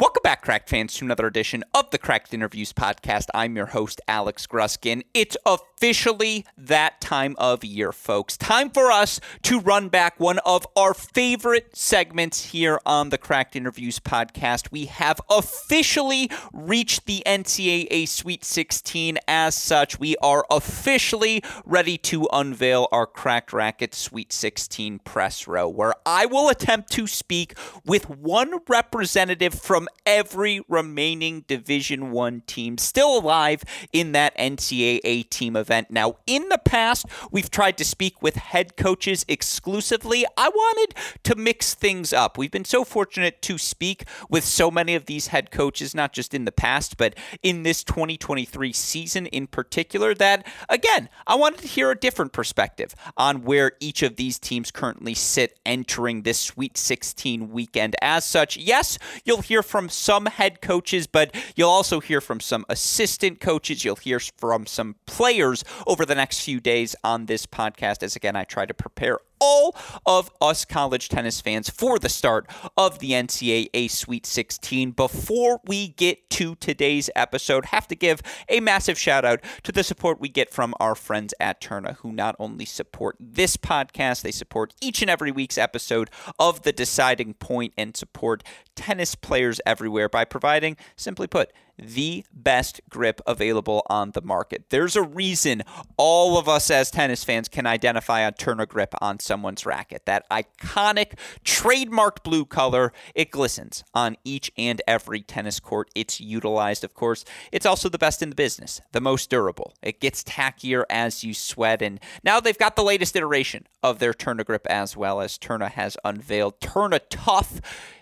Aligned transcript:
Welcome 0.00 0.22
back, 0.24 0.40
Cracked 0.40 0.70
fans, 0.70 0.94
to 0.94 1.04
another 1.04 1.26
edition 1.26 1.62
of 1.74 1.90
the 1.90 1.98
Cracked 1.98 2.32
Interviews 2.32 2.72
podcast. 2.72 3.26
I'm 3.34 3.54
your 3.54 3.66
host, 3.66 4.00
Alex 4.08 4.46
Gruskin. 4.46 5.02
It's 5.12 5.36
officially 5.44 6.46
that 6.56 7.02
time 7.02 7.36
of 7.36 7.62
year, 7.64 7.92
folks. 7.92 8.38
Time 8.38 8.70
for 8.70 8.90
us 8.90 9.20
to 9.42 9.60
run 9.60 9.90
back 9.90 10.18
one 10.18 10.38
of 10.46 10.66
our 10.74 10.94
favorite 10.94 11.76
segments 11.76 12.46
here 12.46 12.80
on 12.86 13.10
the 13.10 13.18
Cracked 13.18 13.56
Interviews 13.56 13.98
podcast. 13.98 14.72
We 14.72 14.86
have 14.86 15.20
officially 15.28 16.30
reached 16.50 17.04
the 17.04 17.22
NCAA 17.26 18.08
Sweet 18.08 18.42
16. 18.42 19.18
As 19.28 19.54
such, 19.54 20.00
we 20.00 20.16
are 20.22 20.46
officially 20.50 21.44
ready 21.66 21.98
to 21.98 22.26
unveil 22.32 22.88
our 22.90 23.06
Cracked 23.06 23.52
Racquet 23.52 23.92
Sweet 23.92 24.32
16 24.32 25.00
press 25.00 25.46
row, 25.46 25.68
where 25.68 25.92
I 26.06 26.24
will 26.24 26.48
attempt 26.48 26.90
to 26.92 27.06
speak 27.06 27.52
with 27.84 28.08
one 28.08 28.60
representative 28.66 29.52
from 29.52 29.88
every 30.06 30.60
remaining 30.68 31.44
Division 31.46 32.10
1 32.10 32.42
team 32.46 32.78
still 32.78 33.18
alive 33.18 33.62
in 33.92 34.12
that 34.12 34.36
NCAA 34.36 35.28
team 35.30 35.56
event. 35.56 35.90
Now, 35.90 36.16
in 36.26 36.48
the 36.48 36.58
past, 36.58 37.06
we've 37.30 37.50
tried 37.50 37.78
to 37.78 37.84
speak 37.84 38.22
with 38.22 38.36
head 38.36 38.76
coaches 38.76 39.24
exclusively. 39.28 40.24
I 40.36 40.48
wanted 40.48 40.94
to 41.24 41.36
mix 41.36 41.74
things 41.74 42.12
up. 42.12 42.38
We've 42.38 42.50
been 42.50 42.64
so 42.64 42.84
fortunate 42.84 43.42
to 43.42 43.58
speak 43.58 44.04
with 44.28 44.44
so 44.44 44.70
many 44.70 44.94
of 44.94 45.06
these 45.06 45.28
head 45.28 45.50
coaches, 45.50 45.94
not 45.94 46.12
just 46.12 46.34
in 46.34 46.44
the 46.44 46.52
past, 46.52 46.96
but 46.96 47.14
in 47.42 47.62
this 47.62 47.84
2023 47.84 48.72
season 48.72 49.26
in 49.26 49.46
particular, 49.46 50.14
that, 50.14 50.46
again, 50.68 51.08
I 51.26 51.34
wanted 51.34 51.60
to 51.60 51.68
hear 51.68 51.90
a 51.90 51.96
different 51.96 52.32
perspective 52.32 52.94
on 53.16 53.42
where 53.42 53.72
each 53.80 54.02
of 54.02 54.16
these 54.16 54.38
teams 54.38 54.70
currently 54.70 55.14
sit 55.14 55.58
entering 55.64 56.22
this 56.22 56.40
Sweet 56.40 56.76
16 56.76 57.50
weekend. 57.50 57.96
As 58.02 58.24
such, 58.24 58.56
yes, 58.56 58.98
you'll 59.24 59.42
hear 59.42 59.62
from 59.62 59.79
some 59.88 60.26
head 60.26 60.60
coaches, 60.60 61.06
but 61.06 61.34
you'll 61.56 61.70
also 61.70 62.00
hear 62.00 62.20
from 62.20 62.40
some 62.40 62.64
assistant 62.68 63.40
coaches. 63.40 63.84
You'll 63.84 63.96
hear 63.96 64.20
from 64.20 64.66
some 64.66 64.96
players 65.06 65.64
over 65.86 66.04
the 66.04 66.14
next 66.14 66.40
few 66.40 66.60
days 66.60 66.94
on 67.02 67.26
this 67.26 67.46
podcast, 67.46 68.02
as 68.02 68.16
again, 68.16 68.36
I 68.36 68.44
try 68.44 68.66
to 68.66 68.74
prepare 68.74 69.18
all 69.40 69.74
of 70.06 70.30
us 70.40 70.64
college 70.64 71.08
tennis 71.08 71.40
fans 71.40 71.70
for 71.70 71.98
the 71.98 72.08
start 72.08 72.46
of 72.76 72.98
the 72.98 73.12
NCAA 73.12 73.90
Sweet 73.90 74.26
16. 74.26 74.92
Before 74.92 75.60
we 75.66 75.88
get 75.88 76.28
to 76.30 76.54
today's 76.56 77.10
episode, 77.16 77.66
have 77.66 77.88
to 77.88 77.94
give 77.94 78.22
a 78.48 78.60
massive 78.60 78.98
shout 78.98 79.24
out 79.24 79.40
to 79.62 79.72
the 79.72 79.82
support 79.82 80.20
we 80.20 80.28
get 80.28 80.50
from 80.52 80.74
our 80.78 80.94
friends 80.94 81.34
at 81.40 81.60
Tourna, 81.60 81.96
who 81.96 82.12
not 82.12 82.36
only 82.38 82.64
support 82.64 83.16
this 83.18 83.56
podcast, 83.56 84.22
they 84.22 84.30
support 84.30 84.74
each 84.80 85.00
and 85.02 85.10
every 85.10 85.32
week's 85.32 85.58
episode 85.58 86.10
of 86.38 86.62
The 86.62 86.72
Deciding 86.72 87.34
Point 87.34 87.72
and 87.76 87.96
support 87.96 88.42
tennis 88.76 89.14
players 89.14 89.60
everywhere 89.64 90.08
by 90.08 90.24
providing, 90.24 90.76
simply 90.96 91.26
put, 91.26 91.52
the 91.80 92.24
best 92.32 92.80
grip 92.88 93.20
available 93.26 93.82
on 93.88 94.12
the 94.12 94.22
market. 94.22 94.70
There's 94.70 94.96
a 94.96 95.02
reason 95.02 95.62
all 95.96 96.38
of 96.38 96.48
us 96.48 96.70
as 96.70 96.90
tennis 96.90 97.24
fans 97.24 97.48
can 97.48 97.66
identify 97.66 98.20
a 98.20 98.32
Tourna 98.32 98.68
grip 98.68 98.94
on 99.00 99.18
someone's 99.18 99.66
racket. 99.66 100.06
That 100.06 100.28
iconic 100.30 101.18
trademarked 101.44 102.22
blue 102.22 102.44
color, 102.44 102.92
it 103.14 103.30
glistens 103.30 103.84
on 103.94 104.16
each 104.24 104.50
and 104.56 104.80
every 104.86 105.20
tennis 105.20 105.60
court 105.60 105.90
it's 105.94 106.20
utilized, 106.20 106.84
of 106.84 106.94
course. 106.94 107.24
It's 107.52 107.66
also 107.66 107.88
the 107.88 107.98
best 107.98 108.22
in 108.22 108.30
the 108.30 108.36
business, 108.36 108.80
the 108.92 109.00
most 109.00 109.30
durable. 109.30 109.74
It 109.82 110.00
gets 110.00 110.22
tackier 110.22 110.84
as 110.90 111.24
you 111.24 111.34
sweat, 111.34 111.82
and 111.82 112.00
now 112.22 112.40
they've 112.40 112.56
got 112.56 112.76
the 112.76 112.82
latest 112.82 113.16
iteration 113.16 113.66
of 113.82 113.98
their 113.98 114.12
Tourna 114.12 114.44
grip 114.44 114.66
as 114.68 114.96
well 114.96 115.20
as 115.20 115.38
Tourna 115.38 115.70
has 115.72 115.96
unveiled. 116.04 116.60
Tourna 116.60 117.00
Tuff 117.08 117.60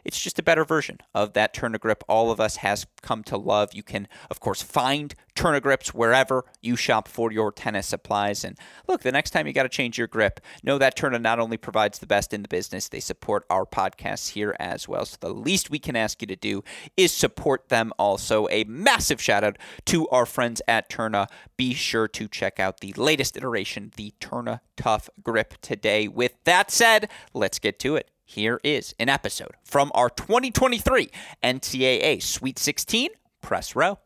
it's 0.08 0.18
just 0.18 0.38
a 0.38 0.42
better 0.42 0.64
version 0.64 0.96
of 1.14 1.34
that 1.34 1.52
Tourna 1.52 1.78
grip 1.78 2.02
all 2.08 2.30
of 2.30 2.40
us 2.40 2.56
has 2.56 2.86
come 3.02 3.22
to 3.24 3.36
love. 3.36 3.74
You 3.74 3.82
can, 3.82 4.08
of 4.30 4.40
course, 4.40 4.62
find 4.62 5.14
Tourna 5.36 5.60
grips 5.60 5.92
wherever 5.92 6.46
you 6.62 6.76
shop 6.76 7.06
for 7.08 7.30
your 7.30 7.52
tennis 7.52 7.88
supplies. 7.88 8.42
And 8.42 8.56
look, 8.88 9.02
the 9.02 9.12
next 9.12 9.32
time 9.32 9.46
you 9.46 9.52
got 9.52 9.64
to 9.64 9.68
change 9.68 9.98
your 9.98 10.06
grip, 10.06 10.40
know 10.62 10.78
that 10.78 10.96
Tourna 10.96 11.20
not 11.20 11.38
only 11.38 11.58
provides 11.58 11.98
the 11.98 12.06
best 12.06 12.32
in 12.32 12.40
the 12.40 12.48
business, 12.48 12.88
they 12.88 13.00
support 13.00 13.44
our 13.50 13.66
podcasts 13.66 14.30
here 14.30 14.56
as 14.58 14.88
well. 14.88 15.04
So 15.04 15.18
the 15.20 15.28
least 15.28 15.68
we 15.68 15.78
can 15.78 15.94
ask 15.94 16.22
you 16.22 16.26
to 16.28 16.36
do 16.36 16.64
is 16.96 17.12
support 17.12 17.68
them 17.68 17.92
also. 17.98 18.48
A 18.48 18.64
massive 18.64 19.20
shout 19.20 19.44
out 19.44 19.58
to 19.84 20.08
our 20.08 20.24
friends 20.24 20.62
at 20.66 20.88
Tourna. 20.88 21.28
Be 21.58 21.74
sure 21.74 22.08
to 22.08 22.28
check 22.28 22.58
out 22.58 22.80
the 22.80 22.94
latest 22.94 23.36
iteration, 23.36 23.92
the 23.96 24.14
Tourna 24.20 24.60
Tuff 24.74 25.10
Grip 25.22 25.60
today. 25.60 26.08
With 26.08 26.32
that 26.44 26.70
said, 26.70 27.10
let's 27.34 27.58
get 27.58 27.78
to 27.80 27.96
it 27.96 28.10
here 28.28 28.60
is 28.62 28.94
an 28.98 29.08
episode 29.08 29.56
from 29.64 29.90
our 29.94 30.10
2023 30.10 31.08
NCAA 31.42 32.22
Sweet 32.22 32.58
16 32.58 33.08
Press 33.40 33.74
Row. 33.74 33.98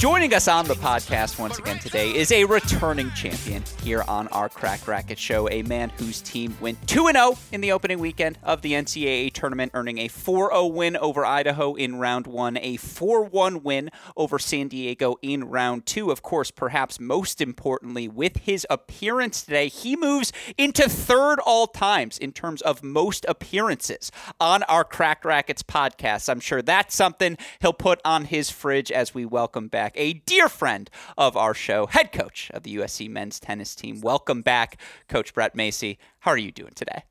Joining 0.00 0.32
us 0.32 0.48
on 0.48 0.64
the 0.64 0.76
podcast 0.76 1.38
once 1.38 1.58
again 1.58 1.78
today 1.78 2.08
is 2.16 2.32
a 2.32 2.46
returning 2.46 3.10
champion 3.10 3.62
here 3.82 4.02
on 4.08 4.28
our 4.28 4.48
Crack 4.48 4.80
Racquet 4.86 5.18
show, 5.18 5.46
a 5.50 5.60
man 5.60 5.90
whose 5.90 6.22
team 6.22 6.56
went 6.58 6.88
2 6.88 7.10
0 7.12 7.36
in 7.52 7.60
the 7.60 7.72
opening 7.72 7.98
weekend 7.98 8.38
of 8.42 8.62
the 8.62 8.72
NCAA 8.72 9.30
tournament, 9.30 9.72
earning 9.74 9.98
a 9.98 10.08
4 10.08 10.52
0 10.52 10.66
win 10.68 10.96
over 10.96 11.26
Idaho 11.26 11.74
in 11.74 11.96
round 11.96 12.26
one, 12.26 12.56
a 12.56 12.78
4 12.78 13.24
1 13.24 13.62
win 13.62 13.90
over 14.16 14.38
San 14.38 14.68
Diego 14.68 15.16
in 15.20 15.44
round 15.44 15.84
two. 15.84 16.10
Of 16.10 16.22
course, 16.22 16.50
perhaps 16.50 16.98
most 16.98 17.42
importantly, 17.42 18.08
with 18.08 18.38
his 18.38 18.66
appearance 18.70 19.42
today, 19.42 19.68
he 19.68 19.96
moves 19.96 20.32
into 20.56 20.88
third 20.88 21.40
all 21.40 21.66
times 21.66 22.16
in 22.16 22.32
terms 22.32 22.62
of 22.62 22.82
most 22.82 23.26
appearances 23.28 24.10
on 24.40 24.62
our 24.62 24.82
Cracked 24.82 25.26
Racquets 25.26 25.62
podcast. 25.62 26.30
I'm 26.30 26.40
sure 26.40 26.62
that's 26.62 26.94
something 26.94 27.36
he'll 27.60 27.74
put 27.74 28.00
on 28.02 28.24
his 28.24 28.48
fridge 28.48 28.90
as 28.90 29.12
we 29.12 29.26
welcome 29.26 29.68
back 29.68 29.89
back, 29.90 30.00
a 30.00 30.14
dear 30.26 30.48
friend 30.48 30.90
of 31.18 31.36
our 31.36 31.54
show, 31.54 31.86
head 31.86 32.12
coach 32.12 32.50
of 32.52 32.62
the 32.62 32.76
USC 32.76 33.08
men's 33.08 33.40
tennis 33.40 33.74
team. 33.74 34.00
Welcome 34.00 34.42
back, 34.42 34.80
Coach 35.08 35.34
Bret 35.34 35.56
Masi. 35.56 35.98
How 36.20 36.30
are 36.32 36.38
you 36.38 36.52
doing 36.52 36.72
today? 36.74 37.04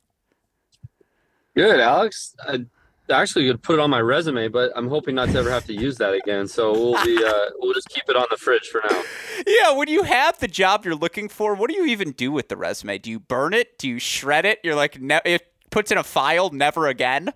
Good, 1.56 1.80
Alex. 1.80 2.36
I 2.48 2.66
actually 3.10 3.48
could 3.48 3.62
put 3.62 3.74
it 3.74 3.80
on 3.80 3.90
my 3.90 4.00
resume, 4.00 4.48
but 4.48 4.72
I'm 4.76 4.88
hoping 4.88 5.16
not 5.16 5.30
to 5.30 5.40
ever 5.40 5.50
have 5.50 5.66
to 5.66 5.74
use 5.74 5.98
that 5.98 6.14
again. 6.14 6.48
So 6.48 6.72
we'll 6.72 7.04
be 7.04 7.22
uh, 7.24 7.50
we'll 7.58 7.74
just 7.74 7.90
keep 7.90 8.04
it 8.08 8.16
on 8.16 8.28
the 8.30 8.38
fridge 8.38 8.68
for 8.68 8.82
now. 8.90 9.04
Yeah, 9.46 9.72
when 9.74 9.88
you 9.88 10.04
have 10.04 10.40
the 10.40 10.48
job 10.48 10.86
you're 10.86 10.96
looking 10.96 11.28
for, 11.28 11.56
what 11.56 11.70
do 11.70 11.76
you 11.76 11.86
even 11.86 12.12
do 12.12 12.32
with 12.32 12.50
the 12.50 12.56
resume? 12.58 12.98
Do 13.00 13.10
you 13.10 13.20
burn 13.20 13.54
it? 13.54 13.78
Do 13.78 13.90
you 13.90 14.00
shred 14.00 14.46
it? 14.46 14.60
You're 14.64 14.76
like, 14.76 15.02
ne- 15.02 15.22
it 15.26 15.42
puts 15.70 15.92
in 15.92 15.98
a 15.98 16.04
file, 16.04 16.52
never 16.52 16.88
again. 16.88 17.34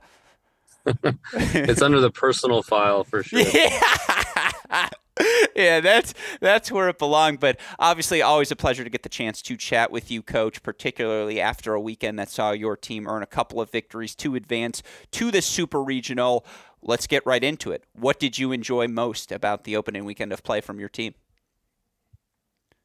it's 1.34 1.82
under 1.82 2.00
the 2.00 2.12
personal 2.12 2.62
file 2.62 3.03
for 3.03 3.24
sure. 3.24 3.40
Yeah. 3.40 4.90
yeah, 5.56 5.80
that's 5.80 6.14
that's 6.40 6.72
where 6.72 6.90
it 6.90 6.98
belonged. 6.98 7.40
But 7.40 7.60
obviously, 7.80 8.22
always 8.22 8.52
a 8.52 8.56
pleasure 8.56 8.84
to 8.84 8.90
get 8.90 9.04
the 9.04 9.10
chance 9.10 9.42
to 9.44 9.58
chat 9.58 9.92
with 9.92 10.10
you, 10.10 10.22
Coach. 10.22 10.64
Particularly 10.64 11.40
after 11.40 11.74
a 11.74 11.82
weekend 11.82 12.18
that 12.20 12.30
saw 12.30 12.52
your 12.52 12.76
team 12.76 13.08
earn 13.08 13.24
a 13.24 13.28
couple 13.28 13.62
of 13.62 13.70
victories 13.70 14.16
to 14.16 14.36
advance 14.36 14.82
to 15.12 15.32
the 15.32 15.42
Super 15.42 15.84
Regional. 15.84 16.46
Let's 16.82 17.08
get 17.08 17.26
right 17.26 17.44
into 17.44 17.72
it. 17.72 17.86
What 17.94 18.20
did 18.20 18.38
you 18.38 18.52
enjoy 18.52 18.88
most 18.88 19.32
about 19.32 19.64
the 19.64 19.78
opening 19.78 20.04
weekend 20.04 20.34
of 20.34 20.44
play 20.44 20.60
from 20.60 20.80
your 20.80 20.90
team? 20.90 21.14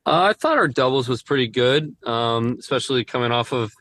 Uh, 0.07 0.31
I 0.31 0.33
thought 0.35 0.57
our 0.57 0.69
doubles 0.69 1.09
was 1.09 1.23
pretty 1.23 1.49
good, 1.49 1.95
um, 2.07 2.57
especially 2.59 3.05
coming 3.05 3.33
off 3.33 3.53
of 3.53 3.73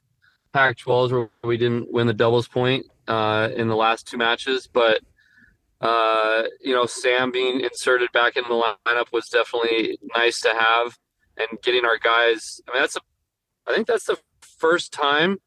Pac-12s 0.54 1.12
where 1.12 1.30
we 1.44 1.56
didn't 1.56 1.92
win 1.92 2.08
the 2.08 2.14
doubles 2.14 2.48
point 2.48 2.86
uh, 3.08 3.50
in 3.56 3.68
the 3.68 3.76
last 3.76 4.08
two 4.08 4.18
matches, 4.18 4.68
but 4.68 5.02
uh, 5.82 6.44
you 6.62 6.74
know, 6.74 6.86
Sam 6.86 7.32
being 7.32 7.62
inserted 7.62 8.12
back 8.12 8.36
in 8.36 8.44
the 8.44 8.74
lineup 8.86 9.12
was 9.12 9.28
definitely 9.30 9.98
nice 10.16 10.42
to 10.42 10.50
have, 10.50 10.98
and 11.38 11.48
getting 11.62 11.86
our 11.86 11.98
guys. 11.98 12.62
I 12.68 12.74
mean, 12.74 12.82
that's 12.82 12.96
a. 12.96 13.02
I 13.68 13.76
think 13.76 13.88
that's 13.88 14.06
the 14.06 14.18
first 14.42 14.92
time 14.92 15.38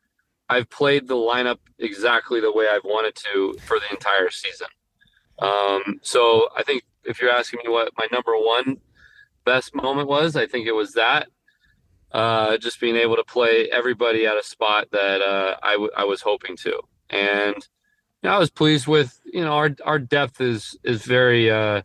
I've 0.49 0.69
played 0.71 1.09
the 1.09 1.15
lineup 1.15 1.59
exactly 1.79 2.41
the 2.41 2.53
way 2.53 2.67
I've 2.71 2.85
wanted 2.85 3.15
to 3.17 3.55
for 3.65 3.79
the 3.79 3.91
entire 3.91 4.31
season. 4.31 4.69
Um, 5.39 6.01
so 6.03 6.49
I 6.57 6.63
think 6.63 6.83
if 7.05 7.21
you're 7.21 7.33
asking 7.33 7.61
me 7.65 7.71
what 7.71 7.93
my 7.97 8.07
number 8.13 8.33
one 8.33 8.77
best 9.45 9.75
moment 9.75 10.09
was, 10.09 10.37
I 10.37 10.47
think 10.47 10.67
it 10.67 10.73
was 10.73 10.93
that. 10.93 11.29
Uh, 12.13 12.59
just 12.59 12.81
being 12.81 12.97
able 12.97 13.15
to 13.15 13.25
play 13.25 13.69
everybody 13.71 14.27
at 14.27 14.37
a 14.37 14.43
spot 14.43 14.89
that 14.91 15.21
uh, 15.23 15.57
I, 15.63 15.73
w- 15.73 15.93
I 15.97 16.05
was 16.05 16.23
hoping 16.23 16.57
to, 16.57 16.81
and 17.09 17.69
know, 18.29 18.37
I 18.37 18.39
was 18.39 18.51
pleased 18.51 18.87
with. 18.87 19.21
You 19.25 19.45
know, 19.45 19.53
our 19.53 19.71
our 19.85 19.99
depth 19.99 20.41
is 20.41 20.77
is 20.85 21.05
very 21.05 21.51
uh, 21.51 21.83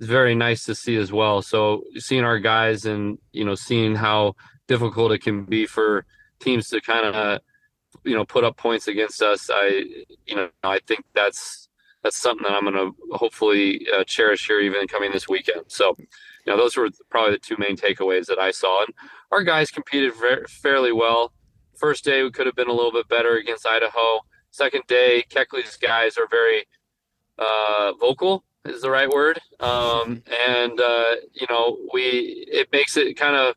is 0.00 0.08
very 0.08 0.34
nice 0.34 0.64
to 0.64 0.74
see 0.74 0.96
as 0.96 1.12
well. 1.12 1.42
So 1.42 1.84
seeing 1.96 2.24
our 2.24 2.38
guys 2.38 2.84
and 2.84 3.18
you 3.32 3.44
know 3.44 3.54
seeing 3.54 3.94
how 3.94 4.34
difficult 4.66 5.12
it 5.12 5.20
can 5.20 5.44
be 5.44 5.66
for 5.66 6.04
teams 6.40 6.68
to 6.68 6.80
kind 6.80 7.06
of 7.06 7.14
uh, 7.14 7.38
you 8.04 8.14
know 8.16 8.24
put 8.24 8.44
up 8.44 8.56
points 8.56 8.88
against 8.88 9.22
us, 9.22 9.50
I 9.52 9.84
you 10.26 10.36
know 10.36 10.48
I 10.62 10.80
think 10.86 11.04
that's 11.14 11.68
that's 12.02 12.20
something 12.20 12.44
that 12.44 12.54
I'm 12.54 12.64
going 12.64 12.74
to 12.74 13.16
hopefully 13.16 13.86
uh, 13.94 14.04
cherish 14.04 14.46
here 14.46 14.60
even 14.60 14.86
coming 14.86 15.12
this 15.12 15.28
weekend. 15.28 15.64
So, 15.68 15.94
you 15.98 16.06
know, 16.46 16.56
those 16.56 16.76
were 16.76 16.88
probably 17.10 17.32
the 17.32 17.38
two 17.38 17.56
main 17.58 17.76
takeaways 17.76 18.26
that 18.26 18.38
I 18.38 18.52
saw. 18.52 18.84
And 18.84 18.94
our 19.30 19.42
guys 19.42 19.70
competed 19.70 20.14
very, 20.14 20.44
fairly 20.48 20.92
well. 20.92 21.32
First 21.76 22.04
day, 22.04 22.22
we 22.22 22.30
could 22.30 22.46
have 22.46 22.56
been 22.56 22.68
a 22.68 22.72
little 22.72 22.92
bit 22.92 23.08
better 23.08 23.36
against 23.36 23.66
Idaho. 23.66 24.20
Second 24.50 24.82
day, 24.86 25.24
Keckley's 25.28 25.76
guys 25.76 26.18
are 26.18 26.26
very 26.28 26.66
uh, 27.38 27.92
vocal, 28.00 28.44
is 28.64 28.82
the 28.82 28.90
right 28.90 29.08
word. 29.08 29.38
Um, 29.60 30.22
and, 30.48 30.80
uh, 30.80 31.16
you 31.32 31.46
know, 31.48 31.78
we, 31.92 32.46
it 32.50 32.68
makes 32.72 32.96
it 32.96 33.16
kind 33.16 33.36
of 33.36 33.54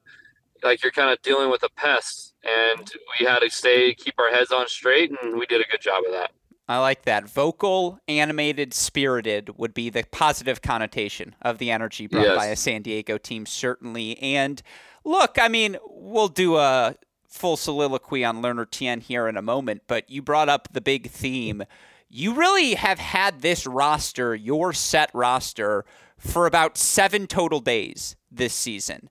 like 0.64 0.84
you're 0.84 0.92
kind 0.92 1.12
of 1.12 1.22
dealing 1.22 1.50
with 1.50 1.64
a 1.64 1.70
pest. 1.70 2.34
And 2.44 2.92
we 3.20 3.26
had 3.26 3.40
to 3.40 3.50
stay, 3.50 3.94
keep 3.94 4.16
our 4.20 4.30
heads 4.30 4.52
on 4.52 4.68
straight, 4.68 5.12
and 5.22 5.38
we 5.38 5.46
did 5.46 5.62
a 5.62 5.70
good 5.70 5.82
job 5.82 6.04
of 6.06 6.12
that. 6.12 6.32
I 6.68 6.80
like 6.80 7.04
that. 7.04 7.28
Vocal, 7.28 8.00
animated, 8.08 8.74
spirited 8.74 9.58
would 9.58 9.74
be 9.74 9.90
the 9.90 10.04
positive 10.12 10.62
connotation 10.62 11.36
of 11.42 11.58
the 11.58 11.72
energy 11.72 12.08
brought 12.08 12.26
yes. 12.26 12.38
by 12.38 12.46
a 12.46 12.56
San 12.56 12.82
Diego 12.82 13.18
team, 13.18 13.46
certainly. 13.46 14.18
And 14.20 14.62
look, 15.04 15.38
I 15.42 15.50
mean, 15.50 15.78
we'll 15.86 16.30
do 16.30 16.58
a 16.58 16.96
full 17.34 17.58
soliloquy 17.58 18.24
on 18.24 18.42
Learner 18.42 18.66
Tien 18.66 19.02
here 19.02 19.28
in 19.28 19.36
a 19.36 19.42
moment, 19.42 19.82
but 19.88 20.10
you 20.10 20.22
brought 20.22 20.50
up 20.50 20.70
the 20.72 20.82
big 20.82 21.10
theme. 21.10 21.64
You 22.08 22.34
really 22.34 22.76
have 22.76 23.00
had 23.00 23.42
this 23.42 23.66
roster, 23.66 24.36
your 24.36 24.72
set 24.72 25.10
roster, 25.14 25.84
for 26.18 26.46
about 26.46 26.78
seven 26.78 27.26
total 27.26 27.60
days 27.60 28.16
this 28.32 28.54
season. 28.54 29.10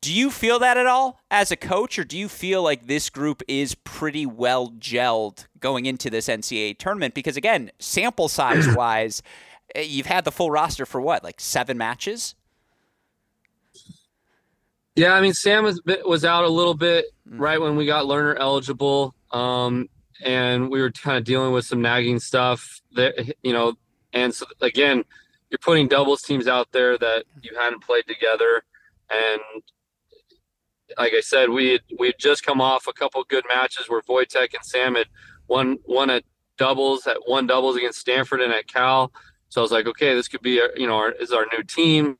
Do 0.00 0.12
you 0.12 0.30
feel 0.30 0.58
that 0.60 0.78
at 0.78 0.86
all 0.86 1.20
as 1.30 1.52
a 1.52 1.56
coach, 1.56 1.98
or 1.98 2.04
do 2.04 2.18
you 2.18 2.28
feel 2.28 2.62
like 2.62 2.86
this 2.86 3.10
group 3.10 3.42
is 3.46 3.74
pretty 3.74 4.24
well 4.24 4.70
gelled 4.70 5.46
going 5.60 5.84
into 5.86 6.08
this 6.08 6.28
NCAA 6.28 6.78
tournament? 6.78 7.14
Because 7.14 7.36
again, 7.36 7.70
sample 7.78 8.28
size 8.28 8.66
wise, 8.74 9.22
eh, 9.74 9.82
you've 9.82 10.06
had 10.06 10.24
the 10.24 10.32
full 10.32 10.50
roster 10.50 10.86
for 10.86 11.00
what, 11.00 11.22
like 11.22 11.38
seven 11.38 11.76
matches? 11.76 12.34
Yeah, 14.94 15.14
I 15.14 15.20
mean, 15.22 15.32
Sam 15.32 15.64
was 15.64 15.80
was 16.04 16.24
out 16.24 16.44
a 16.44 16.48
little 16.48 16.74
bit 16.74 17.06
mm. 17.28 17.38
right 17.38 17.60
when 17.60 17.76
we 17.76 17.86
got 17.86 18.06
Learner 18.06 18.34
eligible, 18.34 19.14
um, 19.30 19.88
and 20.22 20.70
we 20.70 20.80
were 20.80 20.90
kind 20.90 21.16
of 21.16 21.24
dealing 21.24 21.52
with 21.52 21.64
some 21.64 21.80
nagging 21.80 22.18
stuff. 22.18 22.80
That 22.94 23.34
you 23.42 23.52
know, 23.52 23.74
and 24.12 24.34
so 24.34 24.44
again, 24.60 25.04
you're 25.50 25.58
putting 25.58 25.88
doubles 25.88 26.22
teams 26.22 26.46
out 26.46 26.72
there 26.72 26.98
that 26.98 27.24
you 27.42 27.56
hadn't 27.58 27.82
played 27.82 28.06
together, 28.06 28.64
and 29.10 29.40
like 30.98 31.14
I 31.16 31.20
said, 31.20 31.48
we 31.48 31.70
had, 31.70 31.80
we 31.98 32.08
had 32.08 32.18
just 32.18 32.44
come 32.44 32.60
off 32.60 32.86
a 32.86 32.92
couple 32.92 33.24
good 33.24 33.44
matches 33.48 33.88
where 33.88 34.02
Wojtek 34.02 34.52
and 34.52 34.64
Sam 34.64 34.94
had 34.94 35.06
won 35.48 35.78
one 35.86 36.10
at 36.10 36.24
doubles 36.58 37.06
at 37.06 37.16
one 37.24 37.46
doubles 37.46 37.76
against 37.76 37.98
Stanford 37.98 38.42
and 38.42 38.52
at 38.52 38.66
Cal. 38.66 39.10
So 39.48 39.60
I 39.60 39.62
was 39.62 39.72
like, 39.72 39.86
okay, 39.86 40.14
this 40.14 40.28
could 40.28 40.42
be 40.42 40.60
our, 40.60 40.70
you 40.76 40.86
know 40.86 40.96
our, 40.96 41.12
is 41.12 41.32
our 41.32 41.46
new 41.50 41.62
team, 41.62 42.18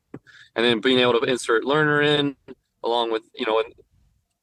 and 0.56 0.64
then 0.64 0.80
being 0.80 1.00
able 1.00 1.20
to 1.20 1.26
insert 1.26 1.64
Learner 1.64 2.00
in 2.00 2.34
along 2.82 3.12
with 3.12 3.22
you 3.34 3.46
know 3.46 3.62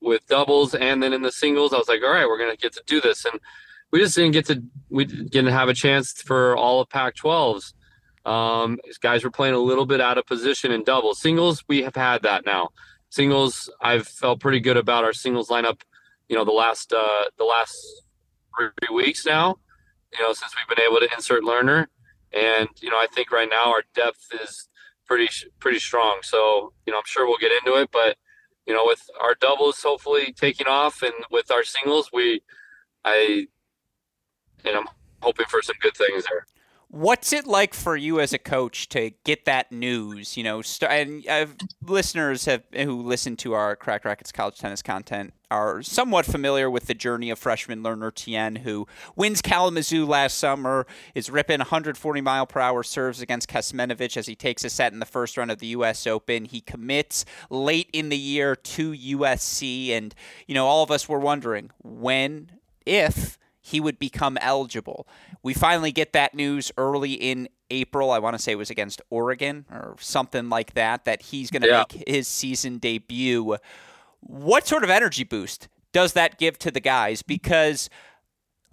with 0.01 0.25
doubles 0.27 0.75
and 0.75 1.03
then 1.03 1.13
in 1.13 1.21
the 1.21 1.31
singles, 1.31 1.73
I 1.73 1.77
was 1.77 1.89
like, 1.89 2.01
all 2.03 2.11
right, 2.11 2.25
we're 2.27 2.39
gonna 2.39 2.55
get 2.55 2.73
to 2.73 2.83
do 2.85 3.01
this, 3.01 3.25
and 3.25 3.39
we 3.91 3.99
just 3.99 4.15
didn't 4.15 4.31
get 4.31 4.45
to 4.47 4.63
we 4.89 5.05
didn't 5.05 5.51
have 5.51 5.69
a 5.69 5.73
chance 5.73 6.13
for 6.21 6.55
all 6.55 6.81
of 6.81 6.89
Pac-12s. 6.89 7.73
Um, 8.25 8.77
guys 9.01 9.23
were 9.23 9.31
playing 9.31 9.55
a 9.55 9.59
little 9.59 9.85
bit 9.85 10.01
out 10.01 10.17
of 10.17 10.25
position 10.25 10.71
in 10.71 10.83
doubles. 10.83 11.21
Singles, 11.21 11.63
we 11.67 11.81
have 11.83 11.95
had 11.95 12.23
that 12.23 12.45
now 12.45 12.69
singles, 13.09 13.69
I've 13.81 14.07
felt 14.07 14.39
pretty 14.39 14.59
good 14.59 14.77
about 14.77 15.03
our 15.03 15.13
singles 15.13 15.49
lineup. 15.49 15.81
You 16.27 16.35
know, 16.35 16.45
the 16.45 16.51
last 16.51 16.93
uh, 16.93 17.25
the 17.37 17.43
last 17.43 17.75
three 18.57 18.95
weeks 18.95 19.25
now. 19.25 19.57
You 20.13 20.23
know, 20.23 20.33
since 20.33 20.53
we've 20.55 20.75
been 20.75 20.83
able 20.83 20.99
to 20.99 21.13
insert 21.13 21.43
Learner 21.43 21.87
and 22.33 22.69
you 22.81 22.89
know, 22.89 22.97
I 22.97 23.07
think 23.13 23.31
right 23.31 23.49
now 23.49 23.71
our 23.71 23.83
depth 23.93 24.27
is 24.41 24.69
pretty 25.05 25.29
pretty 25.59 25.79
strong. 25.79 26.19
So 26.21 26.73
you 26.85 26.93
know, 26.93 26.99
I'm 26.99 27.05
sure 27.05 27.27
we'll 27.27 27.37
get 27.37 27.51
into 27.51 27.79
it, 27.79 27.89
but 27.91 28.17
you 28.69 28.75
know, 28.75 28.85
with 28.85 29.09
our 29.19 29.33
doubles 29.33 29.81
hopefully 29.81 30.31
taking 30.31 30.67
off, 30.67 31.01
and 31.01 31.13
with 31.31 31.49
our 31.49 31.63
singles, 31.63 32.11
we, 32.13 32.43
I, 33.03 33.47
and 34.63 34.77
I'm 34.77 34.85
hoping 35.23 35.47
for 35.47 35.63
some 35.63 35.75
good 35.81 35.97
things 35.97 36.25
there. 36.29 36.45
What's 36.91 37.31
it 37.31 37.45
like 37.45 37.75
for 37.75 37.95
you 37.95 38.19
as 38.19 38.33
a 38.33 38.39
coach 38.39 38.89
to 38.89 39.11
get 39.23 39.45
that 39.45 39.71
news? 39.71 40.35
You 40.35 40.43
know, 40.43 40.63
st- 40.63 40.91
and 40.91 41.27
uh, 41.27 41.45
listeners 41.83 42.45
have 42.45 42.63
who 42.73 43.03
listen 43.03 43.37
to 43.37 43.53
our 43.53 43.75
Cracked 43.75 44.05
Racquets 44.05 44.31
college 44.31 44.57
tennis 44.57 44.81
content 44.81 45.35
are 45.51 45.83
somewhat 45.83 46.25
familiar 46.25 46.67
with 46.67 46.87
the 46.87 46.95
journey 46.95 47.29
of 47.29 47.37
freshman 47.37 47.83
Learner 47.83 48.09
Tien, 48.09 48.57
who 48.57 48.87
wins 49.15 49.39
Kalamazoo 49.43 50.03
last 50.03 50.39
summer, 50.39 50.87
is 51.13 51.29
ripping 51.29 51.59
140 51.59 52.21
mile 52.21 52.47
per 52.47 52.59
hour 52.59 52.81
serves 52.81 53.21
against 53.21 53.49
Kecmanovic 53.49 54.17
as 54.17 54.25
he 54.25 54.35
takes 54.35 54.63
a 54.63 54.69
set 54.69 54.91
in 54.91 54.97
the 54.97 55.05
first 55.05 55.37
round 55.37 55.51
of 55.51 55.59
the 55.59 55.67
U.S. 55.67 56.07
Open. 56.07 56.45
He 56.45 56.59
commits 56.59 57.23
late 57.51 57.91
in 57.93 58.09
the 58.09 58.17
year 58.17 58.55
to 58.55 58.93
USC, 58.93 59.91
and 59.91 60.15
you 60.47 60.55
know, 60.55 60.65
all 60.65 60.81
of 60.81 60.89
us 60.89 61.07
were 61.07 61.19
wondering 61.19 61.69
when, 61.83 62.49
if 62.83 63.37
he 63.69 63.79
would 63.79 63.99
become 63.99 64.37
eligible. 64.41 65.07
We 65.43 65.53
finally 65.53 65.91
get 65.91 66.13
that 66.13 66.33
news 66.33 66.71
early 66.77 67.13
in 67.13 67.49
April. 67.69 68.09
I 68.09 68.17
want 68.17 68.35
to 68.35 68.41
say 68.41 68.51
it 68.51 68.57
was 68.57 68.71
against 68.71 69.01
Oregon 69.11 69.65
or 69.71 69.95
something 69.99 70.49
like 70.49 70.73
that, 70.73 71.05
that 71.05 71.21
he's 71.21 71.51
going 71.51 71.61
to 71.61 71.67
yeah. 71.67 71.85
make 71.91 72.07
his 72.07 72.27
season 72.27 72.79
debut. 72.79 73.57
What 74.21 74.65
sort 74.67 74.83
of 74.83 74.89
energy 74.89 75.23
boost 75.23 75.67
does 75.91 76.13
that 76.13 76.39
give 76.39 76.57
to 76.59 76.71
the 76.71 76.79
guys? 76.79 77.21
Because, 77.21 77.91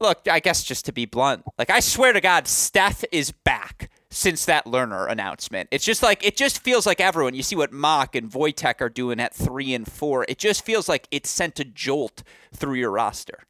look, 0.00 0.26
I 0.30 0.40
guess 0.40 0.64
just 0.64 0.86
to 0.86 0.92
be 0.92 1.04
blunt, 1.04 1.44
like 1.58 1.68
I 1.68 1.80
swear 1.80 2.14
to 2.14 2.20
God, 2.20 2.48
Steph 2.48 3.04
is 3.12 3.32
back 3.32 3.90
since 4.10 4.46
that 4.46 4.66
Learner 4.66 5.06
announcement. 5.06 5.68
It's 5.70 5.84
just 5.84 6.02
like 6.02 6.24
it 6.24 6.36
just 6.36 6.62
feels 6.62 6.86
like 6.86 7.00
everyone. 7.00 7.34
You 7.34 7.42
see 7.42 7.56
what 7.56 7.70
Makk 7.70 8.16
and 8.16 8.30
Wojtek 8.30 8.80
are 8.80 8.88
doing 8.88 9.20
at 9.20 9.34
three 9.34 9.74
and 9.74 9.86
four. 9.86 10.24
It 10.26 10.38
just 10.38 10.64
feels 10.64 10.88
like 10.88 11.06
it 11.10 11.26
sent 11.26 11.60
a 11.60 11.64
jolt 11.64 12.22
through 12.54 12.74
your 12.74 12.90
roster. 12.90 13.40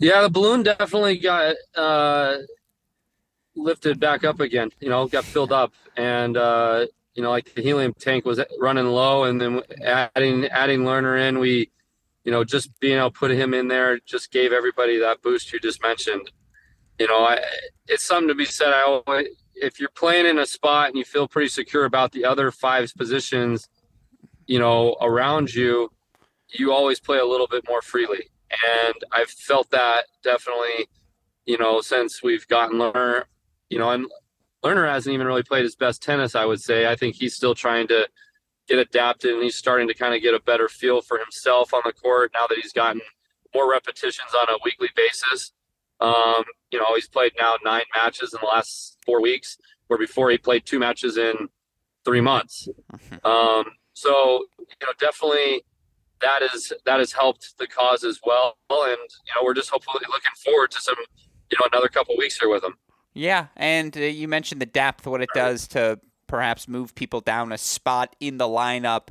Yeah, 0.00 0.22
the 0.22 0.30
balloon 0.30 0.62
definitely 0.62 1.18
got 1.18 1.56
uh, 1.74 2.36
lifted 3.56 3.98
back 3.98 4.22
up 4.22 4.38
again. 4.38 4.70
You 4.80 4.90
know, 4.90 5.08
got 5.08 5.24
filled 5.24 5.50
up, 5.50 5.72
and 5.96 6.36
uh, 6.36 6.86
you 7.14 7.22
know, 7.22 7.30
like 7.30 7.52
the 7.54 7.62
helium 7.62 7.94
tank 7.94 8.24
was 8.24 8.40
running 8.60 8.86
low, 8.86 9.24
and 9.24 9.40
then 9.40 9.62
adding 9.82 10.46
adding 10.46 10.84
Learner 10.84 11.16
in, 11.16 11.40
we, 11.40 11.72
you 12.22 12.30
know, 12.30 12.44
just 12.44 12.78
being 12.78 12.96
able 12.96 13.10
to 13.10 13.18
put 13.18 13.32
him 13.32 13.52
in 13.54 13.66
there 13.66 13.98
just 14.06 14.30
gave 14.30 14.52
everybody 14.52 14.98
that 14.98 15.20
boost 15.20 15.52
you 15.52 15.58
just 15.58 15.82
mentioned. 15.82 16.30
You 17.00 17.08
know, 17.08 17.24
I, 17.24 17.40
it's 17.88 18.04
something 18.04 18.28
to 18.28 18.36
be 18.36 18.44
said. 18.44 18.68
I 18.68 18.82
always, 18.82 19.28
if 19.56 19.80
you're 19.80 19.88
playing 19.88 20.26
in 20.26 20.38
a 20.38 20.46
spot 20.46 20.88
and 20.88 20.96
you 20.96 21.04
feel 21.04 21.26
pretty 21.26 21.48
secure 21.48 21.84
about 21.84 22.12
the 22.12 22.24
other 22.24 22.52
five 22.52 22.92
positions, 22.96 23.68
you 24.46 24.60
know, 24.60 24.96
around 25.00 25.52
you, 25.52 25.90
you 26.50 26.72
always 26.72 27.00
play 27.00 27.18
a 27.18 27.24
little 27.24 27.48
bit 27.48 27.64
more 27.68 27.82
freely 27.82 28.28
and 28.50 28.94
I've 29.12 29.30
felt 29.30 29.70
that 29.70 30.06
definitely, 30.22 30.88
you 31.46 31.58
know, 31.58 31.80
since 31.80 32.22
we've 32.22 32.46
gotten 32.48 32.78
Learner, 32.78 33.26
you 33.68 33.78
know, 33.78 33.90
and 33.90 34.06
Learner 34.62 34.86
hasn't 34.86 35.12
even 35.12 35.26
really 35.26 35.42
played 35.42 35.64
his 35.64 35.76
best 35.76 36.02
tennis, 36.02 36.34
I 36.34 36.44
would 36.44 36.60
say. 36.60 36.86
I 36.90 36.96
think 36.96 37.16
he's 37.16 37.34
still 37.34 37.54
trying 37.54 37.88
to 37.88 38.08
get 38.68 38.78
adapted 38.78 39.34
and 39.34 39.42
he's 39.42 39.56
starting 39.56 39.88
to 39.88 39.94
kind 39.94 40.14
of 40.14 40.22
get 40.22 40.34
a 40.34 40.40
better 40.40 40.68
feel 40.68 41.00
for 41.00 41.18
himself 41.18 41.72
on 41.72 41.82
the 41.84 41.92
court 41.92 42.32
now 42.34 42.46
that 42.46 42.58
he's 42.58 42.72
gotten 42.72 43.00
more 43.54 43.70
repetitions 43.70 44.30
on 44.38 44.48
a 44.48 44.58
weekly 44.64 44.90
basis. 44.94 45.52
Um, 46.00 46.44
you 46.70 46.78
know, 46.78 46.94
he's 46.94 47.08
played 47.08 47.32
now 47.38 47.54
nine 47.64 47.84
matches 47.94 48.32
in 48.32 48.40
the 48.40 48.46
last 48.46 48.98
four 49.04 49.22
weeks, 49.22 49.58
where 49.86 49.98
before 49.98 50.30
he 50.30 50.38
played 50.38 50.66
two 50.66 50.78
matches 50.78 51.16
in 51.16 51.48
three 52.04 52.20
months. 52.20 52.68
Um, 53.24 53.64
so, 53.94 54.44
you 54.58 54.86
know, 54.86 54.92
definitely 55.00 55.64
that 56.20 56.42
is 56.42 56.72
that 56.84 56.98
has 56.98 57.12
helped 57.12 57.56
the 57.58 57.66
cause 57.66 58.04
as 58.04 58.20
well. 58.24 58.56
And 58.70 58.98
you 58.98 59.34
know, 59.34 59.44
we're 59.44 59.54
just 59.54 59.70
hopefully 59.70 60.04
looking 60.08 60.32
forward 60.44 60.70
to 60.72 60.80
some, 60.80 60.96
you 61.50 61.58
know, 61.58 61.68
another 61.72 61.88
couple 61.88 62.16
weeks 62.16 62.38
here 62.38 62.48
with 62.48 62.62
them. 62.62 62.74
Yeah, 63.14 63.46
and 63.56 63.96
uh, 63.96 64.00
you 64.00 64.28
mentioned 64.28 64.60
the 64.60 64.66
depth, 64.66 65.06
what 65.06 65.22
it 65.22 65.30
does 65.34 65.66
to 65.68 65.98
perhaps 66.26 66.68
move 66.68 66.94
people 66.94 67.20
down 67.20 67.52
a 67.52 67.58
spot 67.58 68.14
in 68.20 68.38
the 68.38 68.44
lineup. 68.44 69.08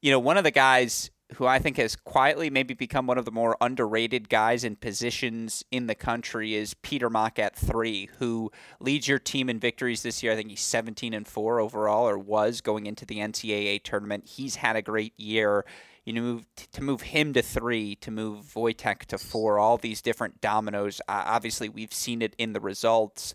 You 0.00 0.12
know, 0.12 0.20
one 0.20 0.36
of 0.36 0.44
the 0.44 0.50
guys 0.50 1.10
who 1.34 1.46
I 1.46 1.58
think 1.58 1.76
has 1.76 1.94
quietly 1.94 2.48
maybe 2.48 2.72
become 2.74 3.06
one 3.06 3.18
of 3.18 3.24
the 3.24 3.30
more 3.30 3.56
underrated 3.60 4.28
guys 4.28 4.64
in 4.64 4.76
positions 4.76 5.62
in 5.70 5.86
the 5.86 5.94
country, 5.94 6.54
is 6.54 6.74
Peter 6.74 7.10
Makk 7.10 7.38
at 7.38 7.54
three, 7.54 8.08
who 8.18 8.50
leads 8.80 9.06
your 9.06 9.18
team 9.18 9.50
in 9.50 9.58
victories 9.58 10.02
this 10.02 10.22
year. 10.22 10.32
I 10.32 10.36
think 10.36 10.50
he's 10.50 10.60
17 10.60 11.12
and 11.12 11.28
four 11.28 11.60
overall, 11.60 12.08
or 12.08 12.18
was 12.18 12.60
going 12.60 12.86
into 12.86 13.04
the 13.04 13.18
NCAA 13.18 13.82
tournament. 13.82 14.26
He's 14.26 14.56
had 14.56 14.76
a 14.76 14.82
great 14.82 15.18
year. 15.18 15.66
You 16.08 16.14
know, 16.14 16.40
to 16.72 16.82
move 16.82 17.02
him 17.02 17.34
to 17.34 17.42
three, 17.42 17.94
to 17.96 18.10
move 18.10 18.54
Wojtek 18.54 19.00
to 19.08 19.18
four, 19.18 19.58
all 19.58 19.76
these 19.76 20.00
different 20.00 20.40
dominoes. 20.40 21.02
Uh, 21.06 21.24
obviously, 21.26 21.68
we've 21.68 21.92
seen 21.92 22.22
it 22.22 22.34
in 22.38 22.54
the 22.54 22.60
results. 22.60 23.34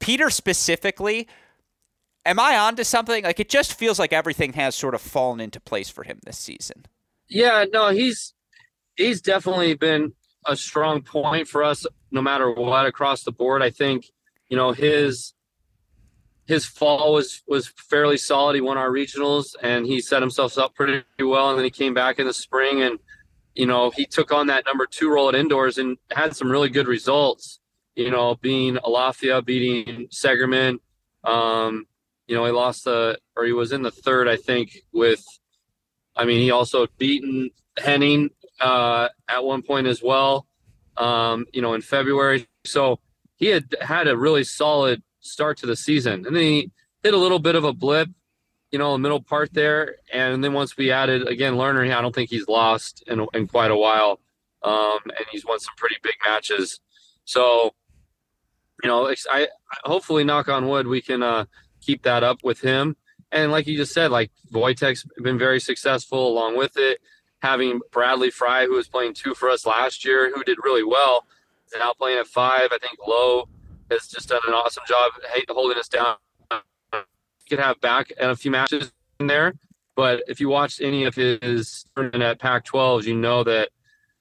Peter 0.00 0.28
specifically, 0.28 1.28
am 2.26 2.40
I 2.40 2.58
on 2.58 2.74
to 2.74 2.84
something? 2.84 3.22
Like 3.22 3.38
it 3.38 3.48
just 3.48 3.78
feels 3.78 4.00
like 4.00 4.12
everything 4.12 4.54
has 4.54 4.74
sort 4.74 4.96
of 4.96 5.00
fallen 5.00 5.38
into 5.38 5.60
place 5.60 5.90
for 5.90 6.02
him 6.02 6.18
this 6.24 6.38
season. 6.38 6.86
Yeah, 7.28 7.66
no, 7.72 7.90
he's 7.90 8.34
he's 8.96 9.22
definitely 9.22 9.74
been 9.74 10.12
a 10.44 10.56
strong 10.56 11.02
point 11.02 11.46
for 11.46 11.62
us 11.62 11.86
no 12.10 12.20
matter 12.20 12.50
what 12.50 12.84
across 12.84 13.22
the 13.22 13.30
board. 13.30 13.62
I 13.62 13.70
think, 13.70 14.06
you 14.48 14.56
know, 14.56 14.72
his 14.72 15.34
his 16.46 16.64
fall 16.66 17.12
was 17.12 17.42
was 17.46 17.68
fairly 17.68 18.16
solid. 18.16 18.54
He 18.54 18.60
won 18.60 18.78
our 18.78 18.90
regionals 18.90 19.54
and 19.62 19.86
he 19.86 20.00
set 20.00 20.22
himself 20.22 20.58
up 20.58 20.74
pretty 20.74 21.04
well 21.20 21.50
and 21.50 21.58
then 21.58 21.64
he 21.64 21.70
came 21.70 21.94
back 21.94 22.18
in 22.18 22.26
the 22.26 22.34
spring 22.34 22.82
and 22.82 22.98
you 23.54 23.66
know, 23.66 23.90
he 23.90 24.06
took 24.06 24.32
on 24.32 24.46
that 24.46 24.64
number 24.66 24.86
2 24.86 25.10
role 25.10 25.28
at 25.28 25.34
indoors 25.34 25.78
and 25.78 25.98
had 26.10 26.34
some 26.34 26.50
really 26.50 26.70
good 26.70 26.86
results. 26.86 27.60
You 27.94 28.10
know, 28.10 28.36
being 28.36 28.76
Alafia, 28.76 29.44
beating 29.44 30.08
Segerman, 30.08 30.78
um, 31.24 31.86
you 32.26 32.34
know, 32.34 32.46
he 32.46 32.50
lost 32.50 32.84
the, 32.84 33.18
or 33.36 33.44
he 33.44 33.52
was 33.52 33.72
in 33.72 33.82
the 33.82 33.90
third, 33.90 34.28
I 34.28 34.36
think, 34.36 34.78
with, 34.92 35.22
I 36.16 36.24
mean, 36.24 36.40
he 36.40 36.50
also 36.50 36.86
beaten 36.96 37.50
Henning 37.76 38.30
uh, 38.60 39.08
at 39.28 39.44
one 39.44 39.60
point 39.62 39.86
as 39.86 40.02
well, 40.02 40.46
um, 40.96 41.44
you 41.52 41.60
know, 41.60 41.74
in 41.74 41.82
February. 41.82 42.46
So 42.64 43.00
he 43.36 43.48
had 43.48 43.74
had 43.82 44.08
a 44.08 44.16
really 44.16 44.44
solid 44.44 45.02
start 45.22 45.56
to 45.58 45.66
the 45.66 45.76
season. 45.76 46.26
And 46.26 46.36
then 46.36 46.42
he 46.42 46.70
hit 47.02 47.14
a 47.14 47.18
little 47.18 47.38
bit 47.38 47.54
of 47.54 47.64
a 47.64 47.72
blip, 47.72 48.10
you 48.70 48.78
know, 48.78 48.92
the 48.92 48.98
middle 48.98 49.22
part 49.22 49.54
there. 49.54 49.96
And 50.12 50.44
then 50.44 50.52
once 50.52 50.76
we 50.76 50.90
added, 50.90 51.26
again, 51.26 51.56
Learner, 51.56 51.84
I 51.84 52.00
don't 52.02 52.14
think 52.14 52.30
he's 52.30 52.46
lost 52.46 53.02
in, 53.06 53.26
in 53.32 53.46
quite 53.48 53.70
a 53.70 53.76
while. 53.76 54.20
Um, 54.62 54.98
and 55.04 55.26
he's 55.30 55.44
won 55.44 55.58
some 55.58 55.74
pretty 55.76 55.96
big 56.02 56.14
matches. 56.24 56.80
So, 57.24 57.74
you 58.82 58.88
know, 58.88 59.08
I, 59.08 59.16
I 59.30 59.48
hopefully, 59.84 60.24
knock 60.24 60.48
on 60.48 60.68
wood, 60.68 60.86
we 60.86 61.00
can, 61.00 61.22
uh, 61.22 61.46
keep 61.80 62.02
that 62.02 62.22
up 62.22 62.38
with 62.44 62.60
him. 62.60 62.96
And 63.30 63.50
like 63.50 63.66
you 63.66 63.76
just 63.76 63.92
said, 63.92 64.10
like 64.10 64.30
Wojtek's 64.52 65.04
been 65.22 65.38
very 65.38 65.58
successful 65.60 66.28
along 66.28 66.56
with 66.56 66.76
it. 66.76 67.00
Having 67.40 67.80
Bradley 67.90 68.30
Frye, 68.30 68.66
who 68.66 68.74
was 68.74 68.86
playing 68.86 69.14
two 69.14 69.34
for 69.34 69.50
us 69.50 69.66
last 69.66 70.04
year, 70.04 70.30
who 70.32 70.44
did 70.44 70.58
really 70.62 70.84
well, 70.84 71.26
is 71.66 71.72
now 71.76 71.92
playing 71.92 72.18
at 72.18 72.28
five. 72.28 72.68
I 72.70 72.78
think 72.78 72.98
Lowe 73.06 73.48
has 73.92 74.08
just 74.08 74.28
done 74.28 74.40
an 74.46 74.54
awesome 74.54 74.84
job 74.86 75.12
holding 75.50 75.78
us 75.78 75.88
down. 75.88 76.16
He 76.92 77.48
could 77.48 77.58
have 77.58 77.80
back 77.80 78.12
a 78.18 78.34
few 78.36 78.50
matches 78.50 78.92
in 79.20 79.26
there, 79.26 79.54
but 79.96 80.22
if 80.28 80.40
you 80.40 80.48
watched 80.48 80.80
any 80.80 81.04
of 81.04 81.14
his 81.14 81.84
tournament 81.94 82.22
at 82.22 82.38
Pac-12s, 82.38 83.04
you 83.04 83.14
know 83.14 83.44
that. 83.44 83.70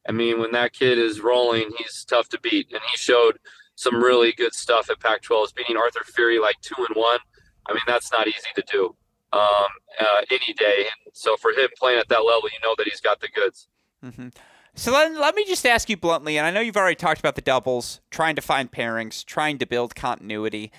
I 0.09 0.11
mean, 0.11 0.39
when 0.39 0.51
that 0.53 0.73
kid 0.73 0.97
is 0.97 1.21
rolling, 1.21 1.69
he's 1.77 2.03
tough 2.05 2.27
to 2.29 2.39
beat, 2.39 2.71
and 2.71 2.81
he 2.89 2.97
showed 2.97 3.37
some 3.75 4.01
really 4.01 4.31
good 4.31 4.55
stuff 4.55 4.89
at 4.89 4.99
Pac-12s, 4.99 5.53
beating 5.53 5.77
Arthur 5.77 6.03
Fery 6.03 6.41
like 6.41 6.59
two 6.61 6.73
and 6.77 6.95
one 6.95 7.19
I 7.67 7.73
mean, 7.73 7.83
that's 7.87 8.11
not 8.11 8.27
easy 8.27 8.49
to 8.55 8.63
do 8.69 8.95
um, 9.33 9.67
uh, 9.99 10.21
any 10.29 10.53
day. 10.57 10.85
And 10.85 11.13
so 11.13 11.37
for 11.37 11.51
him 11.51 11.69
playing 11.77 11.99
at 11.99 12.09
that 12.09 12.19
level, 12.25 12.43
you 12.43 12.59
know 12.63 12.75
that 12.77 12.87
he's 12.87 13.01
got 13.01 13.19
the 13.19 13.29
goods. 13.29 13.67
Mm-hmm. 14.03 14.29
So 14.73 14.91
let, 14.91 15.11
let 15.13 15.35
me 15.35 15.45
just 15.45 15.65
ask 15.65 15.89
you 15.89 15.97
bluntly, 15.97 16.37
and 16.37 16.47
I 16.47 16.51
know 16.51 16.61
you've 16.61 16.77
already 16.77 16.95
talked 16.95 17.19
about 17.19 17.35
the 17.35 17.41
doubles, 17.41 17.99
trying 18.09 18.35
to 18.35 18.41
find 18.41 18.71
pairings, 18.71 19.25
trying 19.25 19.57
to 19.59 19.65
build 19.65 19.95
continuity. 19.95 20.71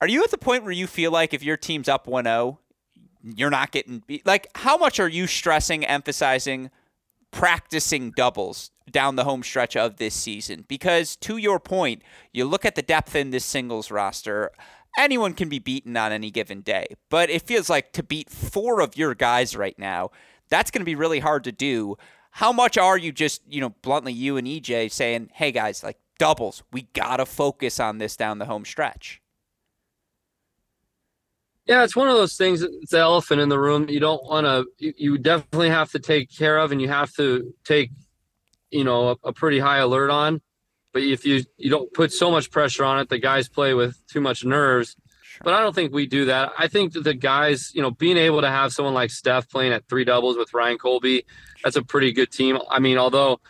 Are 0.00 0.08
you 0.08 0.22
at 0.24 0.30
the 0.30 0.38
point 0.38 0.64
where 0.64 0.72
you 0.72 0.86
feel 0.86 1.10
like 1.10 1.32
if 1.32 1.42
your 1.42 1.56
team's 1.56 1.88
up 1.88 2.06
1 2.06 2.24
0, 2.24 2.58
you're 3.22 3.50
not 3.50 3.70
getting 3.70 4.02
beat? 4.06 4.26
Like, 4.26 4.48
how 4.56 4.76
much 4.76 4.98
are 4.98 5.08
you 5.08 5.26
stressing, 5.26 5.84
emphasizing, 5.84 6.70
practicing 7.30 8.10
doubles 8.10 8.70
down 8.90 9.16
the 9.16 9.24
home 9.24 9.42
stretch 9.42 9.76
of 9.76 9.96
this 9.96 10.14
season? 10.14 10.64
Because 10.66 11.14
to 11.16 11.36
your 11.36 11.60
point, 11.60 12.02
you 12.32 12.44
look 12.44 12.64
at 12.64 12.74
the 12.74 12.82
depth 12.82 13.14
in 13.14 13.30
this 13.30 13.44
singles 13.44 13.90
roster 13.90 14.50
anyone 14.98 15.32
can 15.32 15.48
be 15.48 15.58
beaten 15.58 15.96
on 15.96 16.12
any 16.12 16.30
given 16.30 16.60
day. 16.60 16.86
But 17.08 17.30
it 17.30 17.42
feels 17.42 17.70
like 17.70 17.92
to 17.92 18.02
beat 18.02 18.30
four 18.30 18.80
of 18.80 18.96
your 18.96 19.14
guys 19.14 19.56
right 19.56 19.78
now, 19.78 20.10
that's 20.48 20.70
going 20.70 20.80
to 20.80 20.86
be 20.86 20.94
really 20.94 21.20
hard 21.20 21.44
to 21.44 21.52
do. 21.52 21.96
How 22.38 22.52
much 22.52 22.78
are 22.78 22.96
you 22.96 23.10
just, 23.10 23.42
you 23.48 23.60
know, 23.60 23.70
bluntly, 23.82 24.12
you 24.12 24.36
and 24.36 24.46
EJ 24.46 24.92
saying, 24.92 25.30
hey 25.34 25.50
guys, 25.50 25.82
like 25.82 25.98
doubles, 26.20 26.62
we 26.72 26.82
got 26.92 27.16
to 27.16 27.26
focus 27.26 27.80
on 27.80 27.98
this 27.98 28.16
down 28.16 28.38
the 28.38 28.44
home 28.44 28.64
stretch? 28.64 29.20
Yeah, 31.66 31.82
it's 31.82 31.96
one 31.96 32.06
of 32.06 32.14
those 32.14 32.36
things. 32.36 32.62
It's 32.62 32.92
the 32.92 32.98
elephant 32.98 33.40
in 33.40 33.48
the 33.48 33.58
room. 33.58 33.88
You 33.88 33.98
don't 33.98 34.22
want 34.24 34.46
to. 34.46 34.66
You, 34.78 35.18
definitely 35.18 35.70
have 35.70 35.90
to 35.90 35.98
take 35.98 36.30
care 36.30 36.58
of, 36.58 36.70
and 36.70 36.80
you 36.80 36.86
have 36.86 37.12
to 37.14 37.52
take, 37.64 37.90
you 38.70 38.84
know, 38.84 39.08
a, 39.08 39.16
a 39.24 39.32
pretty 39.32 39.58
high 39.58 39.78
alert 39.78 40.10
on. 40.10 40.40
But 40.92 41.02
if 41.02 41.26
you 41.26 41.42
you 41.56 41.70
don't 41.70 41.92
put 41.92 42.12
so 42.12 42.30
much 42.30 42.52
pressure 42.52 42.84
on 42.84 43.00
it, 43.00 43.08
the 43.08 43.18
guys 43.18 43.48
play 43.48 43.74
with 43.74 44.00
too 44.06 44.20
much 44.20 44.44
nerves. 44.44 44.94
Sure. 45.38 45.44
But 45.44 45.54
I 45.54 45.60
don't 45.60 45.74
think 45.74 45.92
we 45.92 46.06
do 46.06 46.24
that. 46.26 46.52
I 46.58 46.66
think 46.66 46.94
that 46.94 47.04
the 47.04 47.14
guys, 47.14 47.72
you 47.74 47.80
know, 47.80 47.92
being 47.92 48.16
able 48.16 48.40
to 48.40 48.48
have 48.48 48.72
someone 48.72 48.94
like 48.94 49.10
Steph 49.10 49.48
playing 49.48 49.72
at 49.72 49.88
three 49.88 50.04
doubles 50.04 50.36
with 50.36 50.52
Ryan 50.52 50.78
Colby, 50.78 51.24
that's 51.62 51.76
a 51.76 51.82
pretty 51.82 52.12
good 52.12 52.32
team. 52.32 52.58
I 52.68 52.80
mean, 52.80 52.98
although 52.98 53.40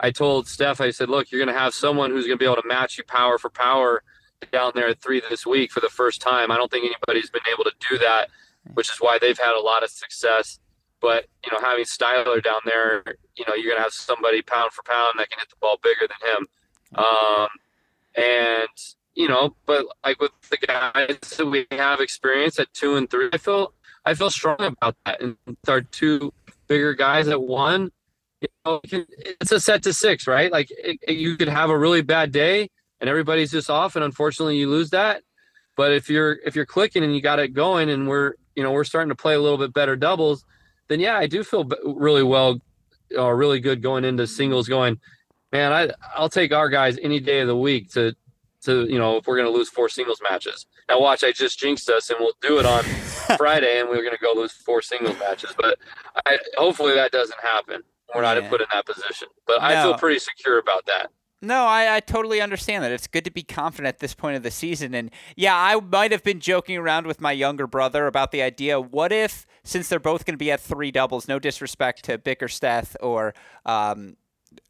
I 0.00 0.10
told 0.10 0.48
Steph, 0.48 0.80
I 0.80 0.90
said, 0.90 1.10
look, 1.10 1.30
you're 1.30 1.44
going 1.44 1.54
to 1.54 1.60
have 1.60 1.74
someone 1.74 2.10
who's 2.10 2.26
going 2.26 2.38
to 2.38 2.42
be 2.42 2.50
able 2.50 2.60
to 2.60 2.66
match 2.66 2.96
you 2.96 3.04
power 3.04 3.38
for 3.38 3.50
power 3.50 4.02
down 4.52 4.72
there 4.74 4.88
at 4.88 5.00
three 5.00 5.22
this 5.28 5.46
week 5.46 5.70
for 5.70 5.80
the 5.80 5.88
first 5.88 6.20
time. 6.20 6.50
I 6.50 6.56
don't 6.56 6.70
think 6.70 6.84
anybody's 6.84 7.30
been 7.30 7.42
able 7.52 7.64
to 7.64 7.72
do 7.90 7.98
that, 7.98 8.30
which 8.74 8.90
is 8.90 8.96
why 8.98 9.18
they've 9.20 9.38
had 9.38 9.54
a 9.54 9.60
lot 9.60 9.82
of 9.82 9.90
success. 9.90 10.58
But 11.00 11.26
you 11.44 11.52
know, 11.52 11.58
having 11.60 11.84
Styler 11.84 12.42
down 12.42 12.60
there, 12.64 13.02
you 13.36 13.44
know, 13.46 13.54
you're 13.54 13.72
going 13.72 13.76
to 13.76 13.82
have 13.82 13.92
somebody 13.92 14.40
pound 14.40 14.72
for 14.72 14.82
pound 14.82 15.14
that 15.18 15.28
can 15.28 15.38
hit 15.38 15.50
the 15.50 15.56
ball 15.60 15.78
bigger 15.82 16.08
than 16.08 16.30
him. 16.30 16.48
Um, 16.94 17.48
and 18.16 18.68
you 19.14 19.28
know, 19.28 19.54
but 19.66 19.86
like 20.04 20.20
with 20.20 20.32
the 20.50 20.56
guys 20.56 21.18
that 21.36 21.46
we 21.46 21.66
have 21.70 22.00
experience 22.00 22.58
at 22.58 22.72
two 22.72 22.96
and 22.96 23.08
three, 23.10 23.30
I 23.32 23.38
feel 23.38 23.72
I 24.04 24.14
feel 24.14 24.30
strong 24.30 24.56
about 24.60 24.96
that. 25.04 25.20
And 25.20 25.36
our 25.68 25.80
two 25.80 26.32
bigger 26.66 26.94
guys 26.94 27.28
at 27.28 27.40
one, 27.40 27.90
you 28.40 28.48
know, 28.64 28.80
it's 28.84 29.52
a 29.52 29.60
set 29.60 29.82
to 29.84 29.92
six, 29.92 30.26
right? 30.26 30.50
Like 30.50 30.70
it, 30.70 30.98
it, 31.06 31.16
you 31.16 31.36
could 31.36 31.48
have 31.48 31.70
a 31.70 31.78
really 31.78 32.02
bad 32.02 32.32
day 32.32 32.68
and 33.00 33.08
everybody's 33.08 33.50
just 33.50 33.70
off, 33.70 33.96
and 33.96 34.04
unfortunately 34.04 34.56
you 34.56 34.68
lose 34.68 34.90
that. 34.90 35.22
But 35.76 35.92
if 35.92 36.08
you're 36.08 36.38
if 36.44 36.56
you're 36.56 36.66
clicking 36.66 37.04
and 37.04 37.14
you 37.14 37.20
got 37.20 37.38
it 37.38 37.48
going, 37.48 37.90
and 37.90 38.08
we're 38.08 38.34
you 38.54 38.62
know 38.62 38.72
we're 38.72 38.84
starting 38.84 39.10
to 39.10 39.14
play 39.14 39.34
a 39.34 39.40
little 39.40 39.58
bit 39.58 39.72
better 39.72 39.96
doubles, 39.96 40.44
then 40.88 41.00
yeah, 41.00 41.16
I 41.16 41.26
do 41.26 41.44
feel 41.44 41.68
really 41.84 42.22
well, 42.22 42.58
or 43.16 43.36
really 43.36 43.60
good 43.60 43.82
going 43.82 44.04
into 44.04 44.26
singles. 44.26 44.68
Going, 44.68 44.98
man, 45.52 45.72
I 45.72 45.90
I'll 46.14 46.28
take 46.28 46.52
our 46.52 46.68
guys 46.68 46.98
any 47.02 47.20
day 47.20 47.40
of 47.40 47.48
the 47.48 47.56
week 47.56 47.90
to 47.92 48.14
to 48.64 48.86
you 48.86 48.98
know 48.98 49.16
if 49.16 49.26
we're 49.26 49.36
gonna 49.36 49.50
lose 49.50 49.68
four 49.68 49.88
singles 49.88 50.20
matches. 50.28 50.66
Now 50.88 51.00
watch, 51.00 51.24
I 51.24 51.32
just 51.32 51.58
jinxed 51.58 51.88
us, 51.88 52.10
and 52.10 52.18
we'll 52.20 52.34
do 52.40 52.58
it 52.58 52.66
on 52.66 52.82
Friday, 53.36 53.80
and 53.80 53.88
we're 53.88 54.04
gonna 54.04 54.18
go 54.20 54.32
lose 54.34 54.52
four 54.52 54.82
singles 54.82 55.18
matches. 55.18 55.54
But 55.56 55.78
I, 56.26 56.38
hopefully 56.56 56.94
that 56.94 57.12
doesn't 57.12 57.40
happen. 57.40 57.82
We're 58.14 58.22
not 58.22 58.40
yeah. 58.40 58.48
put 58.48 58.60
in 58.60 58.66
that 58.72 58.86
position. 58.86 59.28
But 59.46 59.58
no. 59.60 59.66
I 59.66 59.82
feel 59.82 59.98
pretty 59.98 60.18
secure 60.18 60.58
about 60.58 60.86
that. 60.86 61.10
No, 61.44 61.64
I, 61.64 61.96
I 61.96 62.00
totally 62.00 62.40
understand 62.40 62.84
that. 62.84 62.92
It's 62.92 63.06
good 63.06 63.24
to 63.24 63.30
be 63.30 63.42
confident 63.42 63.88
at 63.88 63.98
this 63.98 64.14
point 64.14 64.36
of 64.36 64.42
the 64.42 64.50
season. 64.50 64.94
And 64.94 65.10
yeah, 65.36 65.54
I 65.54 65.78
might 65.78 66.10
have 66.10 66.22
been 66.22 66.40
joking 66.40 66.78
around 66.78 67.06
with 67.06 67.20
my 67.20 67.32
younger 67.32 67.66
brother 67.66 68.06
about 68.06 68.30
the 68.30 68.40
idea 68.40 68.80
what 68.80 69.12
if, 69.12 69.46
since 69.62 69.88
they're 69.88 70.00
both 70.00 70.24
going 70.24 70.34
to 70.34 70.38
be 70.38 70.50
at 70.50 70.60
three 70.60 70.90
doubles, 70.90 71.28
no 71.28 71.38
disrespect 71.38 72.04
to 72.04 72.16
Bickersteth 72.16 72.96
or 73.00 73.34
um, 73.66 74.16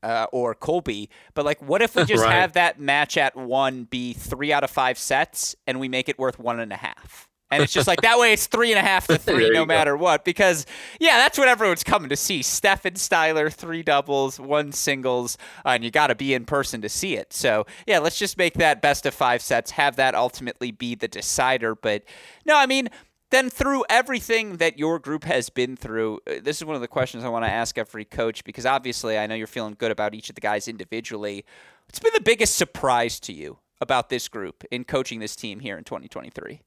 uh, 0.02 0.26
or 0.32 0.54
Colby. 0.54 1.10
But 1.34 1.44
like, 1.44 1.62
what 1.62 1.82
if 1.82 1.94
we 1.94 2.04
just 2.06 2.24
right. 2.24 2.32
have 2.32 2.54
that 2.54 2.80
match 2.80 3.16
at 3.16 3.36
one 3.36 3.84
be 3.84 4.12
three 4.12 4.52
out 4.52 4.64
of 4.64 4.70
five 4.70 4.98
sets 4.98 5.54
and 5.66 5.80
we 5.80 5.88
make 5.88 6.08
it 6.08 6.18
worth 6.18 6.38
one 6.38 6.60
and 6.60 6.72
a 6.72 6.76
half? 6.76 7.28
And 7.50 7.62
it's 7.62 7.72
just 7.72 7.86
like 7.86 8.00
that 8.00 8.18
way 8.18 8.32
it's 8.32 8.46
three 8.46 8.72
and 8.72 8.78
a 8.78 8.82
half 8.82 9.06
to 9.06 9.18
three 9.18 9.50
no 9.50 9.64
matter 9.64 9.96
go. 9.96 10.02
what. 10.02 10.24
Because 10.24 10.66
yeah, 10.98 11.18
that's 11.18 11.38
what 11.38 11.46
everyone's 11.46 11.84
coming 11.84 12.08
to 12.08 12.16
see. 12.16 12.42
Stefan 12.42 12.94
Styler, 12.94 13.52
three 13.52 13.82
doubles, 13.82 14.40
one 14.40 14.72
singles, 14.72 15.38
uh, 15.64 15.70
and 15.70 15.84
you 15.84 15.90
gotta 15.90 16.14
be 16.14 16.34
in 16.34 16.46
person 16.46 16.80
to 16.82 16.88
see 16.88 17.16
it. 17.16 17.32
So 17.32 17.66
yeah, 17.86 17.98
let's 18.00 18.18
just 18.18 18.38
make 18.38 18.54
that 18.54 18.82
best 18.82 19.06
of 19.06 19.14
five 19.14 19.40
sets, 19.40 19.70
have 19.72 19.96
that 19.96 20.14
ultimately 20.14 20.72
be 20.72 20.94
the 20.94 21.08
decider. 21.08 21.74
But 21.74 22.02
no, 22.44 22.56
I 22.56 22.66
mean 22.66 22.88
then 23.34 23.50
through 23.50 23.84
everything 23.90 24.58
that 24.58 24.78
your 24.78 24.98
group 24.98 25.24
has 25.24 25.50
been 25.50 25.76
through, 25.76 26.20
uh, 26.26 26.34
this 26.42 26.58
is 26.58 26.64
one 26.64 26.76
of 26.76 26.80
the 26.80 26.88
questions 26.88 27.24
I 27.24 27.28
want 27.28 27.44
to 27.44 27.50
ask 27.50 27.76
every 27.76 28.04
coach 28.04 28.44
because 28.44 28.64
obviously 28.64 29.18
I 29.18 29.26
know 29.26 29.34
you're 29.34 29.46
feeling 29.46 29.74
good 29.76 29.90
about 29.90 30.14
each 30.14 30.28
of 30.28 30.36
the 30.36 30.40
guys 30.40 30.68
individually. 30.68 31.44
What's 31.86 31.98
been 31.98 32.12
the 32.14 32.20
biggest 32.20 32.54
surprise 32.56 33.18
to 33.20 33.32
you 33.32 33.58
about 33.80 34.08
this 34.08 34.28
group 34.28 34.64
in 34.70 34.84
coaching 34.84 35.18
this 35.18 35.34
team 35.34 35.60
here 35.60 35.76
in 35.76 35.84
2023? 35.84 36.62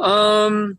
Um, 0.00 0.78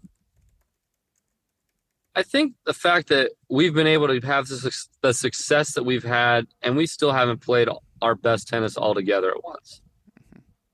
I 2.16 2.24
think 2.24 2.54
the 2.66 2.74
fact 2.74 3.10
that 3.10 3.32
we've 3.50 3.74
been 3.74 3.88
able 3.88 4.08
to 4.08 4.26
have 4.26 4.48
the, 4.48 4.86
the 5.02 5.14
success 5.14 5.74
that 5.74 5.84
we've 5.84 6.04
had, 6.04 6.48
and 6.62 6.76
we 6.76 6.88
still 6.88 7.12
haven't 7.12 7.42
played 7.42 7.70
our 8.02 8.16
best 8.16 8.48
tennis 8.48 8.76
all 8.76 8.96
together 8.96 9.30
at 9.32 9.44
once. 9.44 9.82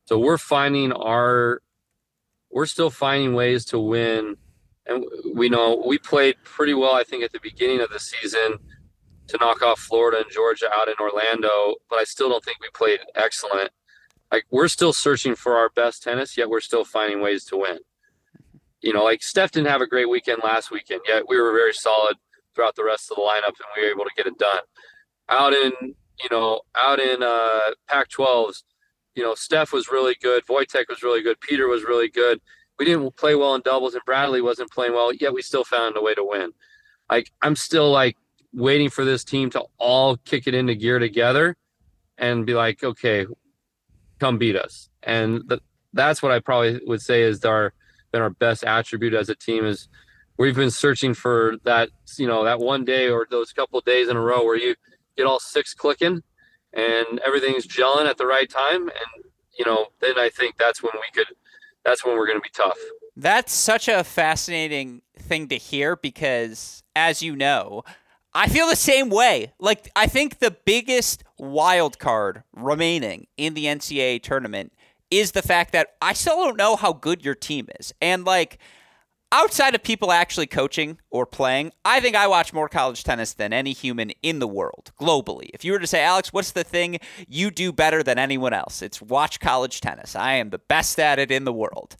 So 0.05 0.19
we're 0.19 0.37
finding 0.37 0.91
our, 0.91 1.61
we're 2.51 2.65
still 2.65 2.89
finding 2.89 3.33
ways 3.33 3.65
to 3.65 3.79
win. 3.79 4.37
And 4.85 5.05
we 5.33 5.49
know 5.49 5.83
we 5.85 5.97
played 5.97 6.35
pretty 6.43 6.73
well, 6.73 6.95
I 6.95 7.03
think, 7.03 7.23
at 7.23 7.31
the 7.31 7.39
beginning 7.41 7.81
of 7.81 7.89
the 7.89 7.99
season 7.99 8.57
to 9.27 9.37
knock 9.37 9.61
off 9.61 9.79
Florida 9.79 10.17
and 10.17 10.31
Georgia 10.31 10.69
out 10.75 10.87
in 10.87 10.95
Orlando, 10.99 11.75
but 11.89 11.99
I 11.99 12.03
still 12.03 12.29
don't 12.29 12.43
think 12.43 12.59
we 12.59 12.69
played 12.73 12.99
excellent. 13.15 13.69
Like 14.31 14.45
we're 14.49 14.67
still 14.67 14.93
searching 14.93 15.35
for 15.35 15.57
our 15.57 15.69
best 15.69 16.03
tennis, 16.03 16.37
yet 16.37 16.49
we're 16.49 16.61
still 16.61 16.83
finding 16.83 17.21
ways 17.21 17.45
to 17.45 17.57
win 17.57 17.79
you 18.81 18.93
know, 18.93 19.03
like 19.03 19.23
Steph 19.23 19.51
didn't 19.51 19.67
have 19.67 19.81
a 19.81 19.87
great 19.87 20.09
weekend 20.09 20.41
last 20.43 20.71
weekend, 20.71 21.01
yet 21.07 21.23
we 21.27 21.39
were 21.39 21.51
very 21.51 21.73
solid 21.73 22.17
throughout 22.53 22.75
the 22.75 22.83
rest 22.83 23.11
of 23.11 23.15
the 23.15 23.21
lineup 23.21 23.47
and 23.47 23.67
we 23.75 23.83
were 23.83 23.91
able 23.91 24.03
to 24.03 24.11
get 24.17 24.27
it 24.27 24.37
done. 24.37 24.61
Out 25.29 25.53
in, 25.53 25.71
you 25.81 26.29
know, 26.31 26.61
out 26.75 26.99
in 26.99 27.21
uh, 27.21 27.71
Pac 27.87 28.09
12s, 28.09 28.63
you 29.15 29.23
know, 29.23 29.35
Steph 29.35 29.73
was 29.73 29.89
really 29.89 30.15
good. 30.21 30.45
Wojtek 30.47 30.89
was 30.89 31.03
really 31.03 31.21
good. 31.21 31.39
Peter 31.39 31.67
was 31.67 31.83
really 31.83 32.09
good. 32.09 32.39
We 32.79 32.85
didn't 32.85 33.15
play 33.15 33.35
well 33.35 33.55
in 33.55 33.61
doubles 33.61 33.93
and 33.93 34.03
Bradley 34.05 34.41
wasn't 34.41 34.71
playing 34.71 34.93
well, 34.93 35.13
yet 35.13 35.33
we 35.33 35.41
still 35.41 35.63
found 35.63 35.97
a 35.97 36.01
way 36.01 36.15
to 36.15 36.23
win. 36.23 36.51
Like, 37.09 37.31
I'm 37.41 37.55
still 37.55 37.91
like 37.91 38.17
waiting 38.53 38.89
for 38.89 39.05
this 39.05 39.23
team 39.23 39.49
to 39.51 39.65
all 39.77 40.17
kick 40.17 40.47
it 40.47 40.53
into 40.53 40.75
gear 40.75 40.99
together 40.99 41.57
and 42.17 42.45
be 42.45 42.53
like, 42.53 42.83
okay, 42.83 43.25
come 44.19 44.37
beat 44.37 44.55
us. 44.55 44.89
And 45.03 45.41
the, 45.47 45.59
that's 45.93 46.21
what 46.21 46.31
I 46.31 46.39
probably 46.39 46.79
would 46.85 47.01
say 47.01 47.21
is 47.23 47.43
our 47.43 47.73
been 48.11 48.21
our 48.21 48.29
best 48.29 48.63
attribute 48.63 49.13
as 49.13 49.29
a 49.29 49.35
team 49.35 49.65
is 49.65 49.87
we've 50.37 50.55
been 50.55 50.71
searching 50.71 51.13
for 51.13 51.55
that 51.63 51.89
you 52.17 52.27
know 52.27 52.43
that 52.43 52.59
one 52.59 52.83
day 52.83 53.09
or 53.09 53.25
those 53.29 53.53
couple 53.53 53.79
days 53.81 54.09
in 54.09 54.17
a 54.17 54.21
row 54.21 54.43
where 54.43 54.57
you 54.57 54.75
get 55.17 55.25
all 55.25 55.39
six 55.39 55.73
clicking 55.73 56.21
and 56.73 57.19
everything's 57.25 57.67
gelling 57.67 58.07
at 58.07 58.17
the 58.17 58.25
right 58.25 58.49
time 58.49 58.89
and 58.89 59.25
you 59.57 59.65
know 59.65 59.87
then 59.99 60.17
i 60.17 60.29
think 60.29 60.57
that's 60.57 60.81
when 60.81 60.93
we 60.95 61.11
could 61.13 61.33
that's 61.83 62.05
when 62.05 62.15
we're 62.17 62.27
going 62.27 62.37
to 62.37 62.43
be 62.43 62.49
tough 62.53 62.77
that's 63.15 63.53
such 63.53 63.87
a 63.87 64.03
fascinating 64.03 65.01
thing 65.17 65.47
to 65.47 65.57
hear 65.57 65.95
because 65.95 66.83
as 66.95 67.21
you 67.21 67.35
know 67.35 67.83
I 68.33 68.47
feel 68.47 68.67
the 68.67 68.75
same 68.75 69.09
way. 69.09 69.51
Like 69.59 69.91
I 69.95 70.07
think 70.07 70.39
the 70.39 70.51
biggest 70.51 71.23
wild 71.37 71.99
card 71.99 72.43
remaining 72.53 73.27
in 73.37 73.53
the 73.55 73.65
NCAA 73.65 74.23
tournament 74.23 74.71
is 75.09 75.31
the 75.33 75.41
fact 75.41 75.73
that 75.73 75.95
I 76.01 76.13
still 76.13 76.37
don't 76.37 76.57
know 76.57 76.77
how 76.77 76.93
good 76.93 77.25
your 77.25 77.35
team 77.35 77.67
is. 77.79 77.93
And 78.01 78.23
like 78.23 78.57
outside 79.31 79.75
of 79.75 79.83
people 79.83 80.11
actually 80.11 80.47
coaching 80.47 80.97
or 81.09 81.25
playing, 81.25 81.71
I 81.85 81.99
think 81.99 82.15
I 82.15 82.27
watch 82.27 82.53
more 82.53 82.69
college 82.69 83.03
tennis 83.03 83.33
than 83.33 83.53
any 83.53 83.73
human 83.73 84.11
in 84.21 84.39
the 84.39 84.47
world 84.47 84.91
globally. 84.99 85.49
If 85.53 85.63
you 85.63 85.71
were 85.71 85.79
to 85.79 85.87
say, 85.87 86.03
Alex, 86.03 86.33
what's 86.33 86.51
the 86.51 86.63
thing 86.63 86.99
you 87.27 87.51
do 87.51 87.71
better 87.71 88.03
than 88.03 88.19
anyone 88.19 88.53
else? 88.53 88.81
It's 88.81 89.01
watch 89.01 89.39
college 89.39 89.81
tennis. 89.81 90.15
I 90.15 90.33
am 90.33 90.49
the 90.49 90.59
best 90.59 90.99
at 90.99 91.19
it 91.19 91.31
in 91.31 91.45
the 91.45 91.53
world. 91.53 91.95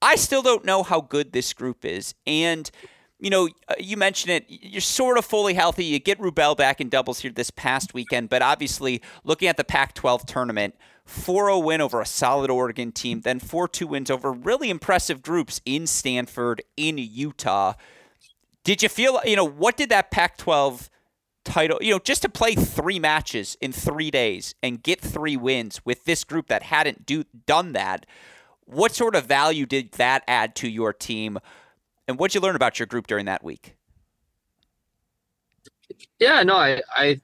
I 0.00 0.16
still 0.16 0.42
don't 0.42 0.64
know 0.64 0.82
how 0.82 1.00
good 1.00 1.32
this 1.32 1.52
group 1.52 1.84
is. 1.84 2.14
And 2.26 2.70
you 3.22 3.30
know, 3.30 3.48
uh, 3.68 3.74
you 3.78 3.96
mentioned 3.96 4.32
it. 4.32 4.46
You're 4.48 4.80
sort 4.80 5.16
of 5.16 5.24
fully 5.24 5.54
healthy. 5.54 5.84
You 5.84 6.00
get 6.00 6.18
Rubel 6.18 6.56
back 6.56 6.80
in 6.80 6.88
doubles 6.88 7.20
here 7.20 7.30
this 7.30 7.50
past 7.50 7.94
weekend, 7.94 8.28
but 8.28 8.42
obviously, 8.42 9.00
looking 9.22 9.46
at 9.46 9.56
the 9.56 9.62
Pac-12 9.62 10.26
tournament, 10.26 10.74
4-0 11.08 11.64
win 11.64 11.80
over 11.80 12.00
a 12.00 12.06
solid 12.06 12.50
Oregon 12.50 12.92
team, 12.92 13.22
then 13.22 13.40
4-2 13.40 13.86
wins 13.86 14.10
over 14.10 14.32
really 14.32 14.70
impressive 14.70 15.22
groups 15.22 15.60
in 15.64 15.86
Stanford, 15.86 16.62
in 16.76 16.98
Utah. 16.98 17.74
Did 18.64 18.82
you 18.82 18.88
feel, 18.88 19.20
you 19.24 19.36
know, 19.36 19.44
what 19.44 19.76
did 19.76 19.88
that 19.88 20.10
Pac-12 20.10 20.88
title, 21.44 21.78
you 21.80 21.92
know, 21.92 21.98
just 21.98 22.22
to 22.22 22.28
play 22.28 22.54
three 22.54 22.98
matches 22.98 23.56
in 23.60 23.72
three 23.72 24.10
days 24.10 24.54
and 24.62 24.82
get 24.82 25.00
three 25.00 25.36
wins 25.36 25.84
with 25.84 26.04
this 26.04 26.22
group 26.24 26.46
that 26.48 26.62
hadn't 26.62 27.04
do, 27.04 27.24
done 27.46 27.72
that? 27.72 28.06
What 28.64 28.94
sort 28.94 29.16
of 29.16 29.26
value 29.26 29.66
did 29.66 29.92
that 29.92 30.22
add 30.28 30.54
to 30.56 30.68
your 30.68 30.92
team? 30.92 31.38
And 32.06 32.18
what'd 32.18 32.34
you 32.34 32.40
learn 32.40 32.56
about 32.56 32.78
your 32.78 32.86
group 32.86 33.06
during 33.06 33.26
that 33.26 33.42
week? 33.42 33.74
Yeah, 36.18 36.42
no, 36.44 36.56
I, 36.56 36.80
I, 36.96 37.20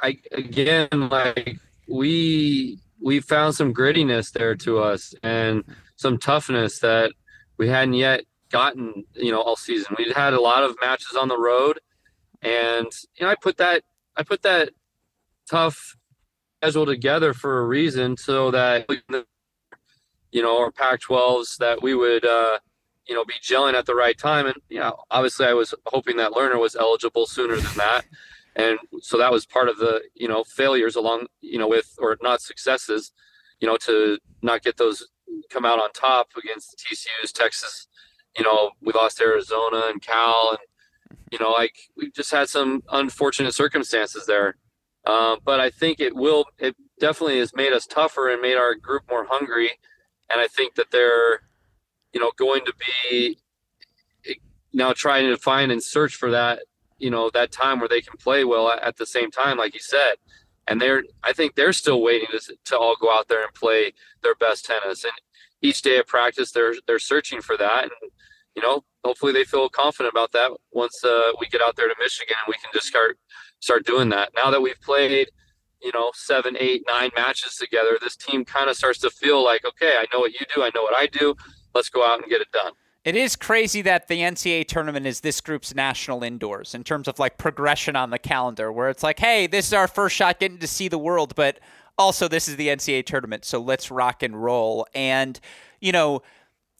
I 0.00 0.18
again, 0.32 0.88
like 0.92 1.58
we 1.88 2.78
we 3.00 3.20
found 3.20 3.54
some 3.54 3.72
grittiness 3.74 4.32
there 4.32 4.54
to 4.56 4.78
us 4.78 5.14
and 5.22 5.64
some 5.96 6.18
toughness 6.18 6.80
that 6.80 7.12
we 7.56 7.68
hadn't 7.68 7.94
yet 7.94 8.24
gotten, 8.50 9.04
you 9.14 9.32
know, 9.32 9.40
all 9.40 9.56
season. 9.56 9.94
We'd 9.98 10.12
had 10.12 10.34
a 10.34 10.40
lot 10.40 10.62
of 10.64 10.76
matches 10.80 11.16
on 11.16 11.28
the 11.28 11.38
road, 11.38 11.80
and 12.42 12.86
you 13.16 13.24
know, 13.24 13.30
I 13.30 13.34
put 13.34 13.56
that 13.58 13.82
I 14.16 14.22
put 14.22 14.42
that 14.42 14.70
tough 15.48 15.96
schedule 16.62 16.86
together 16.86 17.32
for 17.32 17.60
a 17.60 17.66
reason, 17.66 18.16
so 18.16 18.50
that 18.50 18.86
you 20.32 20.42
know, 20.42 20.58
our 20.58 20.70
Pac-12s 20.70 21.56
that 21.58 21.82
we 21.82 21.94
would. 21.94 22.24
uh 22.24 22.58
you 23.06 23.16
know, 23.16 23.24
be 23.24 23.34
gelling 23.42 23.74
at 23.74 23.86
the 23.86 23.94
right 23.94 24.16
time. 24.16 24.46
And, 24.46 24.54
you 24.68 24.78
know, 24.78 24.94
obviously 25.10 25.44
I 25.44 25.52
was 25.52 25.74
hoping 25.86 26.18
that 26.18 26.32
Learner 26.32 26.58
was 26.58 26.76
eligible 26.76 27.26
sooner 27.26 27.56
than 27.56 27.76
that. 27.76 28.04
And 28.56 28.78
so 29.00 29.16
that 29.18 29.32
was 29.32 29.46
part 29.46 29.68
of 29.68 29.78
the, 29.78 30.02
you 30.14 30.28
know, 30.28 30.44
failures 30.44 30.96
along, 30.96 31.26
you 31.40 31.58
know, 31.58 31.68
with, 31.68 31.96
or 31.98 32.16
not 32.22 32.40
successes, 32.40 33.12
you 33.60 33.68
know, 33.68 33.76
to 33.78 34.18
not 34.42 34.62
get 34.62 34.76
those 34.76 35.06
come 35.50 35.64
out 35.64 35.78
on 35.78 35.92
top 35.92 36.30
against 36.36 36.70
the 36.70 36.76
TCU's 36.76 37.32
Texas. 37.32 37.86
You 38.36 38.44
know, 38.44 38.72
we 38.80 38.92
lost 38.92 39.20
Arizona 39.20 39.84
and 39.86 40.02
Cal, 40.02 40.50
and 40.50 41.18
you 41.32 41.38
know, 41.38 41.50
like 41.50 41.76
we 41.96 42.10
just 42.10 42.30
had 42.30 42.48
some 42.48 42.82
unfortunate 42.90 43.54
circumstances 43.54 44.26
there. 44.26 44.56
Um, 45.06 45.38
but 45.44 45.60
I 45.60 45.70
think 45.70 46.00
it 46.00 46.14
will. 46.14 46.46
It 46.58 46.76
definitely 47.00 47.38
has 47.38 47.54
made 47.54 47.72
us 47.72 47.86
tougher 47.86 48.28
and 48.28 48.40
made 48.42 48.56
our 48.56 48.74
group 48.74 49.04
more 49.08 49.26
hungry. 49.28 49.70
And 50.30 50.40
I 50.40 50.46
think 50.46 50.74
that 50.74 50.90
they're 50.92 51.40
you 52.12 52.20
know, 52.20 52.32
going 52.36 52.64
to 52.64 52.74
be 53.10 53.38
now 54.72 54.92
trying 54.92 55.28
to 55.28 55.36
find 55.36 55.72
and 55.72 55.82
search 55.82 56.14
for 56.14 56.30
that, 56.30 56.60
you 57.00 57.10
know, 57.10 57.30
that 57.30 57.52
time 57.52 57.78
where 57.80 57.88
they 57.88 58.00
can 58.00 58.16
play 58.18 58.44
well 58.44 58.70
at, 58.70 58.96
the 58.96 59.06
same 59.06 59.30
time, 59.30 59.58
like 59.58 59.74
you 59.74 59.80
said. 59.80 60.14
And 60.68 60.80
they're, 60.80 61.02
I 61.24 61.32
think 61.32 61.54
they're 61.54 61.72
still 61.72 62.02
waiting 62.02 62.28
to, 62.32 62.56
to 62.66 62.78
all 62.78 62.96
go 63.00 63.12
out 63.12 63.28
there 63.28 63.42
and 63.42 63.52
play 63.54 63.92
their 64.22 64.34
best 64.36 64.66
tennis. 64.66 65.04
And 65.04 65.12
each 65.62 65.82
day 65.82 65.98
of 65.98 66.06
practice, 66.06 66.52
they're 66.52 66.74
they're 66.86 66.98
searching 66.98 67.40
for 67.40 67.56
that. 67.56 67.84
And 67.84 68.10
you 68.54 68.62
know, 68.62 68.84
hopefully 69.04 69.32
they 69.32 69.44
feel 69.44 69.68
confident 69.68 70.12
about 70.12 70.32
that 70.32 70.50
once 70.72 71.02
uh, 71.04 71.32
we 71.40 71.46
get 71.48 71.62
out 71.62 71.76
there 71.76 71.88
to 71.88 71.94
Michigan 71.98 72.36
and 72.44 72.52
we 72.52 72.60
can 72.62 72.70
just 72.72 72.86
start 72.86 73.18
start 73.60 73.84
doing 73.86 74.10
that. 74.10 74.30
Now 74.36 74.50
that 74.50 74.60
we've 74.60 74.80
played, 74.80 75.28
you 75.82 75.90
know, 75.94 76.10
seven, 76.14 76.56
eight, 76.58 76.84
nine 76.86 77.10
matches 77.16 77.56
together, 77.56 77.98
this 78.00 78.16
team 78.16 78.44
kind 78.44 78.70
of 78.70 78.76
starts 78.76 79.00
to 79.00 79.10
feel 79.10 79.42
like, 79.42 79.64
okay, 79.64 79.94
I 79.98 80.06
know 80.12 80.20
what 80.20 80.32
you 80.32 80.46
do, 80.54 80.62
I 80.62 80.70
know 80.74 80.82
what 80.82 80.96
I 80.96 81.06
do 81.06 81.34
let's 81.74 81.88
go 81.88 82.04
out 82.04 82.20
and 82.20 82.28
get 82.28 82.40
it 82.40 82.50
done. 82.52 82.72
It 83.02 83.16
is 83.16 83.34
crazy 83.34 83.80
that 83.82 84.08
the 84.08 84.20
NCAA 84.20 84.68
tournament 84.68 85.06
is 85.06 85.20
this 85.20 85.40
group's 85.40 85.74
national 85.74 86.22
indoors 86.22 86.74
in 86.74 86.84
terms 86.84 87.08
of 87.08 87.18
like 87.18 87.38
progression 87.38 87.96
on 87.96 88.10
the 88.10 88.18
calendar, 88.18 88.70
where 88.70 88.90
it's 88.90 89.02
like, 89.02 89.18
hey, 89.18 89.46
this 89.46 89.68
is 89.68 89.72
our 89.72 89.88
first 89.88 90.14
shot 90.14 90.38
getting 90.38 90.58
to 90.58 90.66
see 90.66 90.88
the 90.88 90.98
world, 90.98 91.34
but 91.34 91.60
also 91.96 92.28
this 92.28 92.46
is 92.46 92.56
the 92.56 92.68
NCAA 92.68 93.06
tournament, 93.06 93.44
so 93.46 93.58
let's 93.58 93.90
rock 93.90 94.22
and 94.22 94.42
roll. 94.42 94.86
And, 94.94 95.40
you 95.80 95.92
know, 95.92 96.22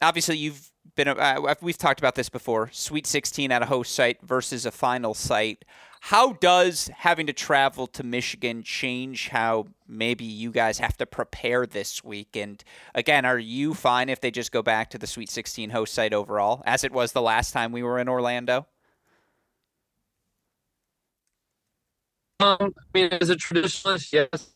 obviously 0.03 0.37
you've 0.37 0.71
been, 0.95 1.09
uh, 1.09 1.55
we've 1.63 1.79
talked 1.79 2.01
about 2.01 2.17
this 2.17 2.29
before 2.29 2.69
Sweet 2.71 3.07
16 3.07 3.51
at 3.51 3.63
a 3.63 3.67
host 3.67 3.95
site 3.95 4.19
versus 4.23 4.67
a 4.67 4.71
final 4.71 5.15
site. 5.15 5.65
How 6.01 6.33
does 6.33 6.91
having 6.97 7.27
to 7.27 7.33
travel 7.35 7.87
to 7.89 8.03
Michigan 8.03 8.63
change 8.63 9.29
how 9.29 9.69
maybe 9.87 10.25
you 10.25 10.51
guys 10.51 10.79
have 10.79 10.97
to 10.97 11.07
prepare 11.07 11.67
this 11.67 12.03
week? 12.03 12.37
And 12.37 12.65
again, 12.95 13.27
are 13.27 13.39
you 13.39 13.75
fine 13.75 14.09
if 14.09 14.21
they 14.21 14.31
just 14.31 14.51
go 14.51 14.63
back 14.63 14.91
to 14.91 14.99
the 14.99 15.07
Sweet 15.07 15.29
16 15.29 15.71
host 15.71 15.93
site 15.93 16.15
overall, 16.15 16.63
as 16.65 16.85
it 16.85 16.93
was 16.93 17.13
the 17.13 17.21
last 17.21 17.53
time 17.53 17.71
we 17.71 17.83
were 17.83 17.99
in 17.99 18.09
Orlando? 18.09 18.67
Um, 22.41 22.57
I 22.61 22.71
mean, 22.95 23.09
as 23.13 23.29
a 23.29 23.37
traditionalist, 23.37 24.11
yes, 24.15 24.55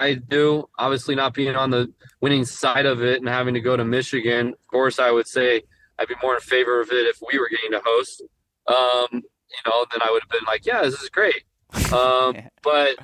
I 0.00 0.14
do. 0.14 0.68
Obviously, 0.78 1.14
not 1.14 1.34
being 1.34 1.54
on 1.54 1.70
the 1.70 1.92
winning 2.22 2.46
side 2.46 2.86
of 2.86 3.02
it 3.02 3.18
and 3.18 3.28
having 3.28 3.52
to 3.52 3.60
go 3.60 3.76
to 3.76 3.84
Michigan, 3.84 4.48
of 4.48 4.66
course, 4.68 4.98
I 4.98 5.10
would 5.10 5.28
say 5.28 5.62
I'd 5.98 6.08
be 6.08 6.14
more 6.22 6.34
in 6.34 6.40
favor 6.40 6.80
of 6.80 6.90
it 6.90 7.06
if 7.06 7.18
we 7.30 7.38
were 7.38 7.50
getting 7.50 7.72
to 7.72 7.82
host. 7.84 8.22
Um, 8.66 9.22
you 9.50 9.70
know, 9.70 9.84
then 9.90 10.00
I 10.02 10.10
would 10.10 10.22
have 10.22 10.30
been 10.30 10.46
like, 10.46 10.66
yeah, 10.66 10.82
this 10.82 11.00
is 11.00 11.08
great. 11.08 11.44
Um, 11.92 12.34
yeah. 12.34 12.48
But 12.62 12.98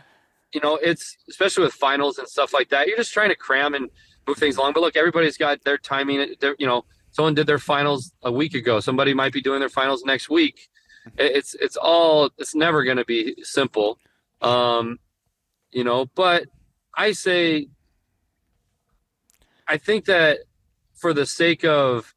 you 0.52 0.60
know, 0.60 0.76
it's 0.76 1.16
especially 1.28 1.64
with 1.64 1.74
finals 1.74 2.18
and 2.18 2.28
stuff 2.28 2.52
like 2.52 2.70
that. 2.70 2.86
You're 2.86 2.96
just 2.96 3.12
trying 3.12 3.28
to 3.28 3.36
cram 3.36 3.74
and 3.74 3.90
move 4.26 4.38
things 4.38 4.56
along. 4.56 4.72
But 4.72 4.80
look, 4.80 4.96
everybody's 4.96 5.36
got 5.36 5.62
their 5.64 5.78
timing. 5.78 6.34
Their, 6.40 6.56
you 6.58 6.66
know, 6.66 6.84
someone 7.10 7.34
did 7.34 7.46
their 7.46 7.58
finals 7.58 8.12
a 8.22 8.32
week 8.32 8.54
ago. 8.54 8.80
Somebody 8.80 9.14
might 9.14 9.32
be 9.32 9.40
doing 9.40 9.60
their 9.60 9.68
finals 9.68 10.04
next 10.04 10.28
week. 10.28 10.68
It's 11.16 11.54
it's 11.54 11.76
all 11.76 12.30
it's 12.38 12.54
never 12.54 12.84
going 12.84 12.96
to 12.96 13.04
be 13.04 13.36
simple. 13.42 13.98
Um, 14.42 14.98
you 15.70 15.84
know, 15.84 16.06
but 16.14 16.46
I 16.96 17.12
say, 17.12 17.68
I 19.68 19.76
think 19.76 20.06
that 20.06 20.38
for 20.94 21.12
the 21.12 21.26
sake 21.26 21.64
of 21.64 22.14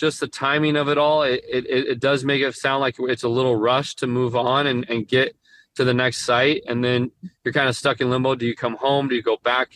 just 0.00 0.18
the 0.18 0.26
timing 0.26 0.76
of 0.76 0.88
it 0.88 0.96
all, 0.96 1.22
it, 1.22 1.44
it, 1.46 1.66
it 1.68 2.00
does 2.00 2.24
make 2.24 2.40
it 2.40 2.54
sound 2.54 2.80
like 2.80 2.96
it's 2.98 3.22
a 3.22 3.28
little 3.28 3.54
rush 3.54 3.94
to 3.96 4.06
move 4.06 4.34
on 4.34 4.66
and, 4.66 4.88
and 4.88 5.06
get 5.06 5.36
to 5.74 5.84
the 5.84 5.92
next 5.92 6.22
site. 6.22 6.62
And 6.66 6.82
then 6.82 7.10
you're 7.44 7.52
kind 7.52 7.68
of 7.68 7.76
stuck 7.76 8.00
in 8.00 8.08
limbo. 8.08 8.34
Do 8.34 8.46
you 8.46 8.56
come 8.56 8.76
home? 8.76 9.08
Do 9.08 9.14
you 9.14 9.22
go 9.22 9.36
back, 9.44 9.68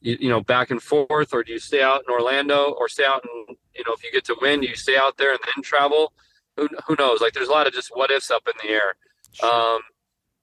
you, 0.00 0.16
you 0.18 0.30
know, 0.30 0.40
back 0.40 0.70
and 0.70 0.82
forth, 0.82 1.34
or 1.34 1.44
do 1.44 1.52
you 1.52 1.58
stay 1.58 1.82
out 1.82 2.04
in 2.08 2.12
Orlando 2.12 2.70
or 2.70 2.88
stay 2.88 3.04
out 3.04 3.22
in, 3.22 3.54
you 3.76 3.84
know, 3.86 3.92
if 3.92 4.02
you 4.02 4.10
get 4.10 4.24
to 4.24 4.36
win, 4.40 4.62
do 4.62 4.66
you 4.66 4.76
stay 4.76 4.96
out 4.96 5.18
there 5.18 5.32
and 5.32 5.40
then 5.44 5.62
travel? 5.62 6.14
Who, 6.56 6.66
who 6.86 6.96
knows? 6.98 7.20
Like 7.20 7.34
there's 7.34 7.48
a 7.48 7.52
lot 7.52 7.66
of 7.66 7.74
just 7.74 7.90
what 7.92 8.10
ifs 8.10 8.30
up 8.30 8.48
in 8.48 8.54
the 8.62 8.74
air. 8.74 8.94
Sure. 9.32 9.52
Um, 9.52 9.80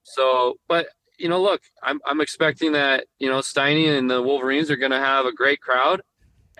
so, 0.04 0.58
but 0.68 0.86
you 1.18 1.28
know, 1.28 1.42
look, 1.42 1.62
I'm, 1.82 1.98
I'm 2.06 2.20
expecting 2.20 2.70
that, 2.72 3.06
you 3.18 3.28
know, 3.28 3.40
Steiny 3.40 3.98
and 3.98 4.08
the 4.08 4.22
Wolverines 4.22 4.70
are 4.70 4.76
going 4.76 4.92
to 4.92 5.00
have 5.00 5.26
a 5.26 5.32
great 5.32 5.60
crowd. 5.60 6.02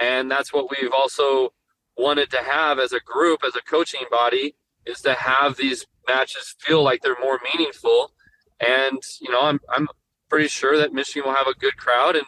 And 0.00 0.28
that's 0.28 0.52
what 0.52 0.68
we've 0.70 0.92
also 0.92 1.52
wanted 1.98 2.30
to 2.30 2.38
have 2.38 2.78
as 2.78 2.92
a 2.92 3.00
group, 3.00 3.40
as 3.46 3.56
a 3.56 3.60
coaching 3.60 4.04
body, 4.10 4.54
is 4.86 5.00
to 5.02 5.14
have 5.14 5.56
these 5.56 5.86
matches 6.06 6.54
feel 6.58 6.82
like 6.82 7.02
they're 7.02 7.18
more 7.20 7.40
meaningful. 7.54 8.12
And, 8.60 9.02
you 9.20 9.30
know, 9.30 9.42
I'm, 9.42 9.60
I'm 9.68 9.88
pretty 10.28 10.48
sure 10.48 10.78
that 10.78 10.92
Michigan 10.92 11.28
will 11.28 11.36
have 11.36 11.46
a 11.46 11.54
good 11.54 11.76
crowd 11.76 12.16
and 12.16 12.26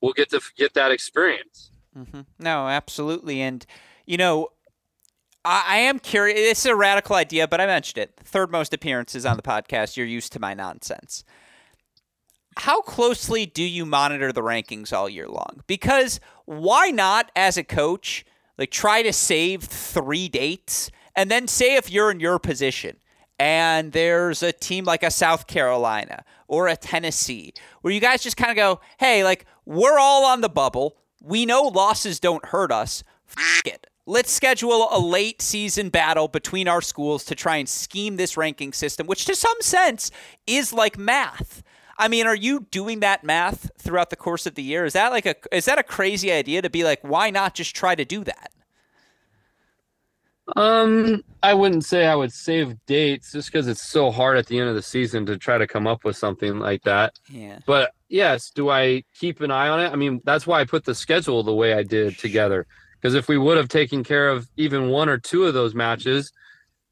we'll 0.00 0.12
get 0.12 0.30
to 0.30 0.40
get 0.56 0.74
that 0.74 0.90
experience. 0.90 1.70
Mm-hmm. 1.96 2.22
No, 2.38 2.68
absolutely. 2.68 3.40
And, 3.40 3.66
you 4.06 4.16
know, 4.16 4.48
I, 5.44 5.64
I 5.66 5.76
am 5.78 5.98
curious. 5.98 6.38
It's 6.38 6.66
a 6.66 6.76
radical 6.76 7.16
idea, 7.16 7.48
but 7.48 7.60
I 7.60 7.66
mentioned 7.66 7.98
it. 7.98 8.20
Third 8.22 8.50
most 8.50 8.72
appearances 8.72 9.26
on 9.26 9.36
the 9.36 9.42
podcast. 9.42 9.96
You're 9.96 10.06
used 10.06 10.32
to 10.34 10.40
my 10.40 10.54
nonsense 10.54 11.24
how 12.58 12.80
closely 12.82 13.46
do 13.46 13.62
you 13.62 13.84
monitor 13.84 14.32
the 14.32 14.42
rankings 14.42 14.92
all 14.92 15.08
year 15.08 15.28
long? 15.28 15.62
Because 15.66 16.20
why 16.46 16.88
not, 16.88 17.30
as 17.36 17.56
a 17.56 17.64
coach, 17.64 18.24
like 18.58 18.70
try 18.70 19.02
to 19.02 19.12
save 19.12 19.64
three 19.64 20.28
dates 20.28 20.90
and 21.14 21.30
then 21.30 21.48
say 21.48 21.76
if 21.76 21.90
you're 21.90 22.10
in 22.10 22.20
your 22.20 22.38
position 22.38 22.96
and 23.38 23.92
there's 23.92 24.42
a 24.42 24.52
team 24.52 24.84
like 24.84 25.02
a 25.02 25.10
South 25.10 25.46
Carolina 25.46 26.24
or 26.48 26.68
a 26.68 26.76
Tennessee 26.76 27.52
where 27.82 27.92
you 27.92 28.00
guys 28.00 28.22
just 28.22 28.36
kind 28.36 28.50
of 28.50 28.56
go, 28.56 28.80
hey, 28.98 29.24
like 29.24 29.46
we're 29.64 29.98
all 29.98 30.24
on 30.24 30.40
the 30.40 30.48
bubble. 30.48 30.96
We 31.20 31.44
know 31.44 31.62
losses 31.62 32.20
don't 32.20 32.44
hurt 32.46 32.70
us. 32.70 33.02
F- 33.36 33.62
it. 33.66 33.86
Let's 34.08 34.30
schedule 34.30 34.88
a 34.92 35.00
late 35.00 35.42
season 35.42 35.88
battle 35.88 36.28
between 36.28 36.68
our 36.68 36.80
schools 36.80 37.24
to 37.24 37.34
try 37.34 37.56
and 37.56 37.68
scheme 37.68 38.16
this 38.16 38.36
ranking 38.36 38.72
system, 38.72 39.08
which 39.08 39.24
to 39.24 39.34
some 39.34 39.56
sense 39.60 40.12
is 40.46 40.72
like 40.72 40.96
math. 40.96 41.64
I 41.98 42.08
mean, 42.08 42.26
are 42.26 42.36
you 42.36 42.66
doing 42.70 43.00
that 43.00 43.24
math 43.24 43.70
throughout 43.78 44.10
the 44.10 44.16
course 44.16 44.46
of 44.46 44.54
the 44.54 44.62
year? 44.62 44.84
Is 44.84 44.92
that 44.92 45.12
like 45.12 45.26
a 45.26 45.34
is 45.52 45.64
that 45.64 45.78
a 45.78 45.82
crazy 45.82 46.30
idea 46.30 46.62
to 46.62 46.70
be 46.70 46.84
like, 46.84 47.00
why 47.02 47.30
not 47.30 47.54
just 47.54 47.74
try 47.74 47.94
to 47.94 48.04
do 48.04 48.24
that? 48.24 48.50
Um, 50.54 51.24
I 51.42 51.54
wouldn't 51.54 51.84
say 51.84 52.06
I 52.06 52.14
would 52.14 52.32
save 52.32 52.76
dates 52.86 53.32
just 53.32 53.50
because 53.50 53.66
it's 53.66 53.82
so 53.82 54.10
hard 54.10 54.38
at 54.38 54.46
the 54.46 54.60
end 54.60 54.68
of 54.68 54.76
the 54.76 54.82
season 54.82 55.26
to 55.26 55.36
try 55.36 55.58
to 55.58 55.66
come 55.66 55.86
up 55.86 56.04
with 56.04 56.16
something 56.16 56.60
like 56.60 56.82
that. 56.84 57.18
Yeah. 57.28 57.58
But 57.66 57.92
yes, 58.08 58.50
do 58.50 58.70
I 58.70 59.02
keep 59.14 59.40
an 59.40 59.50
eye 59.50 59.68
on 59.68 59.80
it? 59.80 59.92
I 59.92 59.96
mean, 59.96 60.20
that's 60.24 60.46
why 60.46 60.60
I 60.60 60.64
put 60.64 60.84
the 60.84 60.94
schedule 60.94 61.42
the 61.42 61.54
way 61.54 61.74
I 61.74 61.82
did 61.82 62.18
together. 62.18 62.66
Because 62.94 63.14
if 63.14 63.28
we 63.28 63.38
would 63.38 63.56
have 63.56 63.68
taken 63.68 64.04
care 64.04 64.28
of 64.28 64.48
even 64.56 64.88
one 64.88 65.08
or 65.08 65.18
two 65.18 65.44
of 65.44 65.54
those 65.54 65.74
matches, 65.74 66.32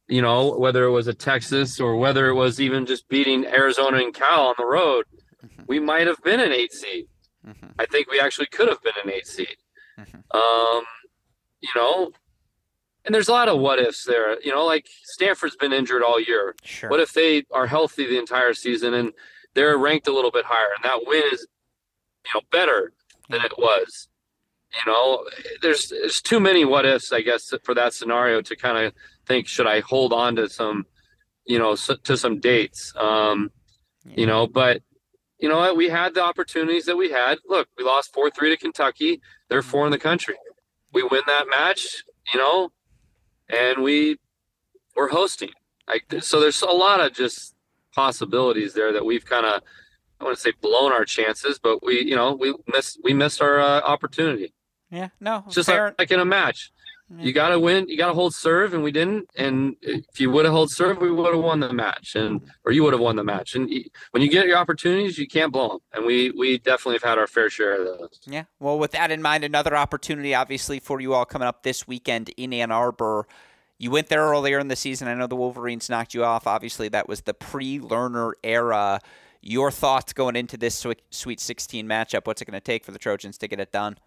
you 0.08 0.20
know, 0.20 0.56
whether 0.56 0.84
it 0.84 0.90
was 0.90 1.06
a 1.06 1.14
Texas 1.14 1.80
or 1.80 1.96
whether 1.96 2.28
it 2.28 2.34
was 2.34 2.60
even 2.60 2.86
just 2.86 3.08
beating 3.08 3.46
Arizona 3.46 3.98
and 3.98 4.14
Cal 4.14 4.48
on 4.48 4.54
the 4.58 4.66
road, 4.66 5.06
mm-hmm. 5.44 5.62
we 5.66 5.80
might 5.80 6.06
have 6.06 6.22
been 6.22 6.40
an 6.40 6.52
eight 6.52 6.72
seed. 6.72 7.06
Mm-hmm. 7.46 7.68
I 7.78 7.86
think 7.86 8.10
we 8.10 8.20
actually 8.20 8.46
could 8.46 8.68
have 8.68 8.82
been 8.82 8.94
an 9.02 9.10
eight 9.10 9.26
seed. 9.26 9.56
Mm-hmm. 9.98 10.36
Um, 10.36 10.84
you 11.60 11.68
know, 11.74 12.12
and 13.04 13.14
there's 13.14 13.28
a 13.28 13.32
lot 13.32 13.48
of 13.48 13.58
what 13.58 13.78
ifs 13.78 14.04
there. 14.04 14.40
You 14.40 14.52
know, 14.52 14.64
like 14.64 14.86
Stanford's 15.02 15.56
been 15.56 15.72
injured 15.72 16.02
all 16.02 16.20
year. 16.20 16.54
Sure. 16.64 16.90
What 16.90 17.00
if 17.00 17.12
they 17.12 17.44
are 17.52 17.66
healthy 17.66 18.06
the 18.06 18.18
entire 18.18 18.54
season 18.54 18.94
and 18.94 19.12
they're 19.54 19.76
ranked 19.76 20.08
a 20.08 20.12
little 20.12 20.30
bit 20.30 20.44
higher 20.46 20.68
and 20.74 20.84
that 20.84 21.06
win 21.06 21.22
is, 21.32 21.46
you 22.24 22.30
know, 22.34 22.40
better 22.50 22.92
than 23.28 23.42
it 23.42 23.52
was? 23.58 24.08
You 24.74 24.92
know, 24.92 25.24
there's 25.62 25.88
there's 25.88 26.20
too 26.20 26.40
many 26.40 26.64
what 26.64 26.84
ifs, 26.84 27.12
I 27.12 27.20
guess, 27.20 27.52
for 27.62 27.74
that 27.74 27.94
scenario 27.94 28.40
to 28.42 28.56
kind 28.56 28.86
of 28.86 28.92
think 29.26 29.48
should 29.48 29.66
I 29.66 29.80
hold 29.80 30.12
on 30.12 30.36
to 30.36 30.48
some, 30.48 30.86
you 31.46 31.58
know, 31.58 31.76
to 31.76 32.16
some 32.16 32.40
dates. 32.40 32.92
Um, 32.96 33.50
yeah. 34.04 34.14
You 34.16 34.26
know, 34.26 34.46
but 34.46 34.82
you 35.38 35.48
know 35.48 35.58
what? 35.58 35.76
We 35.76 35.88
had 35.88 36.14
the 36.14 36.22
opportunities 36.22 36.86
that 36.86 36.96
we 36.96 37.10
had. 37.10 37.38
Look, 37.46 37.68
we 37.76 37.84
lost 37.84 38.12
four 38.12 38.30
three 38.30 38.50
to 38.50 38.56
Kentucky. 38.56 39.20
They're 39.48 39.62
four 39.62 39.84
in 39.86 39.92
the 39.92 39.98
country. 39.98 40.36
We 40.92 41.02
win 41.02 41.22
that 41.26 41.46
match, 41.50 42.04
you 42.32 42.38
know, 42.38 42.72
and 43.48 43.82
we 43.82 44.18
we're 44.96 45.08
hosting. 45.08 45.50
Like 45.88 46.04
so, 46.22 46.40
there's 46.40 46.62
a 46.62 46.66
lot 46.66 47.00
of 47.00 47.12
just 47.12 47.54
possibilities 47.94 48.74
there 48.74 48.92
that 48.92 49.04
we've 49.04 49.24
kind 49.24 49.46
of 49.46 49.62
I 50.20 50.24
want 50.24 50.36
to 50.36 50.40
say 50.40 50.52
blown 50.60 50.92
our 50.92 51.04
chances, 51.04 51.58
but 51.58 51.84
we 51.84 52.02
you 52.02 52.16
know 52.16 52.34
we 52.34 52.54
missed 52.72 53.00
we 53.02 53.12
missed 53.12 53.42
our 53.42 53.60
uh, 53.60 53.80
opportunity. 53.80 54.54
Yeah, 54.90 55.08
no, 55.20 55.42
it's 55.46 55.56
just 55.56 55.68
like, 55.68 55.94
like 55.98 56.10
in 56.10 56.20
a 56.20 56.24
match. 56.24 56.72
You 57.18 57.32
got 57.32 57.50
to 57.50 57.60
win. 57.60 57.86
You 57.88 57.98
got 57.98 58.08
to 58.08 58.14
hold 58.14 58.34
serve, 58.34 58.72
and 58.72 58.82
we 58.82 58.90
didn't. 58.90 59.28
And 59.36 59.76
if 59.82 60.18
you 60.18 60.30
would 60.30 60.46
have 60.46 60.54
held 60.54 60.70
serve, 60.70 60.98
we 60.98 61.10
would 61.10 61.34
have 61.34 61.42
won 61.42 61.60
the 61.60 61.72
match, 61.72 62.14
and 62.16 62.40
or 62.64 62.72
you 62.72 62.82
would 62.82 62.94
have 62.94 63.00
won 63.00 63.16
the 63.16 63.22
match. 63.22 63.54
And 63.54 63.70
when 64.12 64.22
you 64.22 64.30
get 64.30 64.46
your 64.46 64.56
opportunities, 64.56 65.18
you 65.18 65.26
can't 65.26 65.52
blow 65.52 65.68
them. 65.68 65.78
And 65.92 66.06
we 66.06 66.30
we 66.30 66.58
definitely 66.58 66.94
have 66.94 67.02
had 67.02 67.18
our 67.18 67.26
fair 67.26 67.50
share 67.50 67.80
of 67.80 67.98
those. 67.98 68.20
Yeah. 68.26 68.44
Well, 68.58 68.78
with 68.78 68.92
that 68.92 69.10
in 69.10 69.20
mind, 69.20 69.44
another 69.44 69.76
opportunity, 69.76 70.34
obviously, 70.34 70.80
for 70.80 70.98
you 71.00 71.12
all 71.12 71.26
coming 71.26 71.46
up 71.46 71.62
this 71.62 71.86
weekend 71.86 72.30
in 72.36 72.52
Ann 72.54 72.72
Arbor. 72.72 73.26
You 73.76 73.90
went 73.90 74.08
there 74.08 74.22
earlier 74.22 74.58
in 74.58 74.68
the 74.68 74.76
season. 74.76 75.06
I 75.08 75.14
know 75.14 75.26
the 75.26 75.36
Wolverines 75.36 75.90
knocked 75.90 76.14
you 76.14 76.24
off. 76.24 76.46
Obviously, 76.46 76.88
that 76.88 77.08
was 77.08 77.22
the 77.22 77.34
pre-Learner 77.34 78.34
era. 78.42 79.00
Your 79.42 79.70
thoughts 79.70 80.14
going 80.14 80.36
into 80.36 80.56
this 80.56 80.86
Sweet 81.10 81.40
16 81.40 81.86
matchup? 81.86 82.26
What's 82.26 82.40
it 82.40 82.46
going 82.46 82.54
to 82.54 82.60
take 82.60 82.82
for 82.82 82.92
the 82.92 82.98
Trojans 82.98 83.36
to 83.38 83.48
get 83.48 83.60
it 83.60 83.72
done? 83.72 83.98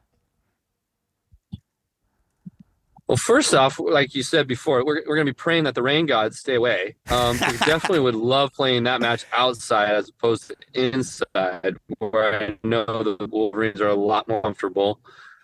Well, 3.07 3.17
first 3.17 3.53
off, 3.53 3.79
like 3.79 4.13
you 4.15 4.21
said 4.21 4.47
before, 4.47 4.85
we're, 4.85 5.01
we're 5.07 5.15
going 5.15 5.25
to 5.25 5.31
be 5.31 5.35
praying 5.35 5.63
that 5.63 5.75
the 5.75 5.81
rain 5.81 6.05
gods 6.05 6.39
stay 6.39 6.55
away. 6.55 6.95
Um, 7.09 7.39
we 7.39 7.57
definitely 7.65 8.01
would 8.01 8.15
love 8.15 8.51
playing 8.51 8.83
that 8.83 8.99
match 8.99 9.25
outside 9.31 9.91
as 9.91 10.09
opposed 10.09 10.49
to 10.49 10.55
inside, 10.73 11.77
where 11.99 12.43
I 12.43 12.57
know 12.63 13.03
the 13.03 13.27
Wolverines 13.31 13.79
are 13.79 13.87
a 13.87 13.95
lot 13.95 14.27
more 14.27 14.41
comfortable. 14.41 14.99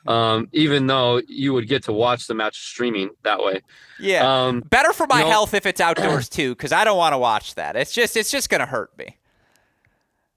Um, 0.06 0.50
even 0.52 0.88
though 0.88 1.22
you 1.30 1.54
would 1.54 1.70
get 1.70 1.84
to 1.84 1.94
watch 1.94 2.28
the 2.28 2.34
match 2.34 2.60
streaming 2.60 3.12
that 3.24 3.42
way. 3.42 3.62
Yeah, 3.98 4.48
um, 4.48 4.60
better 4.60 4.92
for 4.92 5.08
my 5.08 5.20
you 5.20 5.24
know, 5.24 5.30
health 5.30 5.54
if 5.54 5.66
it's 5.66 5.80
outdoors 5.80 6.28
too, 6.28 6.54
because 6.54 6.74
I 6.74 6.84
don't 6.84 6.98
want 6.98 7.14
to 7.14 7.18
watch 7.18 7.56
that. 7.56 7.78
It's 7.78 7.94
just 7.94 8.18
it's 8.18 8.30
just 8.30 8.50
going 8.50 8.60
to 8.60 8.66
hurt 8.66 8.92
me. 8.98 9.18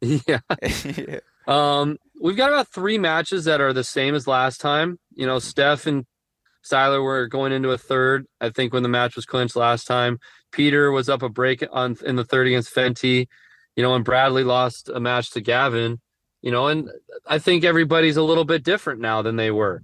Yeah. 0.29 0.41
Um, 1.47 1.99
we've 2.21 2.37
got 2.37 2.49
about 2.49 2.67
three 2.67 2.99
matches 2.99 3.45
that 3.45 3.61
are 3.61 3.73
the 3.73 3.85
same 3.85 4.17
as 4.17 4.27
last 4.27 4.61
time. 4.61 4.99
You 5.15 5.27
know, 5.27 5.39
Steph 5.39 5.87
and 5.87 6.05
Styler 6.67 7.03
were 7.03 7.27
going 7.27 7.53
into 7.53 7.71
a 7.71 7.79
third. 7.79 8.27
I 8.41 8.51
think 8.51 8.73
when 8.73 8.83
the 8.83 8.89
match 8.89 9.17
was 9.17 9.27
clinched 9.27 9.57
last 9.57 9.87
time, 9.87 10.19
Peter 10.53 10.91
was 10.91 11.09
up 11.09 11.23
a 11.23 11.29
break 11.29 11.65
on 11.73 11.97
in 12.05 12.17
the 12.17 12.25
third 12.25 12.47
against 12.47 12.75
Fenty. 12.75 13.29
You 13.77 13.83
know, 13.83 13.95
and 13.95 14.05
Bradley 14.05 14.45
lost 14.45 14.89
a 14.89 15.01
match 15.01 15.31
to 15.33 15.41
Gavin. 15.41 16.01
You 16.43 16.51
know, 16.51 16.69
and 16.69 16.89
I 17.27 17.39
think 17.39 17.65
everybody's 17.65 18.17
a 18.17 18.23
little 18.23 18.45
bit 18.45 18.63
different 18.63 19.01
now 19.01 19.23
than 19.23 19.37
they 19.37 19.51
were. 19.51 19.83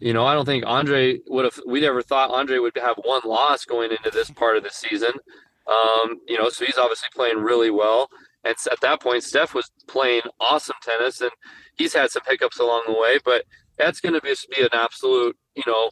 You 0.00 0.12
know, 0.12 0.24
I 0.24 0.34
don't 0.34 0.46
think 0.46 0.64
Andre 0.66 1.18
would 1.26 1.44
have. 1.44 1.60
We 1.66 1.80
never 1.80 2.02
thought 2.02 2.30
Andre 2.30 2.58
would 2.58 2.76
have 2.76 2.96
one 3.02 3.22
loss 3.24 3.64
going 3.64 3.90
into 3.90 4.10
this 4.10 4.30
part 4.30 4.56
of 4.56 4.62
the 4.62 4.70
season. 4.70 5.12
Um, 5.66 6.20
you 6.26 6.38
know, 6.38 6.48
so 6.48 6.64
he's 6.64 6.78
obviously 6.78 7.08
playing 7.14 7.38
really 7.38 7.70
well. 7.70 8.08
And 8.44 8.54
at 8.70 8.80
that 8.80 9.00
point, 9.00 9.24
Steph 9.24 9.54
was 9.54 9.70
playing 9.86 10.22
awesome 10.40 10.76
tennis, 10.82 11.20
and 11.20 11.30
he's 11.76 11.94
had 11.94 12.10
some 12.10 12.22
hiccups 12.26 12.58
along 12.58 12.84
the 12.86 12.92
way. 12.92 13.18
But 13.24 13.44
that's 13.76 14.00
going 14.00 14.14
to 14.14 14.20
be, 14.20 14.34
be 14.54 14.62
an 14.62 14.68
absolute, 14.72 15.36
you 15.54 15.64
know, 15.66 15.90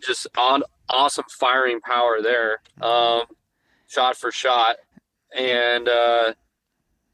just 0.00 0.26
on 0.36 0.62
awesome 0.88 1.24
firing 1.28 1.80
power 1.80 2.20
there, 2.22 2.60
um, 2.80 3.22
shot 3.86 4.16
for 4.16 4.30
shot, 4.30 4.76
and 5.36 5.88
uh, 5.88 6.32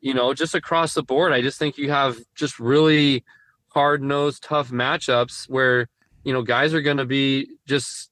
you 0.01 0.14
know, 0.14 0.35
just 0.35 0.55
across 0.55 0.94
the 0.94 1.03
board, 1.03 1.33
I 1.33 1.42
just 1.42 1.59
think 1.59 1.79
you 1.79 1.90
have 1.90 2.18
just 2.35 2.59
really 2.59 3.25
hard 3.68 4.03
nosed, 4.03 4.42
tough 4.42 4.70
matchups 4.70 5.49
where 5.49 5.88
you 6.25 6.33
know 6.33 6.42
guys 6.42 6.75
are 6.75 6.83
going 6.83 6.96
to 6.99 7.05
be 7.05 7.49
just 7.66 8.11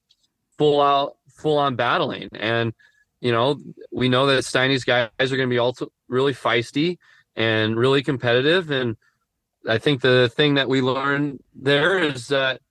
full 0.57 0.81
out, 0.81 1.17
full 1.29 1.57
on 1.57 1.75
battling, 1.75 2.29
and 2.33 2.73
you 3.21 3.31
know, 3.31 3.59
we 3.91 4.09
know 4.09 4.27
that 4.27 4.43
Steiny's 4.43 4.83
guys 4.83 5.09
are 5.19 5.37
going 5.37 5.49
to 5.49 5.53
be 5.53 5.57
also 5.57 5.91
really 6.07 6.33
feisty 6.33 6.97
and 7.35 7.77
really 7.77 8.03
competitive, 8.03 8.71
and 8.71 8.97
I 9.67 9.77
think 9.77 10.01
the 10.01 10.29
thing 10.29 10.55
that 10.55 10.69
we 10.69 10.81
learned 10.81 11.43
there 11.55 11.97
is 11.99 12.27
that 12.27 12.61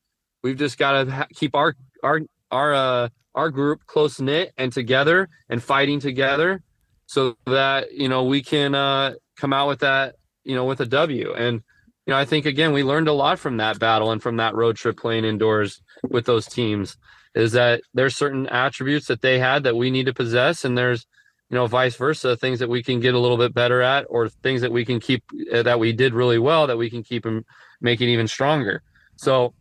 we've 0.42 0.56
just 0.58 0.78
got 0.78 1.04
to 1.04 1.10
ha- 1.10 1.26
keep 1.34 1.56
our 1.56 1.74
our 2.04 2.20
our 2.50 2.74
uh, 2.74 3.08
our 3.34 3.50
group 3.50 3.86
close 3.86 4.20
knit 4.20 4.52
and 4.56 4.72
together 4.72 5.28
and 5.48 5.62
fighting 5.62 5.98
together, 5.98 6.62
so 7.06 7.36
that 7.46 7.92
you 7.92 8.08
know 8.08 8.24
we 8.24 8.42
can 8.42 8.74
uh, 8.74 9.14
come 9.36 9.52
out 9.52 9.68
with 9.68 9.80
that 9.80 10.14
you 10.44 10.54
know 10.54 10.64
with 10.64 10.80
a 10.80 10.86
W. 10.86 11.34
And 11.34 11.62
you 12.06 12.12
know 12.12 12.16
I 12.16 12.24
think 12.24 12.46
again 12.46 12.72
we 12.72 12.84
learned 12.84 13.08
a 13.08 13.12
lot 13.12 13.38
from 13.38 13.56
that 13.56 13.78
battle 13.78 14.12
and 14.12 14.22
from 14.22 14.36
that 14.36 14.54
road 14.54 14.76
trip 14.76 14.96
playing 14.98 15.24
indoors 15.24 15.80
with 16.08 16.26
those 16.26 16.46
teams. 16.46 16.96
is 17.34 17.52
that 17.52 17.80
there's 17.94 18.16
certain 18.16 18.46
attributes 18.46 19.06
that 19.08 19.22
they 19.22 19.38
had 19.38 19.64
that 19.64 19.76
we 19.76 19.90
need 19.90 20.06
to 20.06 20.14
possess, 20.14 20.64
and 20.64 20.78
there's 20.78 21.06
you 21.50 21.56
know 21.56 21.66
vice 21.66 21.96
versa 21.96 22.36
things 22.36 22.58
that 22.58 22.68
we 22.68 22.82
can 22.82 23.00
get 23.00 23.14
a 23.14 23.18
little 23.18 23.38
bit 23.38 23.54
better 23.54 23.82
at, 23.82 24.06
or 24.08 24.28
things 24.28 24.60
that 24.60 24.72
we 24.72 24.84
can 24.84 25.00
keep 25.00 25.24
uh, 25.52 25.62
that 25.62 25.80
we 25.80 25.92
did 25.92 26.14
really 26.14 26.38
well 26.38 26.66
that 26.66 26.78
we 26.78 26.90
can 26.90 27.02
keep 27.02 27.24
them 27.24 27.44
making 27.80 28.08
even 28.08 28.28
stronger. 28.28 28.82
So, 29.16 29.54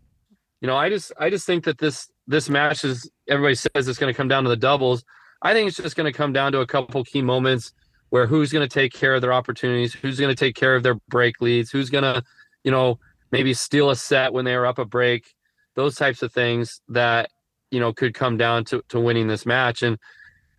you 0.61 0.67
know, 0.67 0.75
I 0.75 0.89
just 0.89 1.11
I 1.19 1.29
just 1.29 1.45
think 1.45 1.65
that 1.65 1.77
this 1.77 2.09
this 2.27 2.49
match 2.49 2.83
is 2.83 3.09
everybody 3.27 3.55
says 3.55 3.87
it's 3.87 3.97
going 3.99 4.13
to 4.13 4.17
come 4.17 4.27
down 4.27 4.43
to 4.43 4.49
the 4.49 4.55
doubles. 4.55 5.03
I 5.41 5.53
think 5.53 5.67
it's 5.67 5.77
just 5.77 5.95
going 5.95 6.11
to 6.11 6.17
come 6.17 6.33
down 6.33 6.51
to 6.53 6.61
a 6.61 6.67
couple 6.67 7.03
key 7.03 7.21
moments 7.21 7.73
where 8.09 8.27
who's 8.27 8.51
going 8.51 8.67
to 8.67 8.73
take 8.73 8.93
care 8.93 9.15
of 9.15 9.21
their 9.21 9.33
opportunities, 9.33 9.93
who's 9.93 10.19
going 10.19 10.33
to 10.33 10.39
take 10.39 10.55
care 10.55 10.75
of 10.75 10.83
their 10.83 10.95
break 11.09 11.41
leads, 11.41 11.71
who's 11.71 11.89
going 11.89 12.03
to, 12.03 12.23
you 12.63 12.71
know, 12.71 12.99
maybe 13.31 13.53
steal 13.53 13.89
a 13.89 13.95
set 13.95 14.31
when 14.31 14.45
they 14.45 14.55
were 14.55 14.67
up 14.67 14.77
a 14.77 14.85
break, 14.85 15.33
those 15.75 15.95
types 15.95 16.21
of 16.21 16.31
things 16.31 16.79
that, 16.89 17.29
you 17.71 17.79
know, 17.79 17.91
could 17.91 18.13
come 18.13 18.37
down 18.37 18.63
to, 18.65 18.83
to 18.89 18.99
winning 18.99 19.27
this 19.27 19.45
match. 19.45 19.81
And, 19.81 19.97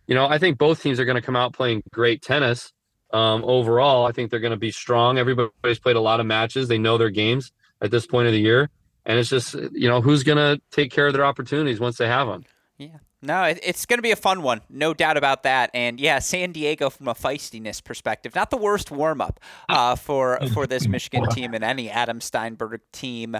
you 0.05 0.13
know, 0.13 0.27
I 0.27 0.37
think 0.37 0.57
both 0.57 0.81
teams 0.81 0.99
are 0.99 1.05
going 1.05 1.15
to 1.15 1.21
come 1.21 1.37
out 1.37 1.53
playing 1.53 1.81
great 1.91 2.21
tennis. 2.21 2.73
Um, 3.13 3.43
overall, 3.45 4.05
I 4.05 4.11
think 4.11 4.29
they're 4.29 4.41
going 4.41 4.51
to 4.51 4.57
be 4.57 4.71
strong. 4.71 5.17
Everybody's 5.17 5.79
played 5.79 5.95
a 5.95 6.01
lot 6.01 6.19
of 6.19 6.25
matches. 6.25 6.67
They 6.67 6.77
know 6.77 6.97
their 6.97 7.09
games 7.09 7.53
at 7.81 7.89
this 7.89 8.05
point 8.05 8.27
of 8.27 8.33
the 8.33 8.39
year. 8.41 8.69
And 9.05 9.19
it's 9.19 9.29
just, 9.29 9.53
you 9.53 9.87
know, 9.87 10.01
who's 10.01 10.23
going 10.23 10.37
to 10.37 10.61
take 10.71 10.91
care 10.91 11.07
of 11.07 11.13
their 11.13 11.25
opportunities 11.25 11.79
once 11.79 11.97
they 11.97 12.07
have 12.07 12.27
them. 12.27 12.43
Yeah. 12.77 12.97
No, 13.21 13.43
it's 13.43 13.87
going 13.87 13.97
to 13.97 14.03
be 14.03 14.11
a 14.11 14.15
fun 14.15 14.43
one, 14.43 14.61
no 14.69 14.93
doubt 14.93 15.17
about 15.17 15.43
that. 15.43 15.71
And 15.73 15.99
yeah, 15.99 16.19
San 16.19 16.51
Diego 16.51 16.91
from 16.91 17.07
a 17.07 17.15
feistiness 17.15 17.83
perspective, 17.83 18.35
not 18.35 18.51
the 18.51 18.57
worst 18.57 18.91
warm 18.91 19.19
up 19.19 19.39
uh, 19.67 19.95
for 19.95 20.39
for 20.53 20.67
this 20.67 20.87
Michigan 20.87 21.27
team 21.31 21.55
and 21.55 21.63
any 21.63 21.89
Adam 21.89 22.21
Steinberg 22.21 22.81
team. 22.91 23.35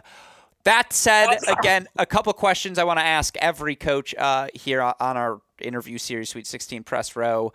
That 0.63 0.91
said, 0.91 1.37
again, 1.47 1.87
a 1.97 2.05
couple 2.07 2.33
questions 2.33 2.79
I 2.79 2.83
want 2.83 2.97
to 2.97 3.05
ask 3.05 3.37
every 3.37 3.75
coach 3.75 4.15
uh, 4.15 4.47
here 4.55 4.81
on 4.81 4.95
our 4.99 5.41
interview 5.61 5.99
series, 5.99 6.29
Sweet 6.29 6.47
16 6.47 6.83
Press 6.83 7.15
Row. 7.15 7.53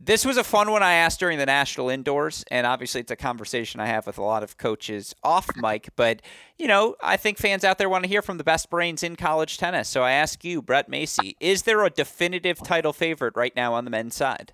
This 0.00 0.24
was 0.24 0.36
a 0.36 0.44
fun 0.44 0.70
one 0.70 0.82
I 0.82 0.94
asked 0.94 1.20
during 1.20 1.38
the 1.38 1.46
national 1.46 1.88
indoors, 1.88 2.44
and 2.50 2.66
obviously 2.66 3.00
it's 3.00 3.10
a 3.10 3.16
conversation 3.16 3.80
I 3.80 3.86
have 3.86 4.06
with 4.06 4.18
a 4.18 4.22
lot 4.22 4.42
of 4.42 4.58
coaches 4.58 5.14
off 5.22 5.48
mic. 5.56 5.88
But 5.96 6.20
you 6.58 6.66
know, 6.66 6.96
I 7.00 7.16
think 7.16 7.38
fans 7.38 7.64
out 7.64 7.78
there 7.78 7.88
want 7.88 8.04
to 8.04 8.08
hear 8.08 8.20
from 8.20 8.38
the 8.38 8.44
best 8.44 8.70
brains 8.70 9.02
in 9.02 9.16
college 9.16 9.56
tennis. 9.56 9.88
So 9.88 10.02
I 10.02 10.12
ask 10.12 10.44
you, 10.44 10.60
Bret 10.60 10.90
Masi, 10.90 11.36
is 11.40 11.62
there 11.62 11.84
a 11.84 11.90
definitive 11.90 12.58
title 12.58 12.92
favorite 12.92 13.34
right 13.36 13.54
now 13.54 13.72
on 13.72 13.84
the 13.84 13.90
men's 13.90 14.14
side? 14.14 14.52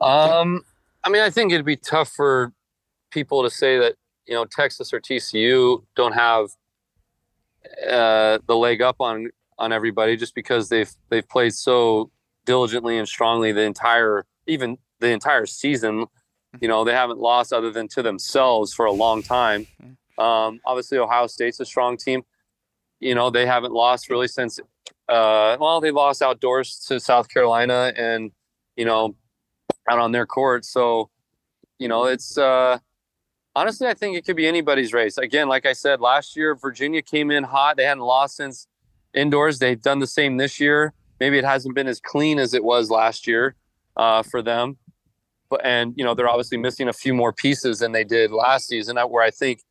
Um, 0.00 0.62
I 1.04 1.10
mean, 1.10 1.22
I 1.22 1.30
think 1.30 1.52
it'd 1.52 1.66
be 1.66 1.76
tough 1.76 2.10
for 2.10 2.52
people 3.10 3.42
to 3.42 3.50
say 3.50 3.78
that 3.78 3.96
you 4.26 4.34
know 4.34 4.44
Texas 4.44 4.92
or 4.92 5.00
TCU 5.00 5.82
don't 5.96 6.12
have 6.12 6.46
uh, 7.88 8.38
the 8.46 8.56
leg 8.56 8.82
up 8.82 8.96
on 9.00 9.30
on 9.58 9.72
everybody 9.72 10.16
just 10.16 10.34
because 10.34 10.68
they've 10.68 10.90
they've 11.08 11.28
played 11.28 11.54
so 11.54 12.10
diligently 12.44 12.98
and 12.98 13.08
strongly 13.08 13.52
the 13.52 13.62
entire 13.62 14.26
even 14.46 14.78
the 15.00 15.08
entire 15.08 15.46
season. 15.46 16.06
You 16.60 16.68
know, 16.68 16.84
they 16.84 16.92
haven't 16.92 17.18
lost 17.18 17.52
other 17.52 17.70
than 17.70 17.86
to 17.88 18.02
themselves 18.02 18.74
for 18.74 18.86
a 18.86 18.92
long 18.92 19.22
time. 19.22 19.66
Um, 20.18 20.60
obviously, 20.66 20.98
Ohio 20.98 21.26
State's 21.26 21.60
a 21.60 21.64
strong 21.64 21.96
team. 21.96 22.22
You 22.98 23.14
know, 23.14 23.30
they 23.30 23.46
haven't 23.46 23.72
lost 23.72 24.10
really 24.10 24.28
since. 24.28 24.58
Uh, 25.08 25.56
well, 25.60 25.80
they 25.80 25.90
lost 25.90 26.22
outdoors 26.22 26.84
to 26.88 27.00
South 27.00 27.28
Carolina, 27.28 27.92
and 27.96 28.32
you 28.76 28.84
know, 28.84 29.14
out 29.88 29.98
on 29.98 30.12
their 30.12 30.26
court. 30.26 30.64
So, 30.64 31.10
you 31.78 31.88
know, 31.88 32.04
it's 32.04 32.36
uh, 32.36 32.78
honestly, 33.54 33.86
I 33.86 33.94
think 33.94 34.16
it 34.16 34.24
could 34.24 34.36
be 34.36 34.46
anybody's 34.46 34.92
race. 34.92 35.18
Again, 35.18 35.48
like 35.48 35.66
I 35.66 35.72
said, 35.72 36.00
last 36.00 36.36
year 36.36 36.54
Virginia 36.54 37.00
came 37.00 37.30
in 37.30 37.44
hot. 37.44 37.76
They 37.76 37.84
hadn't 37.84 38.02
lost 38.02 38.36
since 38.36 38.66
indoors. 39.14 39.58
They've 39.58 39.80
done 39.80 40.00
the 40.00 40.06
same 40.06 40.36
this 40.36 40.60
year 40.60 40.92
maybe 41.20 41.38
it 41.38 41.44
hasn't 41.44 41.74
been 41.74 41.86
as 41.86 42.00
clean 42.00 42.38
as 42.38 42.54
it 42.54 42.64
was 42.64 42.90
last 42.90 43.26
year 43.26 43.54
uh, 43.96 44.22
for 44.22 44.42
them. 44.42 44.78
But 45.48 45.64
and 45.64 45.94
you 45.96 46.04
know 46.04 46.14
they're 46.14 46.28
obviously 46.28 46.58
missing 46.58 46.88
a 46.88 46.92
few 46.92 47.14
more 47.14 47.32
pieces 47.32 47.80
than 47.80 47.92
they 47.92 48.04
did 48.04 48.30
last 48.32 48.68
season. 48.68 48.96
Where 48.96 49.22
I 49.22 49.30
think 49.30 49.62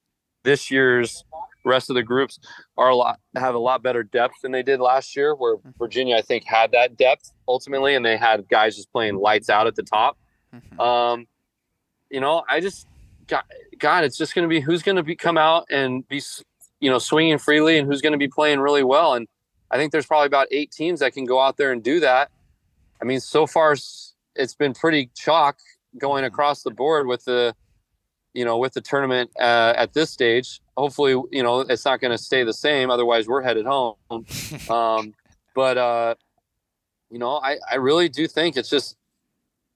this 0.43 0.69
year's 0.69 1.23
rest 1.65 1.89
of 1.89 1.95
the 1.95 2.03
groups 2.03 2.39
are 2.77 2.89
a 2.89 2.95
lot 2.95 3.19
have 3.35 3.55
a 3.55 3.59
lot 3.59 3.81
better 3.81 4.03
depth 4.03 4.35
than 4.41 4.51
they 4.51 4.63
did 4.63 4.79
last 4.79 5.15
year. 5.15 5.33
Where 5.35 5.57
mm-hmm. 5.57 5.71
Virginia 5.77 6.17
I 6.17 6.21
think 6.21 6.43
had 6.45 6.71
that 6.73 6.97
depth 6.97 7.31
ultimately, 7.47 7.95
and 7.95 8.05
they 8.05 8.17
had 8.17 8.47
guys 8.49 8.75
just 8.75 8.91
playing 8.91 9.15
lights 9.15 9.49
out 9.49 9.67
at 9.67 9.75
the 9.75 9.83
top. 9.83 10.17
Mm-hmm. 10.53 10.79
Um, 10.79 11.27
you 12.09 12.19
know, 12.19 12.43
I 12.49 12.59
just 12.59 12.85
God, 13.27 13.43
God, 13.77 14.03
it's 14.03 14.17
just 14.17 14.35
going 14.35 14.43
to 14.43 14.49
be 14.49 14.59
who's 14.59 14.83
going 14.83 14.97
to 14.97 15.03
be 15.03 15.15
come 15.15 15.38
out 15.38 15.65
and 15.69 16.05
be 16.09 16.21
you 16.81 16.89
know 16.89 16.99
swinging 16.99 17.38
freely, 17.38 17.77
and 17.77 17.88
who's 17.88 18.01
going 18.01 18.13
to 18.13 18.19
be 18.19 18.27
playing 18.27 18.59
really 18.59 18.83
well, 18.83 19.13
and 19.13 19.29
I 19.71 19.77
think 19.77 19.91
there's 19.91 20.05
probably 20.05 20.27
about 20.27 20.47
eight 20.51 20.71
teams 20.71 20.99
that 20.99 21.13
can 21.13 21.25
go 21.25 21.39
out 21.39 21.58
there 21.58 21.71
and 21.71 21.84
do 21.84 21.99
that. 21.99 22.32
I 23.01 23.05
mean, 23.05 23.19
so 23.19 23.47
far 23.47 23.75
it's 24.36 24.55
been 24.55 24.73
pretty 24.73 25.10
chalk 25.15 25.58
going 25.97 26.23
across 26.23 26.63
the 26.63 26.71
board 26.71 27.08
with 27.08 27.25
the, 27.25 27.55
you 28.34 28.45
know, 28.45 28.58
with 28.58 28.73
the 28.73 28.82
tournament 28.82 29.32
uh, 29.39 29.73
at 29.75 29.93
this 29.93 30.10
stage. 30.10 30.62
Hopefully, 30.75 31.12
you 31.32 31.43
know, 31.43 31.62
it's 31.62 31.86
not 31.86 31.99
going 31.99 32.12
to 32.12 32.17
stay 32.17 32.43
the 32.43 32.53
same. 32.53 32.89
Otherwise, 32.89 33.27
we're 33.27 33.41
headed 33.41 33.65
home. 33.65 33.95
um, 34.69 35.13
but 35.55 35.77
uh, 35.77 36.15
you 37.10 37.19
know, 37.19 37.38
I 37.38 37.58
I 37.69 37.75
really 37.75 38.10
do 38.10 38.27
think 38.27 38.55
it's 38.55 38.69
just 38.69 38.95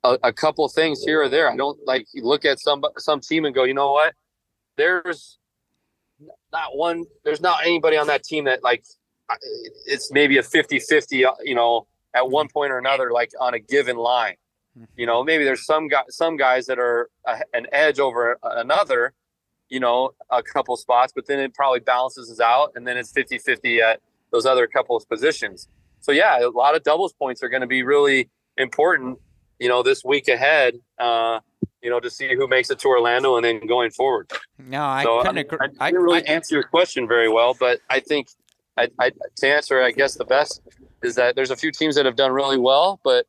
a, 0.04 0.18
a 0.24 0.34
couple 0.34 0.68
things 0.70 1.04
here 1.04 1.22
or 1.22 1.30
there. 1.30 1.52
I 1.52 1.56
don't 1.56 1.80
like 1.86 2.08
look 2.16 2.46
at 2.46 2.60
some 2.60 2.84
some 2.98 3.20
team 3.20 3.46
and 3.46 3.54
go, 3.56 3.64
you 3.64 3.74
know 3.74 3.92
what? 3.92 4.14
There's 4.78 5.38
not 6.52 6.76
one. 6.76 7.06
There's 7.24 7.42
not 7.42 7.62
anybody 7.64 7.98
on 7.98 8.08
that 8.08 8.24
team 8.24 8.46
that 8.46 8.64
like 8.64 8.84
it's 9.86 10.12
maybe 10.12 10.38
a 10.38 10.44
50 10.44 10.80
50, 10.80 11.26
uh, 11.26 11.32
you 11.44 11.56
know, 11.56 11.88
at 12.16 12.30
one 12.30 12.48
point 12.48 12.72
or 12.72 12.78
another, 12.78 13.12
like 13.12 13.32
on 13.40 13.54
a 13.54 13.60
given 13.60 13.98
line. 13.98 14.36
Mm-hmm. 14.78 14.86
You 14.96 15.06
know, 15.06 15.24
maybe 15.24 15.44
there's 15.44 15.66
some 15.66 15.88
guys, 15.88 16.06
some 16.10 16.38
guys 16.38 16.66
that 16.68 16.80
are 16.80 17.10
a, 17.26 17.40
an 17.54 17.68
edge 17.72 18.00
over 18.00 18.38
another, 18.44 19.14
you 19.70 19.80
know, 19.80 20.12
a 20.30 20.44
couple 20.44 20.76
spots, 20.78 21.14
but 21.16 21.28
then 21.28 21.40
it 21.40 21.54
probably 21.54 21.80
balances 21.80 22.40
out 22.40 22.74
and 22.76 22.88
then 22.88 22.98
it's 22.98 23.12
50 23.12 23.38
50 23.40 23.82
at 23.82 24.00
those 24.32 24.46
other 24.46 24.68
couple 24.68 24.96
of 24.96 25.08
positions. 25.08 25.68
So, 26.00 26.12
yeah, 26.12 26.40
a 26.40 26.50
lot 26.50 26.76
of 26.76 26.84
doubles 26.84 27.14
points 27.14 27.42
are 27.44 27.50
going 27.50 27.62
to 27.62 27.68
be 27.68 27.84
really 27.84 28.30
important, 28.58 29.20
you 29.60 29.70
know, 29.70 29.84
this 29.84 30.04
week 30.04 30.28
ahead. 30.28 30.76
Uh, 31.00 31.40
you 31.82 31.90
know, 31.90 32.00
to 32.00 32.10
see 32.10 32.34
who 32.34 32.48
makes 32.48 32.70
it 32.72 32.80
to 32.80 32.88
Orlando 32.88 33.36
and 33.36 33.44
then 33.44 33.68
going 33.68 33.92
forward. 33.92 34.32
No, 34.58 34.84
I 34.84 35.04
so, 35.04 35.22
couldn't 35.22 35.38
I, 35.38 35.42
agree. 35.42 35.68
I 35.82 35.92
didn't 35.92 36.04
really 36.04 36.28
I, 36.28 36.32
answer 36.32 36.56
your 36.56 36.64
question 36.64 37.08
very 37.08 37.28
well, 37.28 37.56
but 37.60 37.82
I 37.90 38.00
think 38.00 38.30
I, 38.78 38.90
I, 39.00 39.12
to 39.38 39.48
answer, 39.48 39.82
I 39.82 39.92
guess 39.92 40.16
the 40.16 40.26
best 40.26 40.62
is 41.04 41.16
that 41.16 41.36
there's 41.36 41.52
a 41.52 41.56
few 41.56 41.72
teams 41.72 41.96
that 41.96 42.06
have 42.06 42.16
done 42.16 42.32
really 42.32 42.58
well, 42.58 43.00
but 43.04 43.28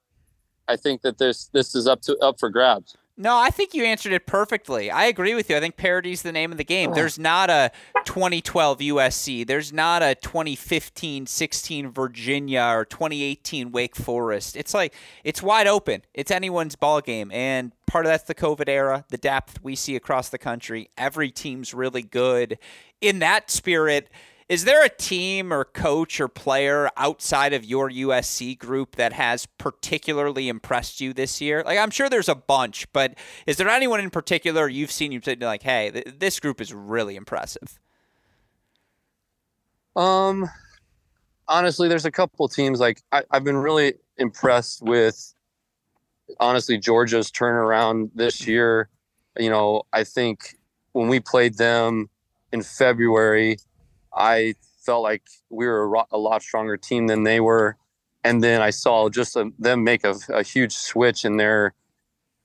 I 0.68 0.76
think 0.76 1.02
that 1.02 1.18
this 1.18 1.50
this 1.52 1.74
is 1.74 1.86
up 1.86 2.00
to 2.02 2.16
up 2.18 2.38
for 2.38 2.48
grabs. 2.48 2.96
No, 3.16 3.38
I 3.38 3.50
think 3.50 3.74
you 3.74 3.84
answered 3.84 4.12
it 4.12 4.26
perfectly. 4.26 4.90
I 4.90 5.04
agree 5.04 5.34
with 5.34 5.48
you. 5.48 5.56
I 5.56 5.60
think 5.60 5.76
parody's 5.76 6.22
the 6.22 6.32
name 6.32 6.50
of 6.50 6.58
the 6.58 6.64
game. 6.64 6.90
Oh. 6.90 6.94
There's 6.94 7.16
not 7.16 7.48
a 7.48 7.70
2012 8.04 8.78
USC. 8.80 9.46
There's 9.46 9.72
not 9.72 10.02
a 10.02 10.16
2015 10.16 11.26
16 11.26 11.90
Virginia 11.92 12.72
or 12.74 12.84
2018 12.84 13.70
Wake 13.70 13.94
Forest. 13.94 14.56
It's 14.56 14.74
like 14.74 14.94
it's 15.22 15.42
wide 15.42 15.68
open. 15.68 16.02
It's 16.12 16.32
anyone's 16.32 16.74
ball 16.74 17.00
game. 17.00 17.30
And 17.30 17.70
part 17.86 18.04
of 18.04 18.10
that's 18.10 18.24
the 18.24 18.34
COVID 18.34 18.68
era, 18.68 19.04
the 19.10 19.18
depth 19.18 19.62
we 19.62 19.76
see 19.76 19.94
across 19.94 20.30
the 20.30 20.38
country. 20.38 20.90
Every 20.98 21.30
team's 21.30 21.72
really 21.72 22.02
good. 22.02 22.58
In 23.00 23.20
that 23.20 23.48
spirit, 23.48 24.10
is 24.48 24.64
there 24.64 24.84
a 24.84 24.90
team 24.90 25.52
or 25.52 25.64
coach 25.64 26.20
or 26.20 26.28
player 26.28 26.90
outside 26.96 27.54
of 27.54 27.64
your 27.64 27.90
USC 27.90 28.58
group 28.58 28.96
that 28.96 29.14
has 29.14 29.46
particularly 29.46 30.48
impressed 30.48 31.00
you 31.00 31.14
this 31.14 31.40
year? 31.40 31.62
Like, 31.64 31.78
I'm 31.78 31.90
sure 31.90 32.10
there's 32.10 32.28
a 32.28 32.34
bunch, 32.34 32.90
but 32.92 33.14
is 33.46 33.56
there 33.56 33.68
anyone 33.68 34.00
in 34.00 34.10
particular 34.10 34.68
you've 34.68 34.92
seen 34.92 35.12
you've 35.12 35.24
said 35.24 35.40
like, 35.40 35.62
"Hey, 35.62 35.90
th- 35.90 36.16
this 36.18 36.40
group 36.40 36.60
is 36.60 36.74
really 36.74 37.16
impressive"? 37.16 37.78
Um, 39.96 40.50
honestly, 41.48 41.88
there's 41.88 42.04
a 42.04 42.10
couple 42.10 42.46
teams 42.48 42.80
like 42.80 43.00
I, 43.12 43.22
I've 43.30 43.44
been 43.44 43.56
really 43.56 43.94
impressed 44.18 44.82
with. 44.82 45.34
Honestly, 46.40 46.78
Georgia's 46.78 47.30
turnaround 47.30 48.10
this 48.14 48.46
year. 48.46 48.88
You 49.38 49.50
know, 49.50 49.82
I 49.92 50.04
think 50.04 50.58
when 50.92 51.08
we 51.08 51.20
played 51.20 51.56
them 51.56 52.08
in 52.52 52.62
February 52.62 53.58
I 54.16 54.54
felt 54.84 55.02
like 55.02 55.22
we 55.50 55.66
were 55.66 55.92
a 56.10 56.18
lot 56.18 56.42
stronger 56.42 56.76
team 56.76 57.06
than 57.06 57.24
they 57.24 57.40
were. 57.40 57.76
And 58.22 58.42
then 58.42 58.62
I 58.62 58.70
saw 58.70 59.08
just 59.08 59.36
a, 59.36 59.50
them 59.58 59.84
make 59.84 60.04
a, 60.04 60.14
a, 60.30 60.42
huge 60.42 60.72
switch 60.72 61.24
in 61.24 61.36
their, 61.36 61.74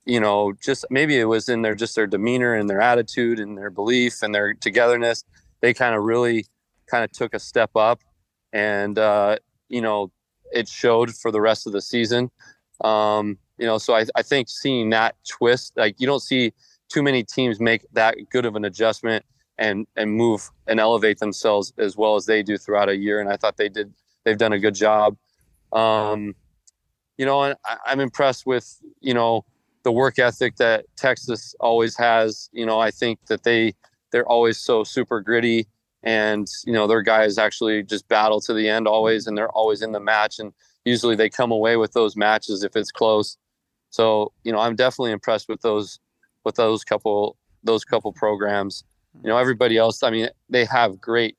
you 0.04 0.20
know, 0.20 0.52
just 0.62 0.84
maybe 0.90 1.18
it 1.18 1.24
was 1.24 1.48
in 1.48 1.62
their 1.62 1.74
just 1.74 1.96
their 1.96 2.06
demeanor 2.06 2.54
and 2.54 2.68
their 2.68 2.80
attitude 2.80 3.40
and 3.40 3.56
their 3.56 3.70
belief 3.70 4.22
and 4.22 4.34
their 4.34 4.54
togetherness. 4.54 5.24
They 5.60 5.72
kind 5.72 5.94
of 5.94 6.02
really 6.02 6.46
kind 6.86 7.04
of 7.04 7.12
took 7.12 7.32
a 7.32 7.38
step 7.38 7.70
up, 7.76 8.00
and 8.52 8.98
uh, 8.98 9.36
you 9.68 9.80
know, 9.80 10.10
it 10.52 10.68
showed 10.68 11.14
for 11.14 11.30
the 11.30 11.40
rest 11.40 11.66
of 11.66 11.72
the 11.72 11.80
season. 11.80 12.30
Um, 12.82 13.38
you 13.58 13.66
know, 13.66 13.78
so 13.78 13.94
I, 13.94 14.06
I 14.14 14.22
think 14.22 14.48
seeing 14.48 14.90
that 14.90 15.16
twist, 15.26 15.74
like 15.76 15.96
you 15.98 16.06
don't 16.06 16.22
see 16.22 16.52
too 16.88 17.02
many 17.02 17.22
teams 17.22 17.60
make 17.60 17.86
that 17.92 18.16
good 18.30 18.44
of 18.44 18.56
an 18.56 18.64
adjustment 18.64 19.24
and 19.60 19.86
and 19.94 20.12
move 20.12 20.50
and 20.66 20.80
elevate 20.80 21.18
themselves 21.18 21.72
as 21.78 21.96
well 21.96 22.16
as 22.16 22.26
they 22.26 22.42
do 22.42 22.58
throughout 22.58 22.88
a 22.88 22.96
year. 22.96 23.20
And 23.20 23.28
I 23.28 23.36
thought 23.36 23.56
they 23.56 23.68
did 23.68 23.92
they've 24.24 24.38
done 24.38 24.52
a 24.52 24.58
good 24.58 24.74
job. 24.74 25.16
Um, 25.72 26.34
you 27.16 27.26
know, 27.26 27.42
and 27.42 27.54
I, 27.64 27.76
I'm 27.86 28.00
impressed 28.00 28.46
with 28.46 28.80
you 29.00 29.14
know 29.14 29.44
the 29.84 29.92
work 29.92 30.18
ethic 30.18 30.56
that 30.56 30.86
Texas 30.96 31.54
always 31.60 31.96
has. 31.96 32.48
You 32.52 32.66
know, 32.66 32.80
I 32.80 32.90
think 32.90 33.26
that 33.26 33.44
they 33.44 33.74
they're 34.10 34.26
always 34.26 34.58
so 34.58 34.82
super 34.82 35.20
gritty 35.20 35.68
and 36.02 36.48
you 36.64 36.72
know 36.72 36.86
their 36.86 37.02
guys 37.02 37.36
actually 37.36 37.82
just 37.82 38.08
battle 38.08 38.40
to 38.40 38.54
the 38.54 38.68
end 38.68 38.88
always 38.88 39.26
and 39.26 39.36
they're 39.36 39.50
always 39.50 39.82
in 39.82 39.92
the 39.92 40.00
match 40.00 40.38
and 40.38 40.52
usually 40.84 41.14
they 41.14 41.28
come 41.28 41.50
away 41.50 41.76
with 41.76 41.92
those 41.92 42.16
matches 42.16 42.64
if 42.64 42.74
it's 42.74 42.90
close 42.90 43.36
so 43.90 44.32
you 44.42 44.50
know 44.50 44.58
i'm 44.58 44.74
definitely 44.74 45.12
impressed 45.12 45.46
with 45.46 45.60
those 45.60 46.00
with 46.44 46.54
those 46.54 46.84
couple 46.84 47.36
those 47.62 47.84
couple 47.84 48.12
programs 48.12 48.82
Mm. 49.16 49.24
you 49.24 49.30
know 49.30 49.38
everybody 49.38 49.76
else 49.76 50.02
i 50.02 50.10
mean 50.10 50.28
they 50.48 50.64
have 50.64 51.00
great 51.00 51.36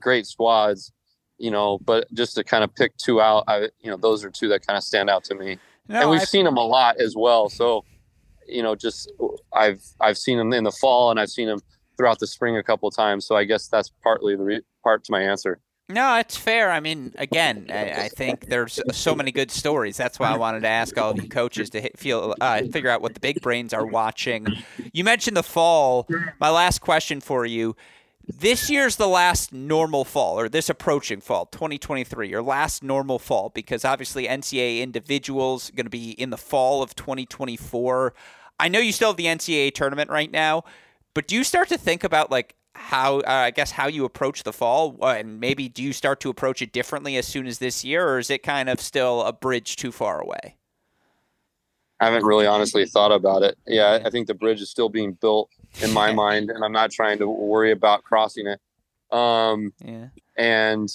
great 0.00 0.26
squads 0.26 0.92
you 1.38 1.50
know 1.50 1.78
but 1.84 2.12
just 2.12 2.34
to 2.34 2.44
kind 2.44 2.64
of 2.64 2.74
pick 2.74 2.96
two 2.96 3.20
out 3.20 3.44
i 3.48 3.68
you 3.80 3.90
know 3.90 3.96
those 3.96 4.24
are 4.24 4.30
two 4.30 4.48
that 4.48 4.66
kind 4.66 4.76
of 4.76 4.82
stand 4.82 5.10
out 5.10 5.24
to 5.24 5.34
me 5.34 5.58
no, 5.88 6.00
and 6.00 6.10
we've 6.10 6.20
I... 6.20 6.24
seen 6.24 6.44
them 6.44 6.56
a 6.56 6.64
lot 6.64 6.98
as 6.98 7.14
well 7.16 7.48
so 7.48 7.84
you 8.46 8.62
know 8.62 8.74
just 8.74 9.10
i've 9.52 9.82
i've 10.00 10.18
seen 10.18 10.38
them 10.38 10.52
in 10.52 10.64
the 10.64 10.72
fall 10.72 11.10
and 11.10 11.20
i've 11.20 11.30
seen 11.30 11.48
them 11.48 11.60
throughout 11.96 12.18
the 12.18 12.26
spring 12.26 12.56
a 12.56 12.62
couple 12.62 12.90
times. 12.90 13.26
So 13.26 13.36
I 13.36 13.44
guess 13.44 13.68
that's 13.68 13.90
partly 14.02 14.36
the 14.36 14.42
re- 14.42 14.62
part 14.82 15.04
to 15.04 15.12
my 15.12 15.22
answer. 15.22 15.60
No, 15.92 16.16
it's 16.16 16.36
fair. 16.36 16.70
I 16.70 16.80
mean, 16.80 17.14
again, 17.18 17.66
I, 17.70 18.04
I, 18.04 18.08
think 18.08 18.46
there's 18.46 18.80
so 18.92 19.14
many 19.14 19.30
good 19.30 19.50
stories. 19.50 19.96
That's 19.96 20.18
why 20.18 20.30
I 20.30 20.36
wanted 20.36 20.60
to 20.60 20.68
ask 20.68 20.96
all 20.98 21.10
of 21.10 21.22
you 21.22 21.28
coaches 21.28 21.70
to 21.70 21.80
hit, 21.80 21.98
feel 21.98 22.34
uh, 22.40 22.62
figure 22.72 22.88
out 22.88 23.02
what 23.02 23.14
the 23.14 23.20
big 23.20 23.40
brains 23.42 23.74
are 23.74 23.84
watching. 23.86 24.46
You 24.92 25.04
mentioned 25.04 25.36
the 25.36 25.42
fall. 25.42 26.08
My 26.40 26.50
last 26.50 26.80
question 26.80 27.20
for 27.20 27.44
you: 27.44 27.76
This 28.26 28.70
year's 28.70 28.96
the 28.96 29.08
last 29.08 29.52
normal 29.52 30.04
fall, 30.04 30.38
or 30.38 30.48
this 30.48 30.70
approaching 30.70 31.20
fall, 31.20 31.46
2023, 31.46 32.28
your 32.28 32.42
last 32.42 32.82
normal 32.82 33.18
fall, 33.18 33.50
because 33.50 33.84
obviously 33.84 34.26
NCAA 34.26 34.80
individuals 34.80 35.70
going 35.70 35.86
to 35.86 35.90
be 35.90 36.12
in 36.12 36.30
the 36.30 36.38
fall 36.38 36.82
of 36.82 36.94
2024. 36.94 38.14
I 38.58 38.68
know 38.68 38.78
you 38.78 38.92
still 38.92 39.10
have 39.10 39.16
the 39.16 39.26
NCAA 39.26 39.74
tournament 39.74 40.10
right 40.10 40.30
now. 40.30 40.64
But 41.14 41.26
do 41.26 41.34
you 41.34 41.44
start 41.44 41.68
to 41.68 41.78
think 41.78 42.04
about 42.04 42.30
like 42.30 42.54
how 42.74 43.18
uh, 43.20 43.22
I 43.26 43.50
guess 43.50 43.70
how 43.70 43.86
you 43.86 44.04
approach 44.04 44.42
the 44.42 44.52
fall, 44.52 44.96
uh, 45.02 45.14
and 45.18 45.40
maybe 45.40 45.68
do 45.68 45.82
you 45.82 45.92
start 45.92 46.20
to 46.20 46.30
approach 46.30 46.62
it 46.62 46.72
differently 46.72 47.16
as 47.16 47.26
soon 47.26 47.46
as 47.46 47.58
this 47.58 47.84
year, 47.84 48.08
or 48.08 48.18
is 48.18 48.30
it 48.30 48.42
kind 48.42 48.68
of 48.68 48.80
still 48.80 49.22
a 49.22 49.32
bridge 49.32 49.76
too 49.76 49.92
far 49.92 50.20
away? 50.20 50.56
I 52.00 52.06
haven't 52.06 52.24
really 52.24 52.46
honestly 52.46 52.84
thought 52.86 53.12
about 53.12 53.42
it. 53.42 53.56
Yeah, 53.66 54.00
I 54.04 54.10
think 54.10 54.26
the 54.26 54.34
bridge 54.34 54.60
is 54.60 54.70
still 54.70 54.88
being 54.88 55.12
built 55.12 55.50
in 55.82 55.92
my 55.92 56.12
mind, 56.24 56.50
and 56.50 56.64
I'm 56.64 56.72
not 56.72 56.90
trying 56.90 57.18
to 57.18 57.28
worry 57.28 57.72
about 57.72 58.02
crossing 58.02 58.46
it. 58.46 58.60
Um, 59.16 59.72
yeah. 59.84 60.08
And 60.36 60.88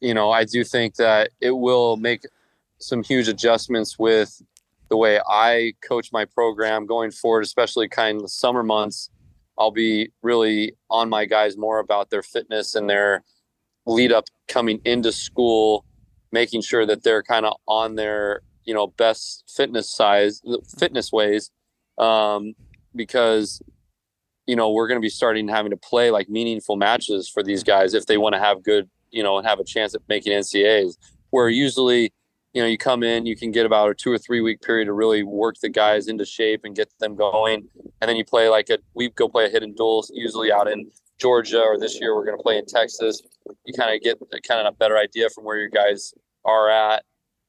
you 0.00 0.12
know, 0.12 0.30
I 0.30 0.44
do 0.44 0.64
think 0.64 0.96
that 0.96 1.30
it 1.40 1.52
will 1.52 1.96
make 1.96 2.22
some 2.78 3.02
huge 3.02 3.28
adjustments 3.28 3.98
with 3.98 4.42
the 4.88 4.96
way 4.96 5.20
I 5.26 5.72
coach 5.82 6.12
my 6.12 6.24
program 6.24 6.86
going 6.86 7.10
forward, 7.10 7.44
especially 7.44 7.88
kind 7.88 8.16
of 8.16 8.22
the 8.22 8.28
summer 8.28 8.62
months 8.62 9.10
I'll 9.58 9.70
be 9.70 10.10
really 10.22 10.74
on 10.90 11.08
my 11.08 11.24
guys 11.24 11.56
more 11.56 11.78
about 11.78 12.10
their 12.10 12.22
fitness 12.22 12.74
and 12.74 12.88
their 12.88 13.24
lead 13.86 14.12
up 14.12 14.24
coming 14.48 14.80
into 14.84 15.12
school, 15.12 15.84
making 16.32 16.62
sure 16.62 16.84
that 16.86 17.02
they're 17.02 17.22
kind 17.22 17.46
of 17.46 17.54
on 17.66 17.94
their 17.94 18.42
you 18.64 18.74
know 18.74 18.88
best 18.88 19.44
fitness 19.48 19.90
size 19.90 20.42
fitness 20.78 21.12
ways, 21.12 21.50
um, 21.98 22.54
because 22.94 23.62
you 24.46 24.56
know 24.56 24.70
we're 24.70 24.88
going 24.88 25.00
to 25.00 25.04
be 25.04 25.08
starting 25.08 25.48
having 25.48 25.70
to 25.70 25.76
play 25.76 26.10
like 26.10 26.28
meaningful 26.28 26.76
matches 26.76 27.28
for 27.28 27.42
these 27.42 27.62
guys 27.62 27.94
if 27.94 28.06
they 28.06 28.18
want 28.18 28.34
to 28.34 28.40
have 28.40 28.62
good 28.62 28.88
you 29.10 29.22
know 29.22 29.38
and 29.38 29.46
have 29.46 29.60
a 29.60 29.64
chance 29.64 29.94
at 29.94 30.02
making 30.08 30.32
NCAAs. 30.32 30.96
Where 31.30 31.48
usually 31.48 32.12
you 32.56 32.62
know, 32.62 32.68
you 32.68 32.78
come 32.78 33.02
in, 33.02 33.26
you 33.26 33.36
can 33.36 33.50
get 33.50 33.66
about 33.66 33.90
a 33.90 33.94
two 33.94 34.10
or 34.10 34.16
three 34.16 34.40
week 34.40 34.62
period 34.62 34.86
to 34.86 34.94
really 34.94 35.22
work 35.22 35.56
the 35.60 35.68
guys 35.68 36.08
into 36.08 36.24
shape 36.24 36.62
and 36.64 36.74
get 36.74 36.88
them 37.00 37.14
going. 37.14 37.68
And 38.00 38.08
then 38.08 38.16
you 38.16 38.24
play 38.24 38.48
like 38.48 38.70
a, 38.70 38.78
we 38.94 39.10
go 39.10 39.28
play 39.28 39.44
a 39.44 39.50
hidden 39.50 39.74
dual, 39.74 40.06
usually 40.14 40.50
out 40.50 40.66
in 40.66 40.90
Georgia, 41.18 41.60
or 41.60 41.78
this 41.78 42.00
year 42.00 42.16
we're 42.16 42.24
going 42.24 42.38
to 42.38 42.42
play 42.42 42.56
in 42.56 42.64
Texas. 42.64 43.20
You 43.66 43.74
kind 43.74 43.94
of 43.94 44.00
get 44.00 44.18
kind 44.48 44.66
of 44.66 44.72
a 44.72 44.74
better 44.74 44.96
idea 44.96 45.28
from 45.28 45.44
where 45.44 45.58
your 45.58 45.68
guys 45.68 46.14
are 46.46 46.70
at. 46.70 47.04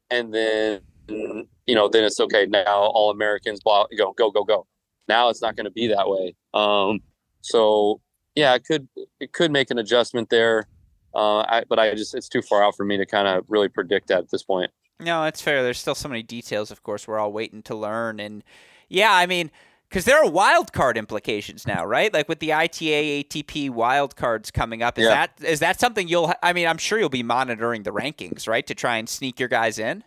And 0.09 0.33
then, 0.33 0.81
you 1.07 1.73
know, 1.73 1.87
then 1.87 2.03
it's 2.03 2.19
okay. 2.19 2.45
Now 2.45 2.65
all 2.65 3.09
Americans, 3.09 3.61
blah, 3.63 3.85
go, 3.97 4.11
go, 4.11 4.29
go, 4.29 4.43
go. 4.43 4.67
Now 5.07 5.29
it's 5.29 5.41
not 5.41 5.55
going 5.55 5.67
to 5.67 5.71
be 5.71 5.87
that 5.87 6.09
way. 6.09 6.35
Um, 6.53 6.99
so 7.39 8.01
yeah, 8.35 8.53
it 8.55 8.65
could, 8.65 8.89
it 9.21 9.31
could 9.31 9.53
make 9.53 9.71
an 9.71 9.77
adjustment 9.77 10.29
there. 10.29 10.67
Uh, 11.15 11.45
I, 11.47 11.63
but 11.69 11.79
I 11.79 11.95
just, 11.95 12.13
it's 12.13 12.27
too 12.27 12.41
far 12.41 12.61
out 12.61 12.75
for 12.75 12.85
me 12.85 12.97
to 12.97 13.05
kind 13.05 13.29
of 13.29 13.45
really 13.47 13.69
predict 13.69 14.09
that 14.09 14.17
at 14.17 14.31
this 14.31 14.43
point. 14.43 14.69
No, 14.99 15.23
that's 15.23 15.41
fair. 15.41 15.63
There's 15.63 15.79
still 15.79 15.95
so 15.95 16.09
many 16.09 16.23
details, 16.23 16.71
of 16.71 16.81
course, 16.83 17.07
we're 17.07 17.19
all 17.19 17.31
waiting 17.31 17.61
to 17.63 17.75
learn. 17.75 18.19
And 18.19 18.43
yeah, 18.89 19.13
I 19.13 19.27
mean, 19.27 19.51
because 19.89 20.05
there 20.05 20.21
are 20.21 20.29
wild 20.29 20.73
card 20.73 20.97
implications 20.97 21.67
now, 21.67 21.85
right? 21.85 22.13
Like 22.13 22.27
with 22.27 22.39
the 22.39 22.51
ITA, 22.51 23.23
ATP 23.23 23.69
wild 23.69 24.15
cards 24.15 24.51
coming 24.51 24.81
up. 24.81 24.97
Is 24.97 25.05
yeah. 25.05 25.09
that 25.11 25.43
is 25.43 25.59
that 25.59 25.79
something 25.79 26.07
you'll? 26.07 26.33
I 26.41 26.51
mean, 26.53 26.67
I'm 26.67 26.77
sure 26.77 26.99
you'll 26.99 27.09
be 27.09 27.23
monitoring 27.23 27.83
the 27.83 27.91
rankings, 27.91 28.47
right, 28.47 28.65
to 28.67 28.75
try 28.75 28.97
and 28.97 29.07
sneak 29.07 29.39
your 29.39 29.49
guys 29.49 29.79
in. 29.79 30.03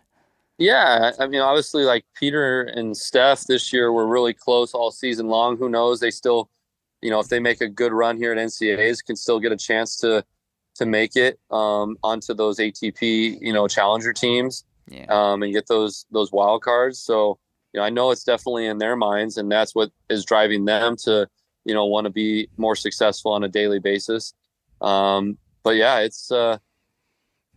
Yeah, 0.57 1.11
I 1.19 1.25
mean, 1.25 1.41
obviously, 1.41 1.85
like 1.85 2.05
Peter 2.13 2.63
and 2.63 2.95
Steph 2.95 3.45
this 3.45 3.73
year 3.73 3.91
were 3.91 4.07
really 4.07 4.33
close 4.33 4.73
all 4.73 4.91
season 4.91 5.27
long. 5.27 5.57
Who 5.57 5.69
knows? 5.69 5.99
They 5.99 6.11
still, 6.11 6.49
you 7.01 7.09
know, 7.09 7.19
if 7.19 7.29
they 7.29 7.39
make 7.39 7.61
a 7.61 7.67
good 7.69 7.93
run 7.93 8.17
here 8.17 8.31
at 8.31 8.37
NCAA's, 8.37 9.01
can 9.01 9.15
still 9.15 9.39
get 9.39 9.51
a 9.51 9.57
chance 9.57 9.97
to 9.97 10.23
to 10.75 10.85
make 10.85 11.15
it 11.15 11.39
um, 11.49 11.97
onto 12.03 12.33
those 12.33 12.59
ATP, 12.59 13.39
you 13.41 13.53
know, 13.53 13.67
challenger 13.67 14.13
teams 14.13 14.65
yeah. 14.91 15.05
um, 15.09 15.43
and 15.43 15.53
get 15.53 15.67
those 15.67 16.05
those 16.11 16.31
wild 16.31 16.61
cards. 16.61 16.99
So 16.99 17.39
you 17.73 17.79
know, 17.79 17.85
I 17.85 17.89
know 17.89 18.11
it's 18.11 18.23
definitely 18.23 18.65
in 18.65 18.77
their 18.77 18.95
minds, 18.95 19.37
and 19.37 19.51
that's 19.51 19.73
what 19.73 19.91
is 20.09 20.25
driving 20.25 20.65
them 20.65 20.95
to 21.03 21.27
you 21.65 21.73
know 21.73 21.85
want 21.85 22.05
to 22.05 22.11
be 22.11 22.49
more 22.57 22.75
successful 22.75 23.31
on 23.31 23.43
a 23.43 23.47
daily 23.47 23.79
basis. 23.79 24.33
Um, 24.81 25.37
but 25.63 25.75
yeah, 25.75 25.99
it's 25.99 26.31
uh, 26.31 26.57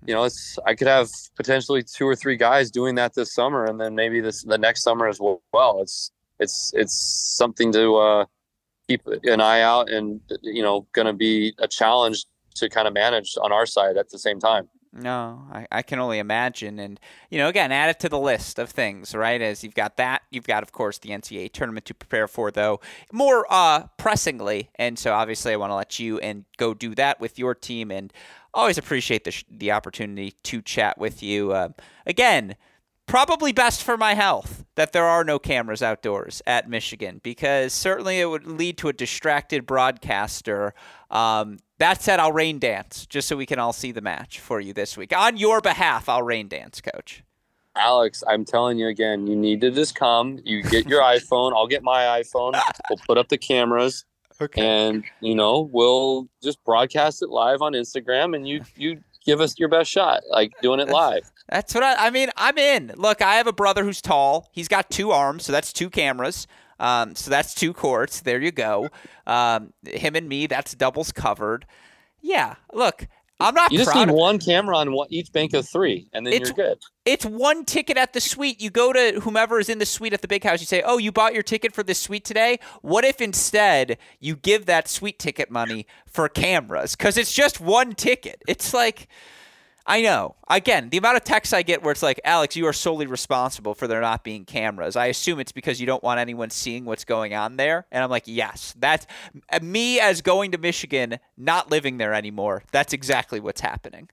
you 0.06 0.14
know, 0.14 0.24
it's 0.24 0.58
I 0.66 0.74
could 0.74 0.86
have 0.86 1.08
potentially 1.36 1.82
two 1.82 2.06
or 2.06 2.14
three 2.14 2.36
guys 2.36 2.70
doing 2.70 2.94
that 2.96 3.14
this 3.14 3.34
summer, 3.34 3.64
and 3.64 3.80
then 3.80 3.94
maybe 3.94 4.20
this 4.20 4.42
the 4.42 4.58
next 4.58 4.82
summer 4.82 5.08
as 5.08 5.18
well. 5.20 5.80
It's 5.80 6.10
it's 6.38 6.72
it's 6.74 6.94
something 7.36 7.72
to 7.72 7.96
uh, 7.96 8.24
keep 8.88 9.02
an 9.06 9.40
eye 9.40 9.62
out, 9.62 9.88
and 9.88 10.20
you 10.42 10.62
know, 10.62 10.86
going 10.92 11.06
to 11.06 11.12
be 11.12 11.54
a 11.58 11.68
challenge 11.68 12.26
to 12.56 12.68
kind 12.68 12.86
of 12.86 12.94
manage 12.94 13.36
on 13.42 13.50
our 13.50 13.66
side 13.66 13.96
at 13.96 14.10
the 14.10 14.18
same 14.18 14.38
time. 14.38 14.68
No, 14.96 15.42
I, 15.52 15.66
I 15.72 15.82
can 15.82 15.98
only 15.98 16.20
imagine. 16.20 16.78
And, 16.78 17.00
you 17.28 17.38
know, 17.38 17.48
again, 17.48 17.72
add 17.72 17.90
it 17.90 17.98
to 18.00 18.08
the 18.08 18.18
list 18.18 18.60
of 18.60 18.70
things, 18.70 19.12
right? 19.12 19.42
As 19.42 19.64
you've 19.64 19.74
got 19.74 19.96
that, 19.96 20.22
you've 20.30 20.46
got, 20.46 20.62
of 20.62 20.70
course, 20.70 20.98
the 20.98 21.10
NCAA 21.10 21.52
tournament 21.52 21.84
to 21.86 21.94
prepare 21.94 22.28
for, 22.28 22.52
though, 22.52 22.80
more 23.12 23.44
uh, 23.50 23.88
pressingly. 23.96 24.70
And 24.76 24.96
so 24.96 25.12
obviously, 25.12 25.52
I 25.52 25.56
want 25.56 25.72
to 25.72 25.74
let 25.74 25.98
you 25.98 26.20
and 26.20 26.44
go 26.58 26.74
do 26.74 26.94
that 26.94 27.20
with 27.20 27.40
your 27.40 27.56
team. 27.56 27.90
And 27.90 28.12
always 28.54 28.78
appreciate 28.78 29.24
the, 29.24 29.32
sh- 29.32 29.44
the 29.50 29.72
opportunity 29.72 30.30
to 30.44 30.62
chat 30.62 30.96
with 30.96 31.24
you. 31.24 31.52
Uh, 31.52 31.70
again, 32.06 32.54
probably 33.06 33.52
best 33.52 33.82
for 33.82 33.96
my 33.96 34.14
health 34.14 34.64
that 34.76 34.92
there 34.92 35.04
are 35.04 35.24
no 35.24 35.38
cameras 35.38 35.82
outdoors 35.82 36.42
at 36.46 36.68
Michigan 36.68 37.20
because 37.22 37.72
certainly 37.72 38.20
it 38.20 38.26
would 38.26 38.46
lead 38.46 38.78
to 38.78 38.88
a 38.88 38.92
distracted 38.92 39.66
broadcaster. 39.66 40.74
Um, 41.10 41.58
that 41.78 42.02
said, 42.02 42.20
I'll 42.20 42.32
rain 42.32 42.58
dance 42.58 43.06
just 43.06 43.28
so 43.28 43.36
we 43.36 43.46
can 43.46 43.58
all 43.58 43.72
see 43.72 43.92
the 43.92 44.00
match 44.00 44.40
for 44.40 44.60
you 44.60 44.72
this 44.72 44.96
week. 44.96 45.16
On 45.16 45.36
your 45.36 45.60
behalf, 45.60 46.08
I'll 46.08 46.22
rain 46.22 46.48
dance, 46.48 46.80
coach. 46.80 47.22
Alex, 47.76 48.22
I'm 48.28 48.44
telling 48.44 48.78
you 48.78 48.86
again, 48.86 49.26
you 49.26 49.34
need 49.34 49.60
to 49.62 49.70
just 49.70 49.94
come. 49.94 50.40
You 50.44 50.62
get 50.62 50.86
your 50.86 51.02
iPhone. 51.02 51.52
I'll 51.54 51.66
get 51.66 51.82
my 51.82 52.20
iPhone. 52.20 52.60
We'll 52.88 53.00
put 53.06 53.18
up 53.18 53.28
the 53.28 53.38
cameras. 53.38 54.04
Okay. 54.40 54.62
And 54.62 55.04
you 55.20 55.34
know, 55.34 55.68
we'll 55.72 56.28
just 56.42 56.62
broadcast 56.64 57.22
it 57.22 57.30
live 57.30 57.62
on 57.62 57.72
Instagram 57.72 58.34
and 58.34 58.46
you 58.46 58.62
you 58.76 59.00
give 59.24 59.40
us 59.40 59.58
your 59.58 59.68
best 59.68 59.90
shot, 59.90 60.22
like 60.30 60.52
doing 60.62 60.80
it 60.80 60.88
live. 60.88 61.30
That's 61.48 61.74
what 61.74 61.82
I, 61.82 62.06
I 62.06 62.10
mean. 62.10 62.30
I'm 62.36 62.56
in. 62.58 62.92
Look, 62.96 63.22
I 63.22 63.36
have 63.36 63.46
a 63.46 63.52
brother 63.52 63.84
who's 63.84 64.00
tall. 64.00 64.48
He's 64.52 64.68
got 64.68 64.90
two 64.90 65.10
arms, 65.10 65.44
so 65.44 65.52
that's 65.52 65.72
two 65.72 65.90
cameras. 65.90 66.46
Um, 66.80 67.14
so 67.14 67.30
that's 67.30 67.54
two 67.54 67.72
courts. 67.72 68.20
There 68.20 68.40
you 68.40 68.50
go. 68.50 68.88
Um, 69.26 69.72
him 69.86 70.16
and 70.16 70.28
me, 70.28 70.46
that's 70.46 70.74
doubles 70.74 71.12
covered. 71.12 71.66
Yeah. 72.20 72.56
Look, 72.72 73.06
I'm 73.44 73.54
not. 73.54 73.72
You 73.72 73.78
just 73.78 73.94
need 73.94 74.10
one 74.10 74.38
camera 74.38 74.76
on 74.76 74.94
each 75.10 75.32
bank 75.32 75.54
of 75.54 75.68
three, 75.68 76.08
and 76.12 76.26
then 76.26 76.32
it's, 76.32 76.48
you're 76.48 76.54
good. 76.54 76.78
It's 77.04 77.24
one 77.24 77.64
ticket 77.64 77.96
at 77.96 78.12
the 78.12 78.20
suite. 78.20 78.60
You 78.60 78.70
go 78.70 78.92
to 78.92 79.20
whomever 79.20 79.58
is 79.58 79.68
in 79.68 79.78
the 79.78 79.86
suite 79.86 80.12
at 80.12 80.22
the 80.22 80.28
big 80.28 80.44
house. 80.44 80.60
You 80.60 80.66
say, 80.66 80.82
"Oh, 80.84 80.98
you 80.98 81.12
bought 81.12 81.34
your 81.34 81.42
ticket 81.42 81.74
for 81.74 81.82
this 81.82 82.00
suite 82.00 82.24
today." 82.24 82.58
What 82.82 83.04
if 83.04 83.20
instead 83.20 83.98
you 84.20 84.36
give 84.36 84.66
that 84.66 84.88
suite 84.88 85.18
ticket 85.18 85.50
money 85.50 85.86
for 86.06 86.28
cameras? 86.28 86.96
Because 86.96 87.16
it's 87.16 87.32
just 87.32 87.60
one 87.60 87.94
ticket. 87.94 88.42
It's 88.48 88.72
like 88.72 89.08
I 89.86 90.00
know. 90.00 90.34
Again, 90.48 90.88
the 90.88 90.96
amount 90.96 91.18
of 91.18 91.24
texts 91.24 91.52
I 91.52 91.62
get 91.62 91.82
where 91.82 91.92
it's 91.92 92.02
like, 92.02 92.18
Alex, 92.24 92.56
you 92.56 92.66
are 92.66 92.72
solely 92.72 93.06
responsible 93.06 93.74
for 93.74 93.86
there 93.86 94.00
not 94.00 94.24
being 94.24 94.46
cameras. 94.46 94.96
I 94.96 95.06
assume 95.06 95.40
it's 95.40 95.52
because 95.52 95.78
you 95.78 95.86
don't 95.86 96.02
want 96.02 96.20
anyone 96.20 96.48
seeing 96.48 96.86
what's 96.86 97.04
going 97.04 97.34
on 97.34 97.58
there. 97.58 97.86
And 97.92 98.02
I'm 98.02 98.08
like, 98.08 98.24
yes, 98.26 98.74
that's 98.78 99.06
me 99.60 100.00
as 100.00 100.22
going 100.22 100.52
to 100.52 100.58
Michigan, 100.58 101.18
not 101.36 101.70
living 101.70 101.98
there 101.98 102.14
anymore. 102.14 102.62
That's 102.72 102.94
exactly 102.94 103.40
what's 103.40 103.60
happening. 103.60 104.08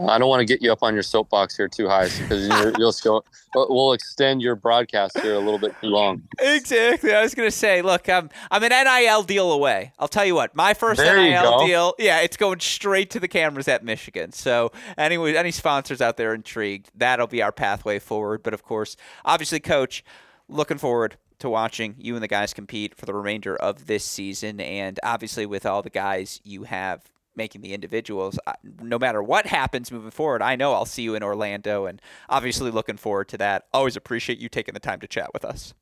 I 0.00 0.18
don't 0.18 0.28
want 0.28 0.40
to 0.40 0.46
get 0.46 0.62
you 0.62 0.72
up 0.72 0.82
on 0.82 0.94
your 0.94 1.02
soapbox 1.02 1.56
here 1.56 1.68
too 1.68 1.88
high 1.88 2.08
because 2.08 2.48
you'll 2.78 2.92
still 2.92 3.24
uh, 3.56 3.66
we'll 3.68 3.92
extend 3.92 4.42
your 4.42 4.54
broadcast 4.54 5.18
here 5.20 5.34
a 5.34 5.38
little 5.38 5.58
bit 5.58 5.74
too 5.80 5.88
long. 5.88 6.22
Exactly. 6.38 7.14
I 7.14 7.22
was 7.22 7.34
gonna 7.34 7.50
say, 7.50 7.82
look, 7.82 8.08
I'm 8.08 8.30
I'm 8.50 8.62
an 8.62 8.70
NIL 8.70 9.22
deal 9.22 9.52
away. 9.52 9.92
I'll 9.98 10.08
tell 10.08 10.24
you 10.24 10.34
what, 10.34 10.54
my 10.54 10.74
first 10.74 10.98
there 10.98 11.16
NIL 11.16 11.66
deal, 11.66 11.94
yeah, 11.98 12.20
it's 12.20 12.36
going 12.36 12.60
straight 12.60 13.10
to 13.10 13.20
the 13.20 13.28
cameras 13.28 13.68
at 13.68 13.84
Michigan. 13.84 14.32
So 14.32 14.72
anyway, 14.98 15.34
any 15.34 15.50
sponsors 15.50 16.00
out 16.00 16.16
there 16.16 16.34
intrigued, 16.34 16.90
that'll 16.94 17.26
be 17.26 17.42
our 17.42 17.52
pathway 17.52 17.98
forward. 17.98 18.42
But 18.42 18.54
of 18.54 18.62
course, 18.62 18.96
obviously, 19.24 19.60
coach, 19.60 20.04
looking 20.48 20.78
forward 20.78 21.16
to 21.38 21.48
watching 21.50 21.94
you 21.98 22.14
and 22.14 22.22
the 22.22 22.28
guys 22.28 22.54
compete 22.54 22.94
for 22.94 23.06
the 23.06 23.14
remainder 23.14 23.56
of 23.56 23.86
this 23.86 24.04
season, 24.04 24.60
and 24.60 24.98
obviously 25.02 25.46
with 25.46 25.66
all 25.66 25.82
the 25.82 25.90
guys 25.90 26.40
you 26.44 26.64
have 26.64 27.10
making 27.36 27.60
the 27.60 27.72
individuals. 27.72 28.38
No 28.80 28.98
matter 28.98 29.22
what 29.22 29.46
happens 29.46 29.92
moving 29.92 30.10
forward, 30.10 30.42
I 30.42 30.56
know 30.56 30.72
I'll 30.72 30.84
see 30.84 31.02
you 31.02 31.14
in 31.14 31.22
Orlando, 31.22 31.86
and 31.86 32.00
obviously 32.28 32.70
looking 32.70 32.96
forward 32.96 33.28
to 33.28 33.38
that. 33.38 33.66
Always 33.72 33.96
appreciate 33.96 34.38
you 34.38 34.48
taking 34.48 34.74
the 34.74 34.80
time 34.80 35.00
to 35.00 35.06
chat 35.06 35.30
with 35.32 35.44
us. 35.44 35.74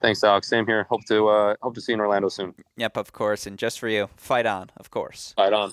Thanks, 0.00 0.22
Alex. 0.22 0.48
Same 0.48 0.66
here. 0.66 0.84
Hope 0.84 1.04
to 1.06 1.28
uh, 1.28 1.54
hope 1.62 1.74
to 1.74 1.80
see 1.80 1.92
you 1.92 1.94
in 1.94 2.00
Orlando 2.00 2.28
soon. 2.28 2.54
Yep, 2.76 2.96
of 2.98 3.12
course. 3.12 3.46
And 3.46 3.58
just 3.58 3.80
for 3.80 3.88
you, 3.88 4.08
fight 4.16 4.44
on, 4.44 4.70
of 4.76 4.90
course. 4.90 5.32
Fight 5.36 5.54
on. 5.54 5.72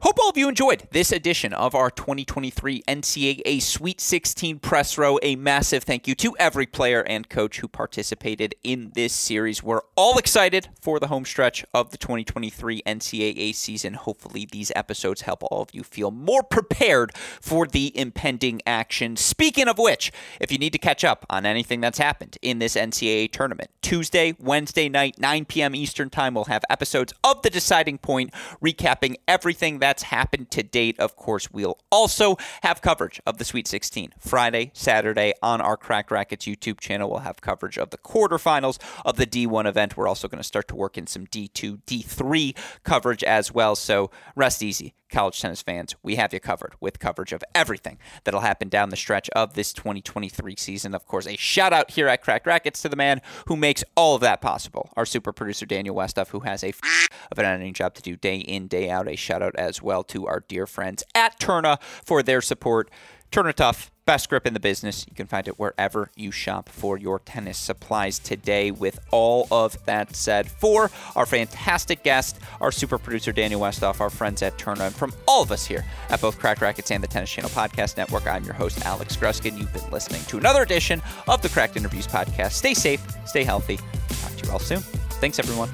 Hope 0.00 0.18
all 0.20 0.28
of 0.28 0.36
you 0.36 0.46
enjoyed 0.46 0.86
this 0.92 1.10
edition 1.10 1.54
of 1.54 1.74
our 1.74 1.90
2023 1.90 2.82
NCAA 2.86 3.62
Sweet 3.62 3.98
16 3.98 4.58
press 4.58 4.98
row. 4.98 5.18
A 5.22 5.36
massive 5.36 5.84
thank 5.84 6.06
you 6.06 6.14
to 6.16 6.36
every 6.38 6.66
player 6.66 7.00
and 7.00 7.26
coach 7.30 7.60
who 7.60 7.66
participated 7.66 8.54
in 8.62 8.92
this 8.94 9.14
series. 9.14 9.62
We're 9.62 9.80
all 9.96 10.18
excited 10.18 10.68
for 10.82 11.00
the 11.00 11.06
home 11.06 11.24
stretch 11.24 11.64
of 11.72 11.92
the 11.92 11.96
2023 11.96 12.82
NCAA 12.82 13.54
season. 13.54 13.94
Hopefully, 13.94 14.46
these 14.50 14.70
episodes 14.76 15.22
help 15.22 15.42
all 15.44 15.62
of 15.62 15.70
you 15.72 15.82
feel 15.82 16.10
more 16.10 16.42
prepared 16.42 17.16
for 17.40 17.66
the 17.66 17.98
impending 17.98 18.60
action. 18.66 19.16
Speaking 19.16 19.66
of 19.66 19.78
which, 19.78 20.12
if 20.40 20.52
you 20.52 20.58
need 20.58 20.74
to 20.74 20.78
catch 20.78 21.04
up 21.04 21.24
on 21.30 21.46
anything 21.46 21.80
that's 21.80 21.98
happened 21.98 22.36
in 22.42 22.58
this 22.58 22.76
NCAA 22.76 23.32
tournament, 23.32 23.70
Tuesday, 23.80 24.34
Wednesday 24.38 24.90
night, 24.90 25.18
9 25.18 25.46
p.m. 25.46 25.74
Eastern 25.74 26.10
Time, 26.10 26.34
we'll 26.34 26.44
have 26.44 26.64
episodes 26.68 27.14
of 27.24 27.40
The 27.40 27.50
Deciding 27.50 27.96
Point 27.96 28.34
recapping 28.62 29.16
everything 29.26 29.78
that 29.78 29.85
that's 29.86 30.02
happened 30.02 30.50
to 30.50 30.64
date. 30.64 30.98
Of 30.98 31.14
course, 31.14 31.48
we'll 31.52 31.78
also 31.92 32.36
have 32.64 32.82
coverage 32.82 33.20
of 33.24 33.38
the 33.38 33.44
Sweet 33.44 33.68
16 33.68 34.14
Friday, 34.18 34.72
Saturday 34.74 35.32
on 35.44 35.60
our 35.60 35.76
Cracked 35.76 36.10
Racquets 36.10 36.44
YouTube 36.44 36.80
channel. 36.80 37.08
We'll 37.08 37.20
have 37.20 37.40
coverage 37.40 37.78
of 37.78 37.90
the 37.90 37.98
quarterfinals 37.98 38.78
of 39.04 39.16
the 39.16 39.26
D1 39.26 39.64
event. 39.64 39.96
We're 39.96 40.08
also 40.08 40.26
going 40.26 40.40
to 40.40 40.44
start 40.44 40.66
to 40.68 40.74
work 40.74 40.98
in 40.98 41.06
some 41.06 41.28
D2, 41.28 41.82
D3 41.86 42.56
coverage 42.82 43.22
as 43.22 43.54
well. 43.54 43.76
So 43.76 44.10
rest 44.34 44.60
easy 44.60 44.96
college 45.10 45.40
tennis 45.40 45.62
fans, 45.62 45.94
we 46.02 46.16
have 46.16 46.32
you 46.32 46.40
covered 46.40 46.74
with 46.80 46.98
coverage 46.98 47.32
of 47.32 47.42
everything 47.54 47.98
that'll 48.24 48.40
happen 48.40 48.68
down 48.68 48.90
the 48.90 48.96
stretch 48.96 49.28
of 49.30 49.54
this 49.54 49.72
2023 49.72 50.56
season. 50.56 50.94
Of 50.94 51.06
course, 51.06 51.26
a 51.26 51.36
shout 51.36 51.72
out 51.72 51.92
here 51.92 52.08
at 52.08 52.22
Cracked 52.22 52.46
Racquets 52.46 52.82
to 52.82 52.88
the 52.88 52.96
man 52.96 53.20
who 53.46 53.56
makes 53.56 53.84
all 53.96 54.14
of 54.14 54.20
that 54.22 54.40
possible, 54.40 54.90
our 54.96 55.06
super 55.06 55.32
producer 55.32 55.66
Daniel 55.66 55.96
Westoff, 55.96 56.28
who 56.28 56.40
has 56.40 56.64
a 56.64 56.68
f- 56.68 57.08
of 57.30 57.38
an 57.38 57.44
editing 57.44 57.74
job 57.74 57.94
to 57.94 58.02
do 58.02 58.16
day 58.16 58.36
in, 58.36 58.66
day 58.66 58.90
out. 58.90 59.08
A 59.08 59.16
shout 59.16 59.42
out 59.42 59.54
as 59.56 59.75
well 59.82 60.04
to 60.04 60.26
our 60.26 60.40
dear 60.40 60.66
friends 60.66 61.02
at 61.14 61.38
Tourna 61.38 61.80
for 62.04 62.22
their 62.22 62.40
support. 62.40 62.90
Tourna 63.30 63.54
Tuff 63.54 63.90
Best 64.06 64.28
grip 64.28 64.46
in 64.46 64.54
the 64.54 64.60
business. 64.60 65.04
You 65.08 65.16
can 65.16 65.26
find 65.26 65.48
it 65.48 65.58
wherever 65.58 66.12
you 66.14 66.30
shop 66.30 66.68
for 66.68 66.96
your 66.96 67.18
tennis 67.18 67.58
supplies 67.58 68.20
today. 68.20 68.70
With 68.70 69.00
all 69.10 69.48
of 69.50 69.84
that 69.86 70.14
said, 70.14 70.48
for 70.48 70.92
our 71.16 71.26
fantastic 71.26 72.04
guest, 72.04 72.38
our 72.60 72.70
super 72.70 72.98
producer 72.98 73.32
Daniel 73.32 73.60
Westoff, 73.60 74.00
our 74.00 74.08
friends 74.08 74.42
at 74.42 74.56
Tourna, 74.58 74.86
and 74.86 74.94
from 74.94 75.12
all 75.26 75.42
of 75.42 75.50
us 75.50 75.66
here 75.66 75.84
at 76.08 76.20
both 76.20 76.38
Cracked 76.38 76.60
Racquets 76.60 76.92
and 76.92 77.02
the 77.02 77.08
Tennis 77.08 77.32
Channel 77.32 77.50
Podcast 77.50 77.96
Network, 77.96 78.28
I'm 78.28 78.44
your 78.44 78.54
host, 78.54 78.80
Alex 78.86 79.16
Gruskin. 79.16 79.58
You've 79.58 79.72
been 79.72 79.90
listening 79.90 80.22
to 80.26 80.38
another 80.38 80.62
edition 80.62 81.02
of 81.26 81.42
the 81.42 81.48
Cracked 81.48 81.76
Interviews 81.76 82.06
Podcast. 82.06 82.52
Stay 82.52 82.74
safe, 82.74 83.04
stay 83.26 83.42
healthy. 83.42 83.80
Talk 84.08 84.36
to 84.36 84.46
you 84.46 84.52
all 84.52 84.60
soon. 84.60 84.78
Thanks, 85.18 85.40
everyone. 85.40 85.68